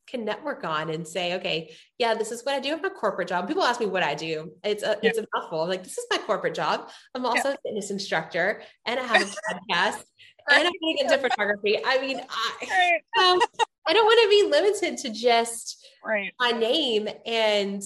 can 0.08 0.26
network 0.26 0.64
on 0.64 0.90
and 0.90 1.08
say, 1.08 1.36
okay, 1.36 1.76
yeah, 1.98 2.14
this 2.14 2.32
is 2.32 2.44
what 2.44 2.56
I 2.56 2.60
do 2.60 2.74
with 2.74 2.84
my 2.84 2.90
corporate 2.90 3.28
job. 3.28 3.48
People 3.48 3.64
ask 3.64 3.80
me 3.80 3.86
what 3.86 4.04
I 4.04 4.16
do. 4.16 4.52
It's 4.64 4.84
a 4.84 4.98
yeah. 5.02 5.10
it's 5.10 5.18
a 5.18 5.26
mouthful. 5.34 5.64
I'm 5.64 5.70
like, 5.70 5.84
this 5.84 5.98
is 5.98 6.06
my 6.12 6.18
corporate 6.18 6.56
job. 6.56 6.90
I'm 7.14 7.26
also 7.26 7.50
yeah. 7.50 7.56
a 7.56 7.58
fitness 7.66 7.92
instructor 7.92 8.62
and 8.86 9.00
I 9.00 9.04
have 9.04 9.22
a 9.22 9.26
podcast 9.54 10.04
and 10.50 10.68
I'm 10.68 10.74
getting 10.74 10.98
into 11.00 11.18
photography. 11.18 11.80
I 11.84 12.00
mean, 12.00 12.22
I, 12.30 13.00
um, 13.20 13.40
I 13.88 13.94
don't 13.94 14.06
want 14.06 14.20
to 14.24 14.30
be 14.30 14.50
limited 14.50 14.98
to 15.00 15.10
just 15.10 15.86
right. 16.04 16.34
my 16.40 16.52
name 16.52 17.08
and 17.26 17.82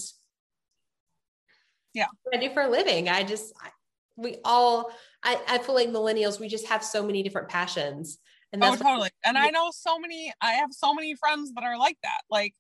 yeah, 1.94 2.06
what 2.24 2.38
I 2.38 2.40
do 2.40 2.54
for 2.54 2.64
a 2.64 2.70
living. 2.70 3.10
I 3.10 3.24
just, 3.24 3.54
I, 3.62 3.70
we 4.16 4.38
all, 4.46 4.92
I, 5.24 5.40
I 5.48 5.58
feel 5.58 5.76
like 5.76 5.90
millennials, 5.90 6.40
we 6.40 6.48
just 6.48 6.68
have 6.68 6.84
so 6.84 7.06
many 7.06 7.24
different 7.24 7.50
passions 7.50 8.20
and 8.52 8.64
oh, 8.64 8.76
totally. 8.76 9.10
And 9.24 9.38
I 9.38 9.50
know 9.50 9.70
so 9.72 10.00
many, 10.00 10.34
I 10.42 10.54
have 10.54 10.72
so 10.72 10.94
many 10.94 11.16
friends 11.16 11.52
that 11.54 11.64
are 11.64 11.78
like 11.78 11.98
that. 12.04 12.22
Like, 12.30 12.54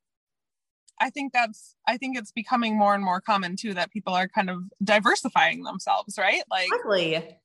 I 1.02 1.10
think 1.10 1.34
that's, 1.34 1.75
I 1.88 1.97
think 1.97 2.17
it's 2.17 2.32
becoming 2.32 2.78
more 2.78 2.93
and 2.93 3.04
more 3.04 3.21
common 3.21 3.56
too 3.56 3.73
that 3.73 3.91
people 3.91 4.13
are 4.13 4.28
kind 4.28 4.49
of 4.49 4.63
diversifying 4.84 5.63
themselves, 5.63 6.17
right? 6.17 6.43
Like, 6.52 6.67
exactly. 6.67 7.38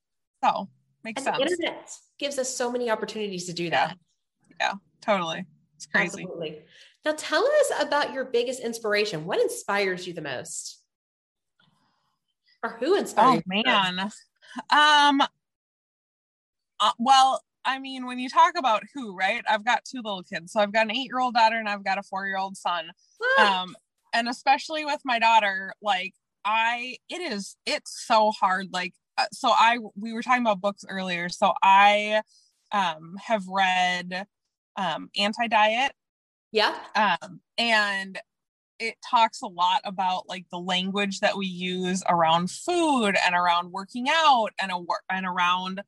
So 0.42 0.68
makes 1.04 1.24
and 1.24 1.36
sense. 1.36 1.36
The 1.38 1.64
internet 1.64 1.90
gives 2.18 2.38
us 2.38 2.54
so 2.54 2.70
many 2.70 2.90
opportunities 2.90 3.46
to 3.46 3.52
do 3.52 3.70
that. 3.70 3.96
Yeah, 4.60 4.68
yeah 4.68 4.72
totally. 5.00 5.46
It's 5.76 5.86
crazy. 5.86 6.22
Absolutely. 6.22 6.62
Now, 7.04 7.14
tell 7.16 7.44
us 7.44 7.72
about 7.80 8.14
your 8.14 8.24
biggest 8.24 8.60
inspiration. 8.60 9.26
What 9.26 9.40
inspires 9.40 10.06
you 10.06 10.14
the 10.14 10.22
most? 10.22 10.80
Or 12.62 12.76
who 12.80 12.96
inspires 12.96 13.40
oh, 13.40 13.42
man. 13.46 14.10
Um, 14.70 15.20
uh, 16.80 16.92
well, 16.98 17.42
I 17.64 17.78
mean, 17.78 18.06
when 18.06 18.18
you 18.18 18.28
talk 18.28 18.54
about 18.56 18.82
who, 18.94 19.16
right? 19.16 19.42
I've 19.48 19.64
got 19.64 19.84
two 19.84 19.98
little 19.98 20.22
kids. 20.22 20.52
So 20.52 20.60
I've 20.60 20.72
got 20.72 20.86
an 20.86 20.92
eight 20.92 21.06
year 21.06 21.20
old 21.20 21.34
daughter 21.34 21.56
and 21.56 21.68
I've 21.68 21.84
got 21.84 21.98
a 21.98 22.02
four 22.02 22.26
year 22.26 22.36
old 22.36 22.56
son. 22.56 22.90
Um, 23.38 23.74
and 24.12 24.28
especially 24.28 24.84
with 24.84 25.00
my 25.04 25.18
daughter, 25.18 25.74
like, 25.82 26.14
I, 26.44 26.98
it 27.08 27.20
is, 27.32 27.56
it's 27.66 28.04
so 28.06 28.30
hard. 28.30 28.68
Like, 28.72 28.92
uh, 29.16 29.24
so 29.32 29.48
I, 29.48 29.78
we 29.96 30.12
were 30.12 30.22
talking 30.22 30.42
about 30.42 30.60
books 30.60 30.84
earlier. 30.88 31.28
So 31.28 31.52
I 31.62 32.22
um, 32.70 33.16
have 33.24 33.46
read 33.48 34.26
um, 34.76 35.08
Anti 35.16 35.48
Diet. 35.48 35.92
Yeah. 36.52 36.74
Um, 36.94 37.40
and 37.58 38.20
it 38.78 38.96
talks 39.08 39.42
a 39.42 39.46
lot 39.46 39.80
about 39.84 40.28
like 40.28 40.44
the 40.50 40.58
language 40.58 41.20
that 41.20 41.36
we 41.36 41.46
use 41.46 42.02
around 42.08 42.50
food 42.50 43.16
and 43.24 43.34
around 43.34 43.72
working 43.72 44.08
out 44.08 44.50
and 44.60 44.70
a, 44.70 44.78
and 45.10 45.26
around 45.26 45.82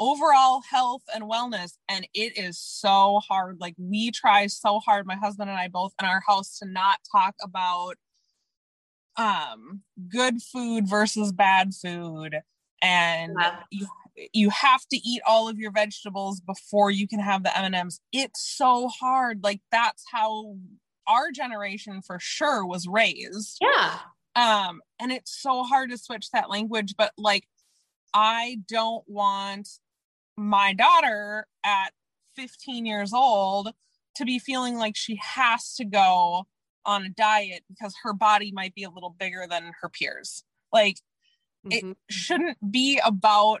overall 0.00 0.62
health 0.68 1.02
and 1.14 1.24
wellness 1.24 1.74
and 1.88 2.08
it 2.14 2.36
is 2.36 2.58
so 2.58 3.20
hard. 3.28 3.58
Like 3.60 3.74
we 3.78 4.10
try 4.10 4.46
so 4.46 4.80
hard 4.80 5.06
my 5.06 5.16
husband 5.16 5.50
and 5.50 5.58
i 5.58 5.68
both 5.68 5.92
in 6.00 6.06
our 6.06 6.22
house 6.26 6.58
to 6.58 6.66
not 6.66 6.98
talk 7.12 7.34
about 7.42 7.94
um 9.16 9.82
good 10.10 10.42
food 10.42 10.88
versus 10.88 11.32
bad 11.32 11.74
food. 11.74 12.40
And 12.82 13.36
yeah. 13.38 13.56
you 13.70 13.86
you 14.32 14.50
have 14.50 14.86
to 14.88 14.96
eat 14.96 15.22
all 15.26 15.48
of 15.48 15.58
your 15.58 15.70
vegetables 15.70 16.40
before 16.40 16.90
you 16.90 17.06
can 17.06 17.20
have 17.20 17.42
the 17.42 17.56
M&Ms 17.58 18.00
it's 18.12 18.40
so 18.40 18.88
hard. 18.88 19.40
Like 19.44 19.60
that's 19.70 20.04
how 20.10 20.56
our 21.06 21.30
generation 21.30 22.00
for 22.02 22.18
sure 22.20 22.66
was 22.66 22.88
raised. 22.88 23.58
Yeah. 23.60 23.98
Um, 24.36 24.80
and 24.98 25.12
it's 25.12 25.36
so 25.42 25.64
hard 25.64 25.90
to 25.90 25.98
switch 25.98 26.30
that 26.30 26.48
language, 26.48 26.94
but 26.96 27.12
like 27.18 27.44
I 28.14 28.58
don't 28.68 29.04
want 29.06 29.68
my 30.40 30.72
daughter 30.72 31.46
at 31.64 31.92
15 32.36 32.86
years 32.86 33.12
old 33.12 33.68
to 34.16 34.24
be 34.24 34.38
feeling 34.38 34.76
like 34.76 34.96
she 34.96 35.20
has 35.22 35.74
to 35.74 35.84
go 35.84 36.46
on 36.86 37.04
a 37.04 37.10
diet 37.10 37.62
because 37.68 37.94
her 38.02 38.14
body 38.14 38.50
might 38.50 38.74
be 38.74 38.82
a 38.82 38.90
little 38.90 39.14
bigger 39.18 39.46
than 39.48 39.72
her 39.82 39.90
peers. 39.90 40.42
Like 40.72 40.96
mm-hmm. 41.66 41.90
it 41.90 41.96
shouldn't 42.08 42.56
be 42.70 43.00
about 43.04 43.60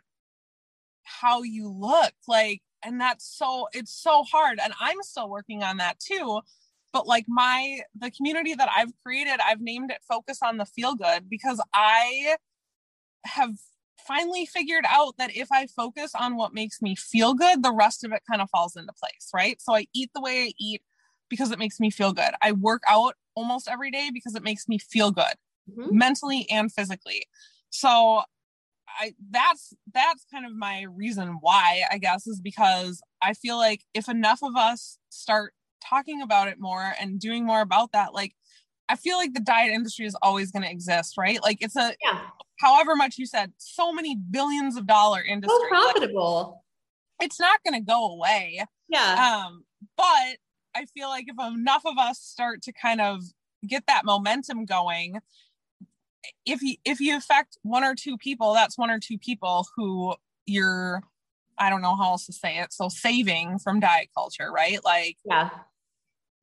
how 1.02 1.42
you 1.42 1.68
look. 1.68 2.12
Like, 2.26 2.62
and 2.82 2.98
that's 2.98 3.26
so 3.26 3.68
it's 3.74 3.92
so 3.92 4.22
hard. 4.22 4.58
And 4.62 4.72
I'm 4.80 5.02
still 5.02 5.28
working 5.28 5.62
on 5.62 5.76
that 5.76 6.00
too. 6.00 6.40
But 6.94 7.06
like 7.06 7.26
my 7.28 7.80
the 7.94 8.10
community 8.10 8.54
that 8.54 8.70
I've 8.74 8.92
created, 9.04 9.38
I've 9.46 9.60
named 9.60 9.90
it 9.90 9.98
Focus 10.08 10.38
on 10.42 10.56
the 10.56 10.64
Feel 10.64 10.94
Good 10.94 11.28
because 11.28 11.60
I 11.74 12.36
have 13.26 13.52
finally 14.10 14.44
figured 14.44 14.84
out 14.88 15.16
that 15.18 15.36
if 15.36 15.52
I 15.52 15.66
focus 15.66 16.12
on 16.18 16.36
what 16.36 16.52
makes 16.52 16.82
me 16.82 16.96
feel 16.96 17.32
good, 17.34 17.62
the 17.62 17.72
rest 17.72 18.02
of 18.04 18.10
it 18.10 18.22
kind 18.28 18.42
of 18.42 18.50
falls 18.50 18.74
into 18.74 18.92
place, 18.92 19.30
right? 19.32 19.60
So 19.60 19.74
I 19.74 19.86
eat 19.94 20.10
the 20.14 20.20
way 20.20 20.46
I 20.46 20.52
eat 20.58 20.82
because 21.28 21.52
it 21.52 21.60
makes 21.60 21.78
me 21.78 21.90
feel 21.90 22.12
good. 22.12 22.32
I 22.42 22.50
work 22.52 22.82
out 22.88 23.14
almost 23.36 23.68
every 23.68 23.92
day 23.92 24.10
because 24.12 24.34
it 24.34 24.42
makes 24.42 24.66
me 24.66 24.78
feel 24.78 25.12
good 25.12 25.34
mm-hmm. 25.70 25.96
mentally 25.96 26.46
and 26.50 26.72
physically. 26.72 27.26
So 27.70 28.22
I 28.98 29.14
that's 29.30 29.72
that's 29.94 30.26
kind 30.32 30.44
of 30.44 30.56
my 30.56 30.86
reason 30.92 31.38
why, 31.40 31.82
I 31.88 31.98
guess, 31.98 32.26
is 32.26 32.40
because 32.40 33.00
I 33.22 33.34
feel 33.34 33.58
like 33.58 33.84
if 33.94 34.08
enough 34.08 34.42
of 34.42 34.56
us 34.56 34.98
start 35.10 35.54
talking 35.88 36.20
about 36.20 36.48
it 36.48 36.58
more 36.58 36.94
and 37.00 37.20
doing 37.20 37.46
more 37.46 37.60
about 37.60 37.92
that, 37.92 38.12
like 38.12 38.34
I 38.90 38.96
feel 38.96 39.16
like 39.16 39.34
the 39.34 39.40
diet 39.40 39.72
industry 39.72 40.06
is 40.06 40.16
always 40.20 40.50
going 40.50 40.62
to 40.62 40.70
exist, 40.70 41.16
right? 41.16 41.42
Like 41.42 41.58
it's 41.60 41.76
a 41.76 41.94
yeah 42.04 42.20
however 42.60 42.94
much 42.94 43.18
you 43.18 43.26
said, 43.26 43.52
so 43.56 43.92
many 43.92 44.16
billions 44.16 44.76
of 44.76 44.86
dollar 44.86 45.22
industry. 45.22 45.56
So 45.62 45.68
profitable. 45.68 46.62
Like, 47.18 47.26
it's 47.26 47.40
not 47.40 47.60
going 47.66 47.80
to 47.80 47.84
go 47.84 48.12
away. 48.12 48.64
Yeah. 48.88 49.46
Um, 49.46 49.64
but 49.96 50.36
I 50.74 50.84
feel 50.94 51.08
like 51.08 51.26
if 51.28 51.36
enough 51.40 51.82
of 51.84 51.98
us 51.98 52.20
start 52.20 52.62
to 52.62 52.72
kind 52.72 53.00
of 53.00 53.22
get 53.66 53.84
that 53.86 54.04
momentum 54.04 54.66
going, 54.66 55.20
if 56.44 56.60
you 56.62 56.76
if 56.84 57.00
you 57.00 57.16
affect 57.16 57.56
one 57.62 57.82
or 57.82 57.94
two 57.94 58.18
people, 58.18 58.52
that's 58.52 58.76
one 58.76 58.90
or 58.90 58.98
two 58.98 59.18
people 59.18 59.66
who 59.76 60.14
you're 60.46 61.02
I 61.58 61.70
don't 61.70 61.82
know 61.82 61.96
how 61.96 62.10
else 62.10 62.26
to 62.26 62.32
say 62.32 62.58
it. 62.58 62.72
So 62.72 62.88
saving 62.88 63.58
from 63.58 63.80
diet 63.80 64.08
culture, 64.14 64.50
right? 64.52 64.84
Like 64.84 65.16
yeah. 65.24 65.50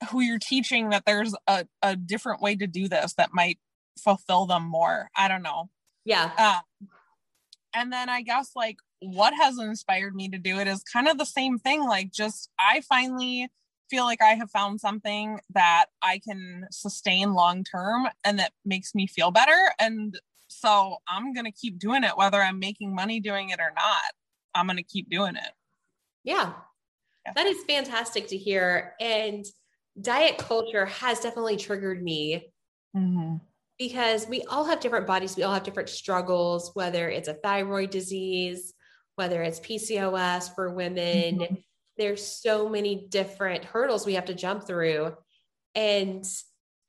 Who 0.09 0.21
you're 0.21 0.39
teaching 0.39 0.89
that 0.89 1.03
there's 1.05 1.35
a, 1.47 1.65
a 1.81 1.95
different 1.95 2.41
way 2.41 2.55
to 2.55 2.67
do 2.67 2.87
this 2.87 3.13
that 3.15 3.33
might 3.33 3.59
fulfill 4.03 4.45
them 4.45 4.63
more. 4.63 5.09
I 5.15 5.27
don't 5.27 5.43
know. 5.43 5.69
Yeah. 6.05 6.31
Uh, 6.37 6.87
and 7.73 7.91
then 7.91 8.09
I 8.09 8.21
guess 8.21 8.51
like 8.55 8.77
what 8.99 9.33
has 9.33 9.57
inspired 9.59 10.15
me 10.15 10.29
to 10.29 10.37
do 10.37 10.59
it 10.59 10.67
is 10.67 10.83
kind 10.83 11.07
of 11.07 11.17
the 11.17 11.25
same 11.25 11.59
thing. 11.59 11.83
Like, 11.83 12.11
just 12.11 12.49
I 12.59 12.81
finally 12.81 13.49
feel 13.89 14.03
like 14.03 14.21
I 14.21 14.33
have 14.35 14.51
found 14.51 14.79
something 14.79 15.39
that 15.53 15.85
I 16.01 16.19
can 16.19 16.67
sustain 16.71 17.33
long 17.33 17.63
term 17.63 18.07
and 18.23 18.39
that 18.39 18.51
makes 18.65 18.93
me 18.95 19.07
feel 19.07 19.31
better. 19.31 19.71
And 19.79 20.19
so 20.47 20.97
I'm 21.07 21.33
going 21.33 21.45
to 21.45 21.51
keep 21.51 21.79
doing 21.79 22.03
it, 22.03 22.17
whether 22.17 22.41
I'm 22.41 22.59
making 22.59 22.95
money 22.95 23.19
doing 23.19 23.49
it 23.49 23.59
or 23.59 23.71
not. 23.75 24.13
I'm 24.55 24.65
going 24.65 24.77
to 24.77 24.83
keep 24.83 25.09
doing 25.09 25.35
it. 25.35 25.51
Yeah. 26.23 26.53
yeah. 27.25 27.33
That 27.35 27.45
is 27.45 27.63
fantastic 27.67 28.27
to 28.29 28.37
hear. 28.37 28.93
And 28.99 29.45
diet 29.99 30.37
culture 30.37 30.85
has 30.85 31.19
definitely 31.19 31.57
triggered 31.57 32.03
me. 32.03 32.51
Mm-hmm 32.95 33.37
because 33.77 34.27
we 34.27 34.41
all 34.43 34.65
have 34.65 34.79
different 34.79 35.07
bodies, 35.07 35.35
we 35.35 35.43
all 35.43 35.53
have 35.53 35.63
different 35.63 35.89
struggles, 35.89 36.71
whether 36.73 37.09
it's 37.09 37.27
a 37.27 37.33
thyroid 37.35 37.89
disease, 37.89 38.73
whether 39.15 39.41
it's 39.43 39.59
PCOS 39.59 40.53
for 40.55 40.73
women. 40.73 41.39
Mm-hmm. 41.39 41.55
There's 41.97 42.25
so 42.25 42.69
many 42.69 43.07
different 43.09 43.65
hurdles 43.65 44.05
we 44.05 44.15
have 44.15 44.25
to 44.25 44.33
jump 44.33 44.65
through. 44.65 45.15
And 45.75 46.25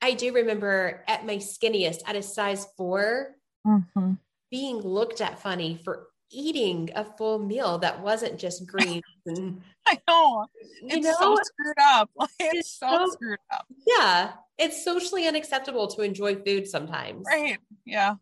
I 0.01 0.13
do 0.13 0.33
remember 0.33 1.03
at 1.07 1.25
my 1.25 1.37
skinniest, 1.37 1.99
at 2.07 2.15
a 2.15 2.23
size 2.23 2.67
4 2.77 3.35
mm-hmm. 3.67 4.13
being 4.49 4.77
looked 4.77 5.21
at 5.21 5.41
funny 5.41 5.79
for 5.83 6.07
eating 6.31 6.89
a 6.95 7.03
full 7.03 7.39
meal 7.39 7.79
that 7.79 8.01
wasn't 8.01 8.39
just 8.39 8.67
greens 8.71 9.03
and 9.25 9.61
I 9.91 9.99
know 10.07 10.47
it's 10.83 11.05
know? 11.05 11.13
so 11.19 11.35
screwed 11.41 11.77
up. 11.81 12.09
Like, 12.15 12.29
it's, 12.39 12.59
it's 12.59 12.79
so, 12.79 12.87
so 12.89 13.11
screwed 13.11 13.39
up. 13.51 13.65
Yeah. 13.87 14.33
It's 14.57 14.83
socially 14.83 15.27
unacceptable 15.27 15.87
to 15.87 16.01
enjoy 16.01 16.35
food 16.35 16.67
sometimes. 16.67 17.25
Right. 17.25 17.57
Yeah. 17.85 18.15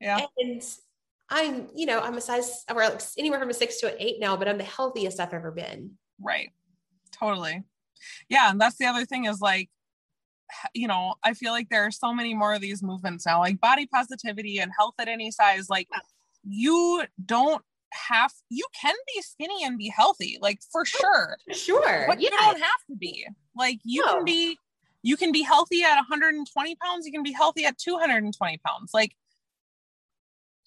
Yeah. 0.00 0.26
And 0.38 0.62
I'm, 1.30 1.68
you 1.74 1.86
know, 1.86 2.00
I'm 2.00 2.16
a 2.16 2.20
size 2.20 2.64
or 2.70 2.82
like 2.82 3.00
anywhere 3.16 3.40
from 3.40 3.50
a 3.50 3.54
six 3.54 3.80
to 3.80 3.92
an 3.92 3.96
eight 3.98 4.20
now, 4.20 4.36
but 4.36 4.48
I'm 4.48 4.58
the 4.58 4.64
healthiest 4.64 5.20
I've 5.20 5.34
ever 5.34 5.50
been. 5.50 5.92
Right. 6.20 6.50
Totally. 7.12 7.64
Yeah. 8.28 8.50
And 8.50 8.60
that's 8.60 8.76
the 8.76 8.86
other 8.86 9.04
thing 9.04 9.24
is 9.24 9.40
like, 9.40 9.70
you 10.74 10.88
know, 10.88 11.14
I 11.22 11.34
feel 11.34 11.52
like 11.52 11.68
there 11.68 11.84
are 11.84 11.90
so 11.90 12.14
many 12.14 12.34
more 12.34 12.54
of 12.54 12.60
these 12.60 12.82
movements 12.82 13.26
now, 13.26 13.40
like 13.40 13.60
body 13.60 13.86
positivity 13.86 14.58
and 14.58 14.72
health 14.78 14.94
at 14.98 15.08
any 15.08 15.30
size. 15.30 15.68
Like, 15.68 15.88
you 16.48 17.04
don't 17.24 17.62
have 17.92 18.32
you 18.50 18.66
can 18.80 18.94
be 19.14 19.22
skinny 19.22 19.64
and 19.64 19.78
be 19.78 19.88
healthy 19.88 20.38
like 20.40 20.60
for 20.70 20.82
oh, 20.82 20.84
sure 20.84 21.36
sure 21.52 22.04
but 22.06 22.20
yeah. 22.20 22.28
you 22.30 22.36
don't 22.38 22.58
have 22.58 22.84
to 22.88 22.96
be 22.96 23.26
like 23.56 23.78
you 23.84 24.04
no. 24.04 24.14
can 24.14 24.24
be 24.24 24.58
you 25.02 25.16
can 25.16 25.32
be 25.32 25.42
healthy 25.42 25.82
at 25.82 25.94
120 25.94 26.76
pounds 26.76 27.06
you 27.06 27.12
can 27.12 27.22
be 27.22 27.32
healthy 27.32 27.64
at 27.64 27.78
220 27.78 28.60
pounds 28.64 28.90
like 28.92 29.14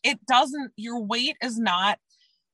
it 0.03 0.23
doesn't 0.25 0.71
your 0.75 0.99
weight 0.99 1.35
is 1.41 1.59
not 1.59 1.99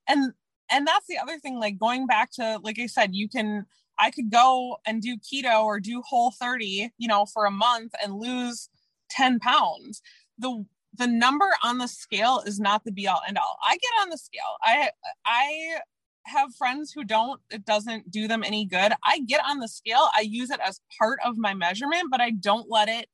and 0.07 0.33
and 0.69 0.85
that's 0.85 1.07
the 1.07 1.17
other 1.17 1.39
thing 1.39 1.59
like 1.59 1.79
going 1.79 2.05
back 2.05 2.31
to 2.31 2.59
like 2.63 2.79
i 2.79 2.87
said 2.87 3.11
you 3.13 3.29
can 3.29 3.65
i 3.97 4.11
could 4.11 4.29
go 4.31 4.77
and 4.85 5.01
do 5.01 5.17
keto 5.17 5.63
or 5.63 5.79
do 5.79 6.01
whole 6.01 6.31
30 6.31 6.91
you 6.97 7.07
know 7.07 7.25
for 7.25 7.45
a 7.45 7.51
month 7.51 7.93
and 8.03 8.15
lose 8.15 8.69
10 9.11 9.39
pounds 9.39 10.01
the 10.37 10.65
the 10.97 11.07
number 11.07 11.49
on 11.63 11.77
the 11.77 11.87
scale 11.87 12.41
is 12.45 12.59
not 12.59 12.83
the 12.83 12.91
be 12.91 13.07
all 13.07 13.21
end 13.27 13.37
all. 13.37 13.57
I 13.63 13.77
get 13.77 13.91
on 14.01 14.09
the 14.09 14.17
scale. 14.17 14.57
I 14.63 14.89
I 15.25 15.79
have 16.25 16.53
friends 16.55 16.91
who 16.91 17.03
don't 17.03 17.39
it 17.49 17.65
doesn't 17.65 18.11
do 18.11 18.27
them 18.27 18.43
any 18.43 18.65
good. 18.65 18.93
I 19.05 19.19
get 19.19 19.41
on 19.47 19.59
the 19.59 19.67
scale. 19.67 20.09
I 20.15 20.21
use 20.21 20.49
it 20.49 20.59
as 20.65 20.81
part 20.99 21.19
of 21.23 21.37
my 21.37 21.53
measurement, 21.53 22.09
but 22.11 22.21
I 22.21 22.31
don't 22.31 22.69
let 22.69 22.89
it 22.89 23.07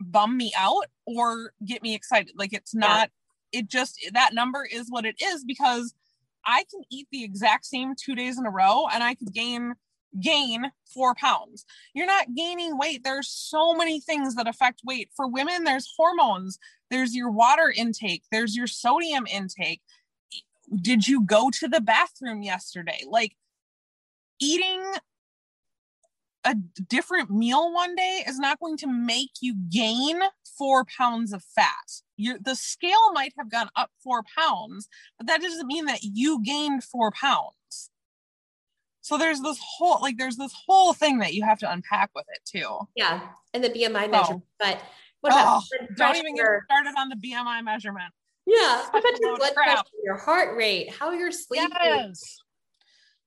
bum 0.00 0.36
me 0.36 0.52
out 0.56 0.86
or 1.06 1.52
get 1.64 1.82
me 1.82 1.94
excited. 1.94 2.32
Like 2.36 2.52
it's 2.52 2.74
not 2.74 3.10
yeah. 3.52 3.60
it 3.60 3.68
just 3.68 3.98
that 4.12 4.34
number 4.34 4.66
is 4.70 4.86
what 4.88 5.04
it 5.04 5.16
is 5.22 5.44
because 5.44 5.94
I 6.46 6.64
can 6.70 6.82
eat 6.90 7.08
the 7.10 7.24
exact 7.24 7.66
same 7.66 7.94
2 7.94 8.14
days 8.14 8.38
in 8.38 8.46
a 8.46 8.50
row 8.50 8.86
and 8.92 9.02
I 9.02 9.14
could 9.14 9.32
gain 9.32 9.74
gain 10.20 10.70
four 10.92 11.14
pounds. 11.14 11.64
You're 11.94 12.06
not 12.06 12.34
gaining 12.34 12.78
weight. 12.78 13.04
There's 13.04 13.28
so 13.28 13.74
many 13.74 14.00
things 14.00 14.34
that 14.34 14.48
affect 14.48 14.80
weight. 14.84 15.10
For 15.14 15.28
women, 15.28 15.64
there's 15.64 15.92
hormones, 15.96 16.58
there's 16.90 17.14
your 17.14 17.30
water 17.30 17.72
intake, 17.74 18.22
there's 18.30 18.56
your 18.56 18.66
sodium 18.66 19.26
intake. 19.26 19.80
Did 20.74 21.08
you 21.08 21.22
go 21.22 21.50
to 21.50 21.68
the 21.68 21.80
bathroom 21.80 22.42
yesterday? 22.42 23.02
Like 23.06 23.36
eating 24.40 24.82
a 26.44 26.54
different 26.88 27.30
meal 27.30 27.72
one 27.72 27.94
day 27.94 28.24
is 28.26 28.38
not 28.38 28.60
going 28.60 28.76
to 28.78 28.86
make 28.86 29.30
you 29.40 29.54
gain 29.70 30.20
four 30.56 30.84
pounds 30.84 31.32
of 31.32 31.42
fat. 31.42 32.02
Your 32.16 32.38
the 32.38 32.54
scale 32.54 33.12
might 33.12 33.32
have 33.38 33.50
gone 33.50 33.68
up 33.76 33.90
four 34.02 34.22
pounds, 34.36 34.88
but 35.18 35.26
that 35.26 35.42
doesn't 35.42 35.66
mean 35.66 35.86
that 35.86 36.02
you 36.02 36.42
gained 36.42 36.84
four 36.84 37.10
pounds. 37.10 37.90
So 39.08 39.16
there's 39.16 39.40
this 39.40 39.58
whole 39.58 40.00
like 40.02 40.18
there's 40.18 40.36
this 40.36 40.52
whole 40.66 40.92
thing 40.92 41.20
that 41.20 41.32
you 41.32 41.42
have 41.42 41.58
to 41.60 41.72
unpack 41.72 42.10
with 42.14 42.26
it 42.28 42.40
too. 42.44 42.86
Yeah, 42.94 43.22
and 43.54 43.64
the 43.64 43.70
BMI 43.70 44.10
measurement. 44.10 44.44
But 44.58 44.82
what 45.22 45.32
about 45.32 45.62
oh, 45.62 45.86
don't 45.96 46.16
even 46.16 46.36
get 46.36 46.44
started 46.66 46.92
on 46.98 47.08
the 47.08 47.16
BMI 47.16 47.64
measurement. 47.64 48.12
Yeah, 48.44 48.82
what 48.90 48.98
about 48.98 49.18
your 49.18 49.38
blood 49.38 49.54
crap. 49.54 49.66
pressure, 49.66 49.96
your 50.04 50.16
heart 50.18 50.58
rate, 50.58 50.92
how 50.92 51.12
you're 51.12 51.32
sleeping? 51.32 51.70
Yes. 51.82 52.36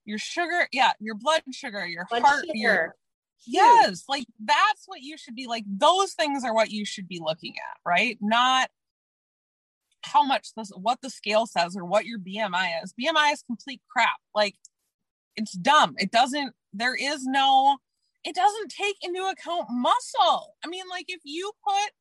Your 0.05 0.19
sugar, 0.19 0.67
yeah, 0.71 0.91
your 0.99 1.15
blood 1.15 1.41
sugar, 1.51 1.83
your 1.87 2.05
blood 2.11 2.21
heart, 2.21 2.45
sugar. 2.45 2.51
your 2.53 2.95
yes, 3.47 4.03
like 4.07 4.27
that's 4.39 4.83
what 4.85 5.01
you 5.01 5.17
should 5.17 5.35
be 5.35 5.47
like. 5.47 5.63
Those 5.65 6.13
things 6.13 6.43
are 6.43 6.53
what 6.53 6.69
you 6.69 6.85
should 6.85 7.07
be 7.07 7.19
looking 7.19 7.55
at, 7.55 7.79
right? 7.83 8.19
Not 8.21 8.69
how 10.03 10.21
much 10.21 10.53
this 10.55 10.69
what 10.75 10.99
the 11.01 11.09
scale 11.09 11.47
says 11.47 11.75
or 11.75 11.85
what 11.85 12.05
your 12.05 12.19
BMI 12.19 12.83
is. 12.83 12.93
BMI 12.93 13.33
is 13.33 13.41
complete 13.41 13.81
crap. 13.91 14.19
Like 14.35 14.53
it's 15.35 15.53
dumb. 15.53 15.95
It 15.97 16.11
doesn't, 16.11 16.53
there 16.73 16.95
is 16.95 17.25
no, 17.25 17.77
it 18.23 18.35
doesn't 18.35 18.71
take 18.71 18.97
into 19.01 19.21
account 19.23 19.67
muscle. 19.69 20.55
I 20.63 20.67
mean, 20.67 20.83
like 20.89 21.05
if 21.07 21.21
you 21.23 21.51
put 21.63 21.91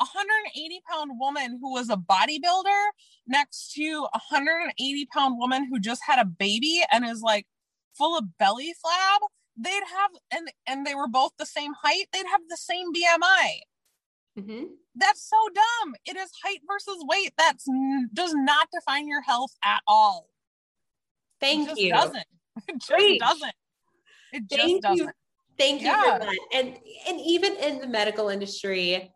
a 0.00 0.04
180 0.04 0.80
pound 0.90 1.12
woman 1.18 1.58
who 1.60 1.72
was 1.72 1.88
a 1.88 1.96
bodybuilder 1.96 2.88
next 3.26 3.72
to 3.74 4.06
a 4.12 4.20
180 4.30 5.06
pound 5.06 5.38
woman 5.38 5.66
who 5.70 5.78
just 5.78 6.02
had 6.06 6.18
a 6.18 6.24
baby 6.24 6.82
and 6.92 7.04
is 7.04 7.22
like 7.22 7.46
full 7.96 8.18
of 8.18 8.36
belly 8.38 8.74
flab, 8.84 9.18
they'd 9.56 9.70
have 9.70 10.10
and 10.32 10.48
and 10.66 10.84
they 10.84 10.94
were 10.94 11.08
both 11.08 11.32
the 11.38 11.46
same 11.46 11.72
height, 11.82 12.06
they'd 12.12 12.26
have 12.26 12.40
the 12.48 12.56
same 12.56 12.92
BMI. 12.92 13.60
Mm-hmm. 14.38 14.64
That's 14.96 15.28
so 15.28 15.36
dumb. 15.54 15.94
It 16.06 16.16
is 16.16 16.30
height 16.42 16.60
versus 16.68 17.04
weight. 17.08 17.32
That's 17.38 17.66
does 18.12 18.34
not 18.34 18.68
define 18.72 19.06
your 19.06 19.22
health 19.22 19.52
at 19.64 19.80
all. 19.86 20.28
Thank 21.40 21.70
it 21.70 21.78
you. 21.78 21.92
Doesn't. 21.92 22.26
It 22.68 22.78
just 22.78 22.88
Great. 22.88 23.20
doesn't. 23.20 23.52
It 24.32 24.48
just 24.48 24.62
Thank 24.62 24.82
doesn't. 24.82 24.96
You. 24.98 25.10
Thank 25.58 25.80
you 25.82 25.88
yeah. 25.88 26.18
for 26.18 26.24
that. 26.24 26.38
And 26.52 26.76
and 27.08 27.20
even 27.20 27.56
in 27.56 27.80
the 27.80 27.86
medical 27.86 28.28
industry, 28.28 29.12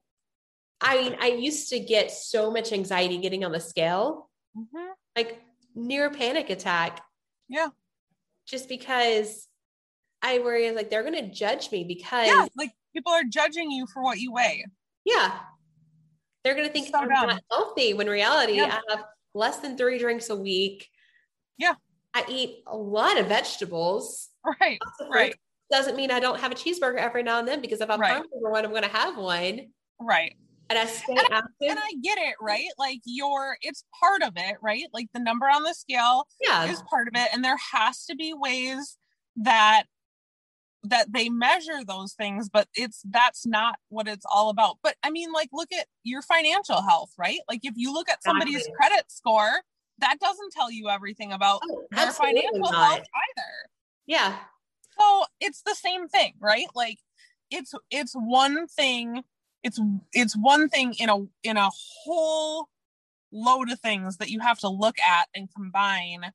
I 0.80 1.00
mean, 1.00 1.16
I 1.20 1.28
used 1.28 1.68
to 1.70 1.80
get 1.80 2.10
so 2.10 2.50
much 2.50 2.72
anxiety 2.72 3.18
getting 3.18 3.44
on 3.44 3.52
the 3.52 3.60
scale, 3.60 4.28
mm-hmm. 4.56 4.92
like 5.16 5.40
near 5.74 6.10
panic 6.10 6.50
attack. 6.50 7.00
Yeah. 7.48 7.68
Just 8.46 8.68
because 8.68 9.48
I 10.22 10.38
worry 10.38 10.70
like 10.72 10.90
they're 10.90 11.02
gonna 11.02 11.28
judge 11.28 11.70
me 11.70 11.84
because 11.84 12.26
yeah, 12.26 12.46
like 12.56 12.70
people 12.94 13.12
are 13.12 13.24
judging 13.24 13.70
you 13.70 13.86
for 13.92 14.02
what 14.02 14.18
you 14.18 14.32
weigh. 14.32 14.64
Yeah. 15.04 15.38
They're 16.44 16.54
gonna 16.54 16.68
think 16.68 16.88
so 16.88 16.98
I'm 16.98 17.08
dumb. 17.08 17.28
not 17.28 17.42
healthy 17.50 17.94
when 17.94 18.06
reality 18.08 18.54
yeah. 18.54 18.80
I 18.88 18.94
have 18.94 19.04
less 19.34 19.58
than 19.58 19.76
three 19.76 19.98
drinks 19.98 20.30
a 20.30 20.36
week. 20.36 20.88
Yeah. 21.56 21.74
I 22.18 22.24
eat 22.28 22.62
a 22.66 22.76
lot 22.76 23.18
of 23.18 23.26
vegetables. 23.26 24.28
Right. 24.60 24.78
Right. 25.10 25.34
Doesn't 25.70 25.96
mean 25.96 26.10
I 26.10 26.20
don't 26.20 26.40
have 26.40 26.52
a 26.52 26.54
cheeseburger 26.54 26.96
every 26.96 27.22
now 27.22 27.38
and 27.38 27.46
then 27.46 27.60
because 27.60 27.80
if 27.80 27.90
I'm 27.90 28.00
right. 28.00 28.12
hungry 28.12 28.28
for 28.40 28.50
one, 28.50 28.64
I'm 28.64 28.72
gonna 28.72 28.88
have 28.88 29.16
one. 29.18 29.60
Right. 30.00 30.34
And 30.70 30.78
I 30.78 30.86
stay 30.86 31.12
and 31.12 31.20
active. 31.30 31.52
I, 31.62 31.66
and 31.66 31.78
I 31.78 31.92
get 32.02 32.18
it, 32.18 32.34
right? 32.40 32.68
Like 32.78 33.00
your 33.04 33.56
it's 33.60 33.84
part 34.00 34.22
of 34.22 34.32
it, 34.36 34.56
right? 34.62 34.84
Like 34.92 35.08
the 35.12 35.20
number 35.20 35.46
on 35.46 35.62
the 35.62 35.74
scale 35.74 36.26
yeah. 36.40 36.64
is 36.64 36.82
part 36.88 37.08
of 37.08 37.14
it. 37.14 37.28
And 37.32 37.44
there 37.44 37.58
has 37.72 38.06
to 38.06 38.16
be 38.16 38.32
ways 38.34 38.96
that 39.36 39.84
that 40.84 41.12
they 41.12 41.28
measure 41.28 41.84
those 41.84 42.12
things 42.12 42.48
but 42.48 42.68
it's 42.74 43.02
that's 43.10 43.44
not 43.44 43.74
what 43.88 44.06
it's 44.06 44.24
all 44.32 44.48
about 44.48 44.76
but 44.80 44.94
i 45.02 45.10
mean 45.10 45.32
like 45.32 45.48
look 45.52 45.72
at 45.72 45.86
your 46.04 46.22
financial 46.22 46.80
health 46.82 47.10
right 47.18 47.40
like 47.48 47.60
if 47.64 47.74
you 47.76 47.92
look 47.92 48.08
at 48.08 48.22
somebody's 48.22 48.68
credit 48.76 49.04
score 49.08 49.60
that 49.98 50.18
doesn't 50.20 50.52
tell 50.52 50.70
you 50.70 50.88
everything 50.88 51.32
about 51.32 51.60
oh, 51.64 51.84
their 51.90 52.12
financial 52.12 52.58
not. 52.58 52.74
health 52.74 52.98
either 52.98 53.70
yeah 54.06 54.36
so 54.98 55.24
it's 55.40 55.62
the 55.62 55.74
same 55.74 56.08
thing 56.08 56.32
right 56.40 56.66
like 56.74 56.98
it's 57.50 57.74
it's 57.90 58.14
one 58.14 58.66
thing 58.66 59.22
it's 59.62 59.80
it's 60.12 60.36
one 60.36 60.68
thing 60.68 60.94
in 60.98 61.08
a 61.08 61.18
in 61.42 61.56
a 61.56 61.70
whole 62.04 62.68
load 63.32 63.70
of 63.70 63.80
things 63.80 64.16
that 64.16 64.30
you 64.30 64.40
have 64.40 64.58
to 64.58 64.68
look 64.68 64.98
at 65.00 65.28
and 65.34 65.48
combine 65.54 66.32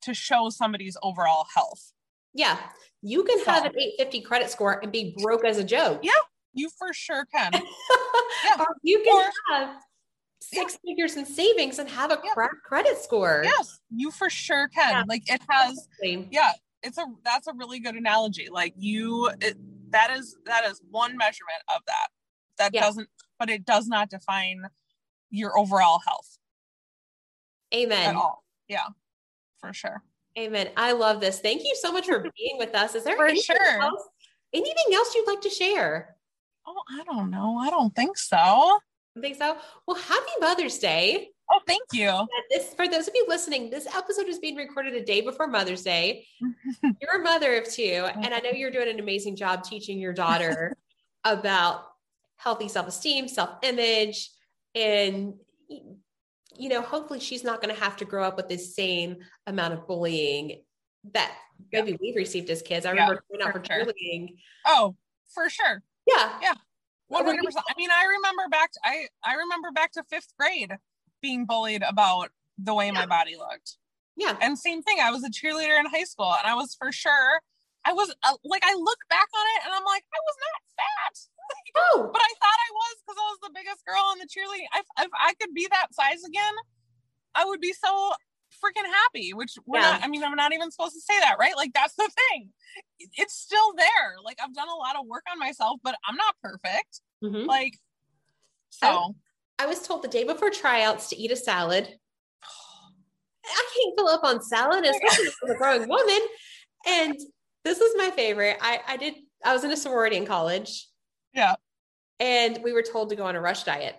to 0.00 0.14
show 0.14 0.48
somebody's 0.48 0.96
overall 1.02 1.46
health 1.54 1.92
yeah. 2.34 2.58
You 3.02 3.24
can 3.24 3.38
have 3.44 3.64
an 3.64 3.72
850 3.76 4.20
credit 4.22 4.50
score 4.50 4.78
and 4.82 4.92
be 4.92 5.16
broke 5.22 5.44
as 5.44 5.58
a 5.58 5.64
joke. 5.64 6.00
Yeah, 6.02 6.12
you 6.54 6.70
for 6.78 6.92
sure 6.92 7.26
can. 7.34 7.52
yeah. 8.44 8.64
You 8.82 9.02
can 9.04 9.26
or, 9.26 9.30
have 9.50 9.82
six 10.42 10.78
yeah. 10.82 10.90
figures 10.90 11.16
in 11.16 11.24
savings 11.24 11.78
and 11.78 11.88
have 11.88 12.10
a 12.10 12.18
yeah. 12.24 12.32
crap 12.32 12.50
credit 12.64 12.98
score. 12.98 13.42
Yes, 13.44 13.78
you 13.94 14.10
for 14.10 14.28
sure 14.28 14.68
can. 14.68 14.90
Yeah. 14.90 15.04
Like 15.08 15.22
it 15.30 15.40
has, 15.48 15.88
yeah, 16.02 16.52
it's 16.82 16.98
a, 16.98 17.06
that's 17.24 17.46
a 17.46 17.52
really 17.54 17.80
good 17.80 17.94
analogy. 17.94 18.48
Like 18.50 18.74
you, 18.76 19.30
it, 19.40 19.56
that 19.90 20.10
is, 20.10 20.36
that 20.46 20.64
is 20.64 20.80
one 20.90 21.16
measurement 21.16 21.62
of 21.74 21.82
that. 21.86 22.08
That 22.58 22.72
doesn't, 22.72 23.08
but 23.38 23.50
it 23.50 23.64
does 23.64 23.88
not 23.88 24.10
define 24.10 24.64
your 25.30 25.58
overall 25.58 26.00
health. 26.06 26.38
Amen. 27.74 28.16
Yeah, 28.68 28.86
for 29.58 29.72
sure. 29.72 30.02
Amen. 30.38 30.68
I 30.76 30.92
love 30.92 31.20
this. 31.20 31.40
Thank 31.40 31.62
you 31.62 31.74
so 31.80 31.92
much 31.92 32.06
for 32.06 32.20
being 32.20 32.58
with 32.58 32.74
us. 32.74 32.94
Is 32.94 33.04
there 33.04 33.16
for 33.16 33.26
anything 33.26 33.56
sure. 33.56 33.80
else, 33.80 34.02
anything 34.52 34.94
else 34.94 35.14
you'd 35.14 35.26
like 35.26 35.40
to 35.42 35.50
share? 35.50 36.16
Oh, 36.66 36.82
I 36.90 37.02
don't 37.04 37.30
know. 37.30 37.58
I 37.58 37.70
don't 37.70 37.94
think 37.94 38.16
so. 38.16 38.78
I 39.16 39.20
think 39.20 39.36
so. 39.36 39.56
Well, 39.86 39.96
happy 39.96 40.32
Mother's 40.40 40.78
Day. 40.78 41.28
Oh, 41.50 41.60
thank 41.66 41.82
you. 41.92 42.26
This 42.50 42.72
for 42.74 42.88
those 42.88 43.08
of 43.08 43.14
you 43.14 43.26
listening, 43.28 43.68
this 43.68 43.86
episode 43.86 44.26
is 44.26 44.38
being 44.38 44.56
recorded 44.56 44.94
a 44.94 45.04
day 45.04 45.20
before 45.20 45.46
Mother's 45.46 45.82
Day. 45.82 46.26
you're 46.82 47.20
a 47.20 47.22
mother 47.22 47.56
of 47.58 47.70
two, 47.70 48.08
and 48.22 48.32
I 48.32 48.38
know 48.38 48.50
you're 48.50 48.70
doing 48.70 48.88
an 48.88 49.00
amazing 49.00 49.36
job 49.36 49.64
teaching 49.64 49.98
your 49.98 50.14
daughter 50.14 50.76
about 51.24 51.84
healthy 52.36 52.68
self-esteem, 52.68 53.28
self-image, 53.28 54.30
and 54.74 55.34
you 56.56 56.68
know, 56.68 56.82
hopefully 56.82 57.20
she's 57.20 57.44
not 57.44 57.60
going 57.62 57.74
to 57.74 57.80
have 57.80 57.96
to 57.98 58.04
grow 58.04 58.24
up 58.24 58.36
with 58.36 58.48
the 58.48 58.58
same 58.58 59.16
amount 59.46 59.74
of 59.74 59.86
bullying 59.86 60.62
that 61.14 61.34
maybe 61.72 61.92
yeah. 61.92 61.96
we've 62.00 62.16
received 62.16 62.50
as 62.50 62.62
kids. 62.62 62.86
I 62.86 62.92
yeah, 62.92 63.02
remember 63.02 63.24
going 63.30 63.42
out 63.42 63.52
for, 63.52 63.64
sure. 63.64 63.84
cheerleading. 63.84 64.36
Oh, 64.66 64.94
for 65.34 65.48
sure. 65.48 65.82
Yeah. 66.06 66.38
Yeah. 66.40 66.54
100%. 67.12 67.18
I 67.24 67.74
mean, 67.76 67.90
I 67.90 68.04
remember 68.16 68.48
back, 68.50 68.72
to, 68.72 68.80
I, 68.84 69.06
I 69.24 69.34
remember 69.34 69.70
back 69.70 69.92
to 69.92 70.02
fifth 70.10 70.32
grade 70.38 70.72
being 71.20 71.46
bullied 71.46 71.82
about 71.86 72.30
the 72.58 72.74
way 72.74 72.86
yeah. 72.86 72.92
my 72.92 73.06
body 73.06 73.36
looked. 73.36 73.76
Yeah. 74.16 74.36
And 74.40 74.58
same 74.58 74.82
thing. 74.82 74.98
I 75.00 75.10
was 75.10 75.24
a 75.24 75.30
cheerleader 75.30 75.78
in 75.78 75.86
high 75.86 76.04
school 76.04 76.32
and 76.32 76.46
I 76.46 76.54
was 76.54 76.74
for 76.74 76.92
sure, 76.92 77.40
I 77.84 77.92
was 77.92 78.14
uh, 78.22 78.36
like, 78.44 78.62
I 78.64 78.74
look 78.74 78.98
back 79.10 79.26
on 79.34 79.46
it 79.56 79.60
and 79.66 79.74
I'm 79.74 79.84
like, 79.84 80.04
I 80.12 80.20
was 80.22 80.36
not 80.38 80.60
fat. 80.78 81.14
oh. 81.76 82.10
But 82.12 82.22
I 82.22 82.32
thought 82.38 82.60
I 82.60 82.70
was 82.72 82.94
because 83.02 83.18
I 83.18 83.26
was 83.30 83.40
the 83.42 83.54
biggest 83.54 83.84
girl 83.84 84.04
on 84.10 84.18
the 84.18 84.28
cheerleading. 84.30 84.70
If, 84.78 84.86
if 85.06 85.10
I 85.12 85.34
could 85.40 85.54
be 85.54 85.66
that 85.70 85.94
size 85.94 86.22
again, 86.24 86.54
I 87.34 87.44
would 87.44 87.60
be 87.60 87.72
so 87.72 88.12
freaking 88.62 88.86
happy. 88.86 89.32
Which 89.32 89.56
we're 89.66 89.80
yeah. 89.80 89.92
not. 89.92 90.04
I 90.04 90.08
mean, 90.08 90.22
I'm 90.24 90.34
not 90.34 90.52
even 90.52 90.70
supposed 90.70 90.94
to 90.94 91.00
say 91.00 91.18
that, 91.20 91.36
right? 91.38 91.56
Like 91.56 91.72
that's 91.72 91.94
the 91.94 92.10
thing. 92.30 92.50
It's 93.16 93.34
still 93.34 93.74
there. 93.76 94.16
Like 94.24 94.38
I've 94.42 94.54
done 94.54 94.68
a 94.68 94.74
lot 94.74 94.96
of 94.96 95.06
work 95.06 95.24
on 95.30 95.38
myself, 95.38 95.80
but 95.82 95.96
I'm 96.08 96.16
not 96.16 96.34
perfect. 96.42 97.00
Mm-hmm. 97.22 97.46
Like 97.46 97.78
so. 98.70 99.14
I, 99.58 99.64
I 99.64 99.66
was 99.66 99.86
told 99.86 100.02
the 100.02 100.08
day 100.08 100.24
before 100.24 100.50
tryouts 100.50 101.08
to 101.10 101.16
eat 101.16 101.30
a 101.30 101.36
salad. 101.36 101.86
I 103.44 103.68
can't 103.74 103.94
fill 103.96 104.08
up 104.08 104.24
on 104.24 104.42
salad, 104.42 104.84
especially 104.84 105.26
as 105.26 105.50
a 105.50 105.54
growing 105.54 105.88
woman. 105.88 106.20
And 106.86 107.16
this 107.64 107.80
is 107.80 107.94
my 107.96 108.10
favorite. 108.10 108.56
I, 108.60 108.80
I 108.88 108.96
did 108.96 109.14
I 109.44 109.52
was 109.52 109.64
in 109.64 109.72
a 109.72 109.76
sorority 109.76 110.16
in 110.16 110.26
college. 110.26 110.88
Yeah. 111.34 111.54
And 112.20 112.60
we 112.62 112.72
were 112.72 112.82
told 112.82 113.10
to 113.10 113.16
go 113.16 113.24
on 113.24 113.36
a 113.36 113.40
rush 113.40 113.64
diet. 113.64 113.96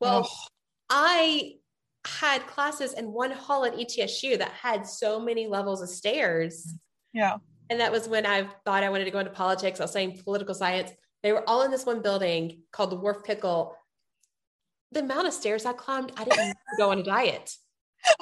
Well, 0.00 0.26
oh. 0.26 0.46
I 0.88 1.54
had 2.06 2.46
classes 2.46 2.94
in 2.94 3.12
one 3.12 3.30
hall 3.30 3.64
at 3.64 3.74
ETSU 3.74 4.38
that 4.38 4.52
had 4.52 4.86
so 4.86 5.20
many 5.20 5.46
levels 5.46 5.82
of 5.82 5.88
stairs. 5.88 6.74
Yeah. 7.12 7.36
And 7.68 7.80
that 7.80 7.92
was 7.92 8.08
when 8.08 8.26
I 8.26 8.48
thought 8.64 8.82
I 8.82 8.88
wanted 8.88 9.04
to 9.04 9.10
go 9.10 9.18
into 9.18 9.30
politics. 9.30 9.80
I 9.80 9.84
was 9.84 9.92
saying 9.92 10.20
political 10.24 10.54
science. 10.54 10.90
They 11.22 11.32
were 11.32 11.48
all 11.48 11.62
in 11.62 11.70
this 11.70 11.86
one 11.86 12.02
building 12.02 12.62
called 12.72 12.90
the 12.90 12.96
Warf-Pickel. 12.96 13.76
The 14.92 15.00
amount 15.00 15.28
of 15.28 15.34
stairs 15.34 15.66
I 15.66 15.72
climbed, 15.72 16.12
I 16.16 16.24
didn't 16.24 16.56
go 16.78 16.90
on 16.90 16.98
a 16.98 17.02
diet. 17.02 17.54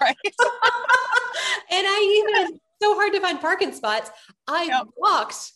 Right. 0.00 0.16
and 0.24 1.86
I 1.86 2.24
even 2.24 2.58
so 2.80 2.94
hard 2.94 3.12
to 3.12 3.20
find 3.20 3.38
parking 3.38 3.72
spots. 3.72 4.10
I 4.48 4.64
yep. 4.64 4.86
walked 4.96 5.52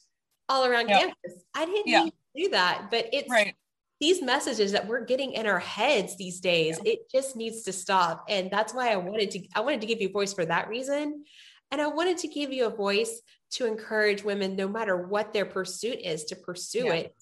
all 0.50 0.66
around 0.66 0.88
yep. 0.88 1.00
campus. 1.00 1.44
I 1.54 1.64
didn't 1.64 1.86
to 1.86 2.12
do 2.36 2.50
that, 2.50 2.88
but 2.90 3.08
it's 3.12 3.30
right. 3.30 3.54
These 4.00 4.22
messages 4.22 4.72
that 4.72 4.86
we're 4.86 5.04
getting 5.04 5.32
in 5.32 5.46
our 5.46 5.58
heads 5.58 6.16
these 6.16 6.40
days. 6.40 6.78
Yeah. 6.82 6.92
It 6.92 7.10
just 7.10 7.36
needs 7.36 7.62
to 7.64 7.72
stop, 7.72 8.24
and 8.28 8.50
that's 8.50 8.74
why 8.74 8.92
I 8.92 8.96
wanted 8.96 9.30
to. 9.32 9.46
I 9.54 9.60
wanted 9.60 9.80
to 9.82 9.86
give 9.86 10.00
you 10.00 10.08
a 10.08 10.12
voice 10.12 10.32
for 10.32 10.44
that 10.44 10.68
reason, 10.68 11.24
and 11.70 11.80
I 11.80 11.86
wanted 11.88 12.18
to 12.18 12.28
give 12.28 12.52
you 12.52 12.66
a 12.66 12.70
voice 12.70 13.20
to 13.52 13.66
encourage 13.66 14.22
women, 14.22 14.56
no 14.56 14.68
matter 14.68 15.06
what 15.06 15.32
their 15.32 15.46
pursuit 15.46 15.98
is, 16.02 16.24
to 16.26 16.36
pursue 16.36 16.86
yeah. 16.86 16.92
it. 16.92 17.14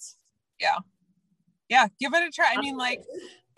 Yeah, 0.61 0.79
yeah, 1.69 1.87
give 2.01 2.15
it 2.15 2.29
a 2.29 2.31
try. 2.31 2.55
I 2.57 2.61
mean, 2.61 2.77
like 2.77 3.03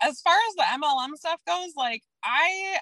as 0.01 0.21
far 0.21 0.35
as 0.49 0.55
the 0.55 0.63
MLM 0.63 1.15
stuff 1.15 1.39
goes, 1.45 1.73
like 1.75 2.03
I 2.23 2.79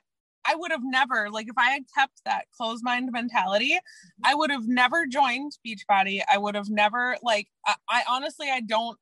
I 0.47 0.55
would 0.55 0.71
have 0.71 0.83
never, 0.83 1.29
like, 1.29 1.49
if 1.49 1.57
I 1.57 1.71
had 1.71 1.83
kept 1.95 2.21
that 2.23 2.45
closed 2.55 2.83
mind 2.83 3.11
mentality, 3.11 3.77
I 4.23 4.33
would 4.33 4.49
have 4.49 4.65
never 4.65 5.05
joined 5.05 5.51
Beachbody. 5.65 6.21
I 6.31 6.37
would 6.37 6.55
have 6.55 6.69
never, 6.69 7.17
like, 7.21 7.47
I, 7.65 7.75
I, 7.89 8.03
honestly, 8.07 8.49
I 8.49 8.61
don't, 8.61 8.97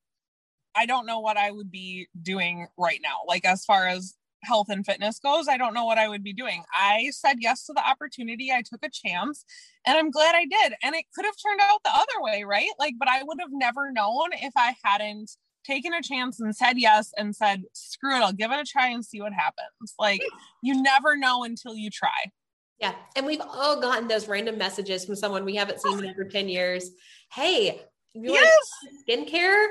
I 0.75 0.85
don't 0.85 1.05
know 1.05 1.19
what 1.19 1.37
I 1.37 1.51
would 1.51 1.71
be 1.71 2.07
doing 2.21 2.67
right 2.77 2.99
now. 3.01 3.17
Like, 3.27 3.45
as 3.45 3.65
far 3.65 3.87
as 3.87 4.15
health 4.45 4.67
and 4.69 4.85
fitness 4.85 5.19
goes, 5.19 5.47
I 5.47 5.57
don't 5.57 5.73
know 5.73 5.85
what 5.85 5.97
I 5.97 6.07
would 6.07 6.23
be 6.23 6.33
doing. 6.33 6.63
I 6.73 7.09
said 7.11 7.37
yes 7.39 7.65
to 7.65 7.73
the 7.73 7.87
opportunity. 7.87 8.51
I 8.51 8.61
took 8.61 8.83
a 8.83 8.89
chance 8.89 9.43
and 9.85 9.97
I'm 9.97 10.11
glad 10.11 10.35
I 10.35 10.45
did. 10.45 10.73
And 10.83 10.95
it 10.95 11.05
could 11.13 11.25
have 11.25 11.35
turned 11.43 11.61
out 11.61 11.81
the 11.83 11.91
other 11.91 12.21
way, 12.21 12.43
right? 12.43 12.69
Like, 12.79 12.95
but 12.97 13.09
I 13.09 13.23
would 13.23 13.39
have 13.39 13.49
never 13.51 13.91
known 13.91 14.29
if 14.33 14.53
I 14.55 14.75
hadn't 14.83 15.31
taken 15.65 15.93
a 15.93 16.01
chance 16.01 16.39
and 16.39 16.55
said 16.55 16.77
yes 16.77 17.11
and 17.17 17.35
said, 17.35 17.63
screw 17.73 18.15
it, 18.15 18.21
I'll 18.21 18.33
give 18.33 18.51
it 18.51 18.59
a 18.59 18.63
try 18.63 18.89
and 18.89 19.03
see 19.03 19.19
what 19.19 19.33
happens. 19.33 19.95
Like 19.99 20.21
you 20.61 20.81
never 20.81 21.17
know 21.17 21.43
until 21.43 21.75
you 21.75 21.89
try. 21.89 22.31
Yeah. 22.79 22.93
And 23.15 23.25
we've 23.25 23.41
all 23.41 23.79
gotten 23.79 24.07
those 24.07 24.27
random 24.27 24.57
messages 24.57 25.05
from 25.05 25.15
someone 25.15 25.45
we 25.45 25.55
haven't 25.55 25.81
seen 25.81 25.97
in 25.99 26.09
over 26.09 26.25
10 26.25 26.49
years. 26.49 26.91
Hey, 27.31 27.81
you 28.13 28.33
yes. 28.33 28.69
skincare? 29.07 29.65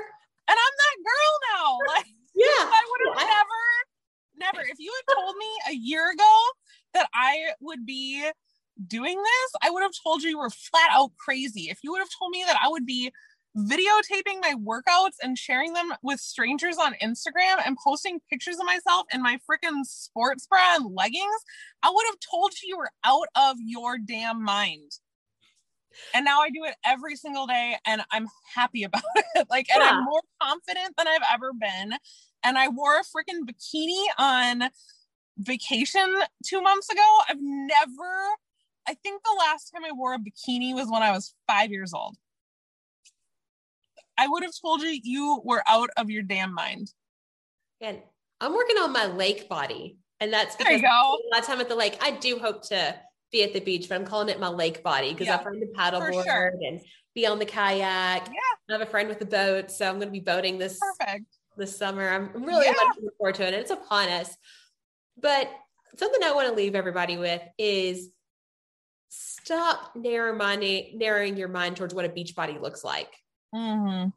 And 0.47 0.57
I'm 0.57 0.75
that 0.83 0.97
girl 1.03 1.33
now. 1.53 1.77
Like, 1.95 2.05
yeah. 2.35 2.67
I 2.67 2.81
would 2.89 3.17
have 3.17 3.27
never, 3.27 4.57
never, 4.57 4.69
if 4.69 4.77
you 4.77 4.91
had 4.93 5.15
told 5.15 5.35
me 5.37 5.47
a 5.69 5.75
year 5.75 6.11
ago 6.11 6.33
that 6.93 7.07
I 7.13 7.51
would 7.61 7.85
be 7.85 8.29
doing 8.87 9.15
this, 9.15 9.51
I 9.63 9.69
would 9.69 9.83
have 9.83 9.93
told 10.03 10.21
you 10.21 10.31
you 10.31 10.39
were 10.39 10.49
flat 10.49 10.89
out 10.91 11.11
crazy. 11.17 11.69
If 11.69 11.79
you 11.81 11.91
would 11.91 11.99
have 11.99 12.09
told 12.19 12.31
me 12.31 12.43
that 12.45 12.57
I 12.61 12.67
would 12.67 12.85
be 12.85 13.11
videotaping 13.57 14.41
my 14.41 14.53
workouts 14.55 15.15
and 15.23 15.37
sharing 15.37 15.73
them 15.73 15.93
with 16.03 16.19
strangers 16.19 16.77
on 16.77 16.93
Instagram 17.01 17.65
and 17.65 17.77
posting 17.81 18.19
pictures 18.29 18.59
of 18.59 18.65
myself 18.65 19.05
in 19.13 19.21
my 19.21 19.39
freaking 19.49 19.83
sports 19.85 20.45
bra 20.45 20.75
and 20.75 20.93
leggings, 20.93 21.41
I 21.81 21.89
would 21.89 22.05
have 22.05 22.17
told 22.29 22.51
you 22.61 22.69
you 22.69 22.77
were 22.77 22.91
out 23.05 23.27
of 23.35 23.55
your 23.59 23.97
damn 23.97 24.43
mind. 24.43 24.91
And 26.13 26.25
now 26.25 26.41
I 26.41 26.49
do 26.49 26.63
it 26.63 26.75
every 26.85 27.15
single 27.15 27.47
day 27.47 27.75
and 27.85 28.01
I'm 28.11 28.27
happy 28.53 28.83
about 28.83 29.01
it. 29.35 29.47
Like, 29.49 29.67
yeah. 29.67 29.75
and 29.75 29.83
I'm 29.83 30.03
more 30.03 30.21
confident 30.41 30.95
than 30.97 31.07
I've 31.07 31.21
ever 31.33 31.51
been. 31.53 31.97
And 32.43 32.57
I 32.57 32.69
wore 32.69 32.97
a 32.97 33.03
freaking 33.03 33.41
bikini 33.45 34.03
on 34.17 34.69
vacation 35.37 36.13
two 36.45 36.61
months 36.61 36.89
ago. 36.89 37.19
I've 37.29 37.41
never, 37.41 38.13
I 38.87 38.93
think 39.03 39.23
the 39.23 39.35
last 39.39 39.71
time 39.71 39.83
I 39.83 39.91
wore 39.91 40.13
a 40.13 40.19
bikini 40.19 40.73
was 40.73 40.89
when 40.89 41.03
I 41.03 41.11
was 41.11 41.33
five 41.47 41.71
years 41.71 41.93
old. 41.93 42.15
I 44.17 44.27
would 44.27 44.43
have 44.43 44.53
told 44.61 44.81
you 44.81 44.97
you 45.03 45.41
were 45.43 45.63
out 45.67 45.89
of 45.97 46.09
your 46.09 46.23
damn 46.23 46.53
mind. 46.53 46.91
And 47.81 47.99
I'm 48.39 48.53
working 48.53 48.77
on 48.77 48.93
my 48.93 49.07
lake 49.07 49.49
body. 49.49 49.97
And 50.19 50.31
that's 50.31 50.55
because 50.55 50.69
there 50.69 50.77
you 50.77 50.83
go. 50.83 50.87
a 50.87 51.35
lot 51.35 51.41
of 51.41 51.45
time 51.45 51.59
at 51.59 51.67
the 51.67 51.75
lake. 51.75 51.97
I 52.01 52.11
do 52.11 52.39
hope 52.39 52.63
to 52.69 52.95
be 53.31 53.43
at 53.43 53.53
the 53.53 53.59
beach, 53.59 53.89
but 53.89 53.95
I'm 53.95 54.05
calling 54.05 54.29
it 54.29 54.39
my 54.39 54.47
lake 54.47 54.83
body 54.83 55.11
because 55.11 55.27
yeah, 55.27 55.37
I've 55.37 55.45
learned 55.45 55.61
to 55.61 55.79
paddleboard 55.79 56.23
sure. 56.23 56.53
and 56.61 56.81
be 57.13 57.25
on 57.25 57.39
the 57.39 57.45
kayak. 57.45 58.27
Yeah. 58.27 58.39
I 58.69 58.73
have 58.73 58.81
a 58.81 58.85
friend 58.85 59.09
with 59.09 59.21
a 59.21 59.25
boat. 59.25 59.71
So 59.71 59.87
I'm 59.87 59.95
going 59.95 60.07
to 60.07 60.11
be 60.11 60.19
boating 60.19 60.57
this 60.57 60.79
perfect 60.79 61.25
this 61.57 61.77
summer. 61.77 62.09
I'm 62.09 62.43
really 62.43 62.65
yeah. 62.65 62.71
looking 62.71 63.09
forward 63.17 63.35
to 63.35 63.43
it. 63.43 63.53
And 63.53 63.55
it's 63.55 63.71
upon 63.71 64.09
us. 64.09 64.35
But 65.17 65.49
something 65.97 66.23
I 66.23 66.33
want 66.33 66.49
to 66.49 66.53
leave 66.53 66.75
everybody 66.75 67.17
with 67.17 67.41
is 67.57 68.09
stop 69.09 69.95
narrow 69.95 70.35
minding, 70.35 70.97
narrowing 70.97 71.37
your 71.37 71.47
mind 71.47 71.77
towards 71.77 71.93
what 71.93 72.05
a 72.05 72.09
beach 72.09 72.35
body 72.35 72.57
looks 72.59 72.83
like. 72.83 73.11
Mm-hmm. 73.53 74.09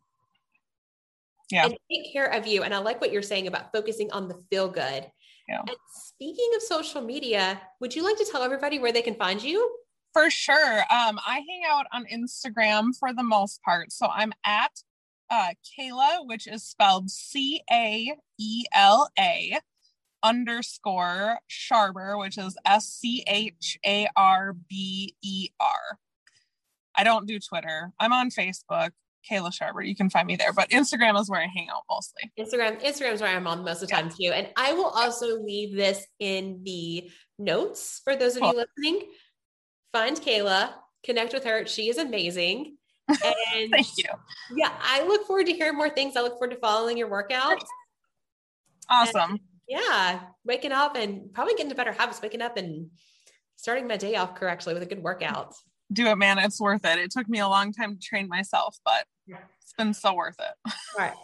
Yeah. 1.50 1.66
And 1.66 1.78
take 1.90 2.12
care 2.12 2.26
of 2.26 2.46
you. 2.46 2.62
And 2.62 2.74
I 2.74 2.78
like 2.78 3.00
what 3.00 3.12
you're 3.12 3.22
saying 3.22 3.46
about 3.46 3.72
focusing 3.72 4.10
on 4.12 4.28
the 4.28 4.42
feel 4.50 4.68
good. 4.68 5.06
And 5.48 5.76
speaking 5.92 6.50
of 6.56 6.62
social 6.62 7.00
media, 7.00 7.60
would 7.80 7.94
you 7.94 8.04
like 8.04 8.16
to 8.18 8.26
tell 8.30 8.42
everybody 8.42 8.78
where 8.78 8.92
they 8.92 9.02
can 9.02 9.14
find 9.14 9.42
you? 9.42 9.76
For 10.12 10.30
sure. 10.30 10.80
Um, 10.90 11.18
I 11.26 11.42
hang 11.48 11.62
out 11.68 11.86
on 11.92 12.06
Instagram 12.06 12.96
for 12.98 13.12
the 13.12 13.22
most 13.22 13.62
part. 13.62 13.92
So 13.92 14.06
I'm 14.06 14.32
at 14.44 14.72
uh, 15.30 15.50
Caela, 15.78 16.26
which 16.26 16.46
is 16.46 16.64
spelled 16.64 17.10
C 17.10 17.62
A 17.70 18.14
E 18.38 18.64
L 18.74 19.10
A 19.18 19.58
underscore 20.22 21.38
Scharber, 21.50 22.18
which 22.18 22.38
is 22.38 22.56
S 22.64 22.86
C 22.86 23.24
H 23.26 23.78
A 23.86 24.08
R 24.16 24.54
B 24.68 25.14
E 25.22 25.48
R. 25.60 25.98
I 26.94 27.04
don't 27.04 27.26
do 27.26 27.38
Twitter. 27.38 27.92
I'm 28.00 28.12
on 28.12 28.30
Facebook. 28.30 28.90
Caela 29.30 29.50
Scharber. 29.50 29.86
You 29.86 29.94
can 29.94 30.10
find 30.10 30.26
me 30.26 30.36
there, 30.36 30.52
but 30.52 30.70
Instagram 30.70 31.18
is 31.20 31.28
where 31.28 31.40
I 31.40 31.46
hang 31.46 31.68
out 31.68 31.82
mostly. 31.90 32.30
Instagram, 32.38 32.82
Instagram 32.82 33.12
is 33.12 33.20
where 33.20 33.34
I'm 33.34 33.46
on 33.46 33.64
most 33.64 33.82
of 33.82 33.88
the 33.88 33.94
time 33.94 34.08
too. 34.08 34.32
And 34.32 34.48
I 34.56 34.72
will 34.72 34.86
also 34.86 35.40
leave 35.40 35.76
this 35.76 36.06
in 36.18 36.60
the 36.64 37.10
notes 37.38 38.00
for 38.04 38.16
those 38.16 38.36
of 38.36 38.42
cool. 38.42 38.52
you 38.52 38.58
listening. 38.58 39.08
Find 39.92 40.16
Caela, 40.16 40.74
connect 41.04 41.32
with 41.32 41.44
her. 41.44 41.66
She 41.66 41.88
is 41.88 41.98
amazing. 41.98 42.76
And 43.54 43.70
thank 43.70 43.86
you. 43.96 44.04
Yeah, 44.54 44.70
I 44.82 45.02
look 45.02 45.26
forward 45.26 45.46
to 45.46 45.52
hearing 45.52 45.78
more 45.78 45.88
things. 45.88 46.14
I 46.14 46.20
look 46.20 46.34
forward 46.34 46.50
to 46.50 46.60
following 46.60 46.98
your 46.98 47.08
workouts. 47.08 47.64
Awesome. 48.90 49.30
And 49.30 49.40
yeah, 49.66 50.20
waking 50.44 50.72
up 50.72 50.94
and 50.94 51.32
probably 51.32 51.54
getting 51.54 51.70
to 51.70 51.74
better 51.74 51.92
habits, 51.92 52.20
waking 52.20 52.42
up 52.42 52.58
and 52.58 52.90
starting 53.56 53.88
my 53.88 53.96
day 53.96 54.16
off 54.16 54.34
correctly 54.34 54.74
with 54.74 54.82
a 54.82 54.86
good 54.86 55.02
workout. 55.02 55.54
Do 55.92 56.06
it, 56.06 56.16
man. 56.16 56.38
It's 56.38 56.60
worth 56.60 56.84
it. 56.84 56.98
It 56.98 57.10
took 57.10 57.28
me 57.28 57.38
a 57.38 57.48
long 57.48 57.72
time 57.72 57.96
to 57.96 58.00
train 58.00 58.28
myself, 58.28 58.76
but 58.84 59.04
it's 59.26 59.72
been 59.76 59.94
so 59.94 60.14
worth 60.14 60.38
it. 60.38 60.54
All 60.66 60.72
right. 60.98 61.14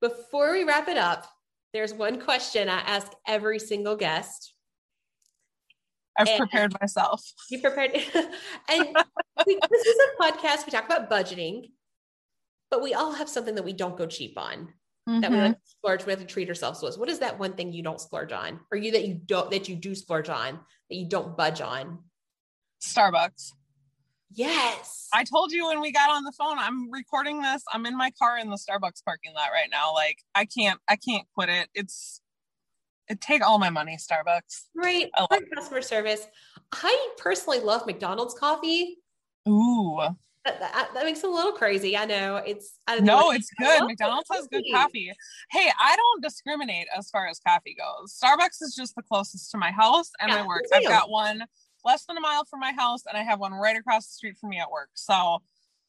Before 0.00 0.52
we 0.52 0.64
wrap 0.64 0.88
it 0.88 0.96
up, 0.96 1.26
there's 1.72 1.92
one 1.92 2.20
question 2.20 2.68
I 2.68 2.80
ask 2.80 3.12
every 3.26 3.58
single 3.58 3.96
guest. 3.96 4.54
I've 6.18 6.28
and 6.28 6.38
prepared 6.38 6.74
myself. 6.80 7.22
You 7.50 7.60
prepared. 7.60 7.92
and 8.68 8.96
we, 9.46 9.58
this 9.70 9.86
is 9.86 9.96
a 9.96 10.22
podcast. 10.22 10.64
We 10.64 10.70
talk 10.70 10.86
about 10.86 11.10
budgeting, 11.10 11.70
but 12.70 12.82
we 12.82 12.94
all 12.94 13.12
have 13.12 13.28
something 13.28 13.56
that 13.56 13.64
we 13.64 13.72
don't 13.72 13.96
go 13.96 14.06
cheap 14.06 14.38
on. 14.38 14.68
Mm-hmm. 15.08 15.20
That 15.20 15.30
we 15.30 15.36
like 15.36 15.44
mm-hmm. 15.46 15.52
to 15.52 15.58
splurge 15.66 16.06
with 16.06 16.20
and 16.20 16.28
treat 16.28 16.48
ourselves 16.48 16.80
with. 16.80 16.96
What 16.96 17.10
is 17.10 17.18
that 17.18 17.38
one 17.38 17.52
thing 17.52 17.74
you 17.74 17.82
don't 17.82 18.00
splurge 18.00 18.32
on, 18.32 18.60
or 18.72 18.78
you 18.78 18.92
that 18.92 19.06
you 19.06 19.14
don't 19.14 19.50
that 19.50 19.68
you 19.68 19.76
do 19.76 19.94
splurge 19.94 20.30
on 20.30 20.54
that 20.88 20.96
you 20.96 21.06
don't 21.08 21.36
budge 21.36 21.60
on? 21.60 21.98
Starbucks. 22.82 23.52
Yes. 24.34 25.08
I 25.12 25.24
told 25.24 25.52
you 25.52 25.66
when 25.66 25.80
we 25.80 25.92
got 25.92 26.10
on 26.10 26.24
the 26.24 26.32
phone, 26.32 26.58
I'm 26.58 26.90
recording 26.90 27.40
this. 27.40 27.62
I'm 27.72 27.86
in 27.86 27.96
my 27.96 28.10
car 28.18 28.38
in 28.38 28.50
the 28.50 28.56
Starbucks 28.56 29.04
parking 29.04 29.32
lot 29.32 29.50
right 29.52 29.68
now. 29.70 29.92
Like 29.94 30.18
I 30.34 30.44
can't, 30.44 30.80
I 30.88 30.96
can't 30.96 31.26
quit 31.34 31.48
it. 31.48 31.68
It's 31.74 32.20
it 33.08 33.20
take 33.20 33.46
all 33.46 33.58
my 33.58 33.70
money, 33.70 33.96
Starbucks. 33.96 34.64
Right. 34.74 35.10
Great 35.30 35.54
customer 35.54 35.82
service. 35.82 36.26
I 36.72 37.08
personally 37.18 37.60
love 37.60 37.86
McDonald's 37.86 38.34
coffee. 38.34 38.98
Ooh. 39.48 39.98
That, 40.44 40.60
that, 40.60 40.90
that, 40.92 41.04
makes 41.04 41.20
it 41.20 41.30
a 41.30 41.32
little 41.32 41.52
crazy. 41.52 41.96
I 41.96 42.04
know 42.04 42.36
it's. 42.36 42.78
I 42.86 42.98
no, 42.98 43.20
know, 43.20 43.30
it's 43.30 43.50
good. 43.58 43.84
McDonald's 43.84 44.28
has 44.30 44.46
good 44.48 44.64
coffee. 44.72 45.10
Hey, 45.50 45.70
I 45.80 45.96
don't 45.96 46.22
discriminate 46.22 46.86
as 46.96 47.08
far 47.08 47.26
as 47.28 47.38
coffee 47.38 47.74
goes. 47.74 48.18
Starbucks 48.22 48.60
is 48.60 48.74
just 48.76 48.94
the 48.94 49.02
closest 49.02 49.50
to 49.52 49.58
my 49.58 49.70
house 49.70 50.10
and 50.20 50.30
yeah, 50.30 50.42
my 50.42 50.46
work. 50.46 50.64
I've 50.74 50.84
got 50.84 51.08
one 51.08 51.44
less 51.84 52.04
than 52.06 52.16
a 52.16 52.20
mile 52.20 52.44
from 52.44 52.60
my 52.60 52.72
house 52.72 53.02
and 53.06 53.16
I 53.16 53.22
have 53.22 53.40
one 53.40 53.52
right 53.52 53.76
across 53.76 54.06
the 54.06 54.12
street 54.12 54.38
from 54.38 54.50
me 54.50 54.58
at 54.58 54.70
work. 54.70 54.90
So 54.94 55.42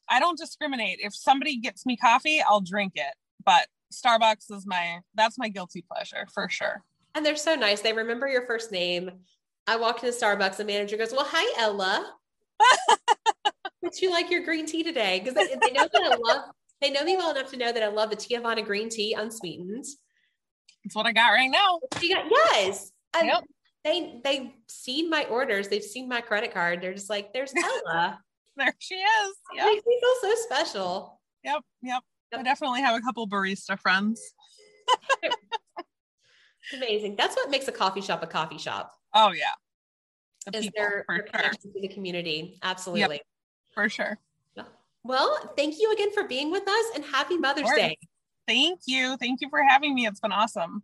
I 0.08 0.20
don't 0.20 0.38
discriminate. 0.38 0.98
If 1.00 1.14
somebody 1.14 1.58
gets 1.58 1.86
me 1.86 1.96
coffee, 1.96 2.42
I'll 2.46 2.60
drink 2.60 2.92
it. 2.94 3.14
But 3.44 3.68
Starbucks 3.92 4.50
is 4.50 4.66
my 4.66 5.00
that's 5.14 5.38
my 5.38 5.48
guilty 5.48 5.84
pleasure 5.90 6.26
for 6.32 6.48
sure. 6.48 6.84
And 7.14 7.24
they're 7.24 7.36
so 7.36 7.54
nice. 7.54 7.80
They 7.80 7.92
remember 7.92 8.28
your 8.28 8.46
first 8.46 8.70
name. 8.70 9.10
I 9.66 9.76
walk 9.76 10.02
into 10.02 10.16
Starbucks, 10.16 10.56
the 10.56 10.64
manager 10.64 10.96
goes, 10.96 11.12
Well, 11.12 11.26
hi, 11.26 11.60
Ella. 11.60 12.12
Would 13.82 14.00
you 14.00 14.10
like 14.10 14.30
your 14.30 14.44
green 14.44 14.66
tea 14.66 14.82
today? 14.82 15.20
Because 15.20 15.34
they, 15.34 15.54
they, 15.60 15.72
know 15.72 15.88
that 15.92 16.02
I 16.02 16.16
love, 16.16 16.50
they 16.80 16.90
know 16.90 17.04
me 17.04 17.16
well 17.16 17.30
enough 17.30 17.50
to 17.50 17.56
know 17.56 17.72
that 17.72 17.82
I 17.82 17.88
love 17.88 18.10
the 18.10 18.16
Teavana 18.16 18.64
green 18.64 18.88
tea 18.88 19.14
unsweetened. 19.14 19.84
That's 20.84 20.94
what 20.94 21.06
I 21.06 21.12
got 21.12 21.28
right 21.28 21.50
now. 21.50 21.80
You 22.00 22.14
got, 22.14 22.24
yes. 22.30 22.92
Yep. 23.20 23.44
They, 23.86 24.20
they've 24.24 24.50
seen 24.66 25.08
my 25.08 25.26
orders. 25.26 25.68
They've 25.68 25.82
seen 25.82 26.08
my 26.08 26.20
credit 26.20 26.52
card. 26.52 26.82
They're 26.82 26.92
just 26.92 27.08
like, 27.08 27.32
there's 27.32 27.52
Ella. 27.86 28.18
there 28.56 28.74
she 28.80 28.96
is. 28.96 29.36
It 29.54 29.64
makes 29.64 29.86
me 29.86 30.00
feel 30.00 30.30
so 30.30 30.42
special. 30.42 31.20
Yep. 31.44 31.62
Yep. 31.82 32.02
yep. 32.32 32.40
I 32.40 32.42
definitely 32.42 32.80
have 32.80 32.98
a 32.98 33.00
couple 33.00 33.28
barista 33.28 33.78
friends. 33.78 34.20
Amazing. 36.74 37.14
That's 37.14 37.36
what 37.36 37.48
makes 37.48 37.68
a 37.68 37.72
coffee 37.72 38.00
shop 38.00 38.24
a 38.24 38.26
coffee 38.26 38.58
shop. 38.58 38.92
Oh 39.14 39.30
yeah. 39.30 39.52
The 40.50 40.58
is 40.58 40.70
their, 40.76 41.04
their 41.08 41.22
connection 41.22 41.70
sure. 41.70 41.80
to 41.80 41.80
the 41.80 41.94
community. 41.94 42.58
Absolutely. 42.64 43.16
Yep, 43.16 43.22
for 43.72 43.88
sure. 43.88 44.18
Well, 45.04 45.54
thank 45.56 45.76
you 45.78 45.92
again 45.92 46.12
for 46.12 46.24
being 46.24 46.50
with 46.50 46.68
us 46.68 46.84
and 46.96 47.04
happy 47.04 47.38
Mother's 47.38 47.70
Day. 47.76 47.96
Thank 48.48 48.80
you. 48.86 49.16
Thank 49.18 49.40
you 49.40 49.48
for 49.48 49.62
having 49.62 49.94
me. 49.94 50.04
It's 50.04 50.18
been 50.18 50.32
awesome. 50.32 50.82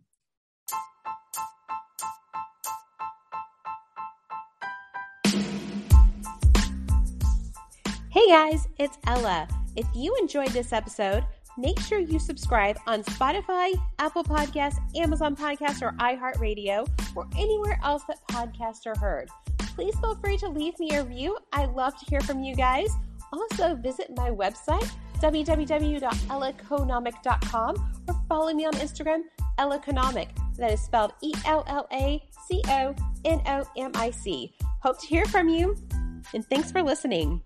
Hey 8.13 8.29
guys, 8.29 8.69
it's 8.77 8.99
Ella. 9.07 9.47
If 9.75 9.87
you 9.95 10.15
enjoyed 10.21 10.49
this 10.49 10.71
episode, 10.71 11.25
make 11.57 11.79
sure 11.79 11.97
you 11.97 12.19
subscribe 12.19 12.77
on 12.85 13.01
Spotify, 13.05 13.73
Apple 13.97 14.23
Podcasts, 14.23 14.77
Amazon 14.95 15.35
Podcasts, 15.35 15.81
or 15.81 15.93
iHeartRadio, 15.93 16.87
or 17.15 17.27
anywhere 17.35 17.79
else 17.83 18.03
that 18.07 18.19
podcasts 18.27 18.85
are 18.85 18.95
heard. 18.99 19.31
Please 19.57 19.99
feel 19.99 20.13
free 20.13 20.37
to 20.37 20.47
leave 20.47 20.77
me 20.77 20.91
a 20.91 21.03
review. 21.03 21.39
I 21.53 21.65
love 21.65 21.97
to 21.97 22.05
hear 22.05 22.21
from 22.21 22.43
you 22.43 22.55
guys. 22.55 22.91
Also, 23.31 23.73
visit 23.73 24.11
my 24.15 24.29
website, 24.29 24.91
www.ellaconomic.com, 25.15 28.03
or 28.07 28.15
follow 28.29 28.53
me 28.53 28.67
on 28.67 28.73
Instagram, 28.73 29.21
Ellaconomic. 29.57 30.27
That 30.57 30.71
is 30.71 30.81
spelled 30.81 31.13
E 31.23 31.33
L 31.45 31.63
L 31.65 31.87
A 31.91 32.23
C 32.47 32.61
O 32.67 32.93
N 33.25 33.41
O 33.47 33.63
M 33.75 33.89
I 33.95 34.11
C. 34.11 34.53
Hope 34.83 35.01
to 35.01 35.07
hear 35.07 35.25
from 35.25 35.49
you, 35.49 35.75
and 36.35 36.45
thanks 36.45 36.71
for 36.71 36.83
listening. 36.83 37.41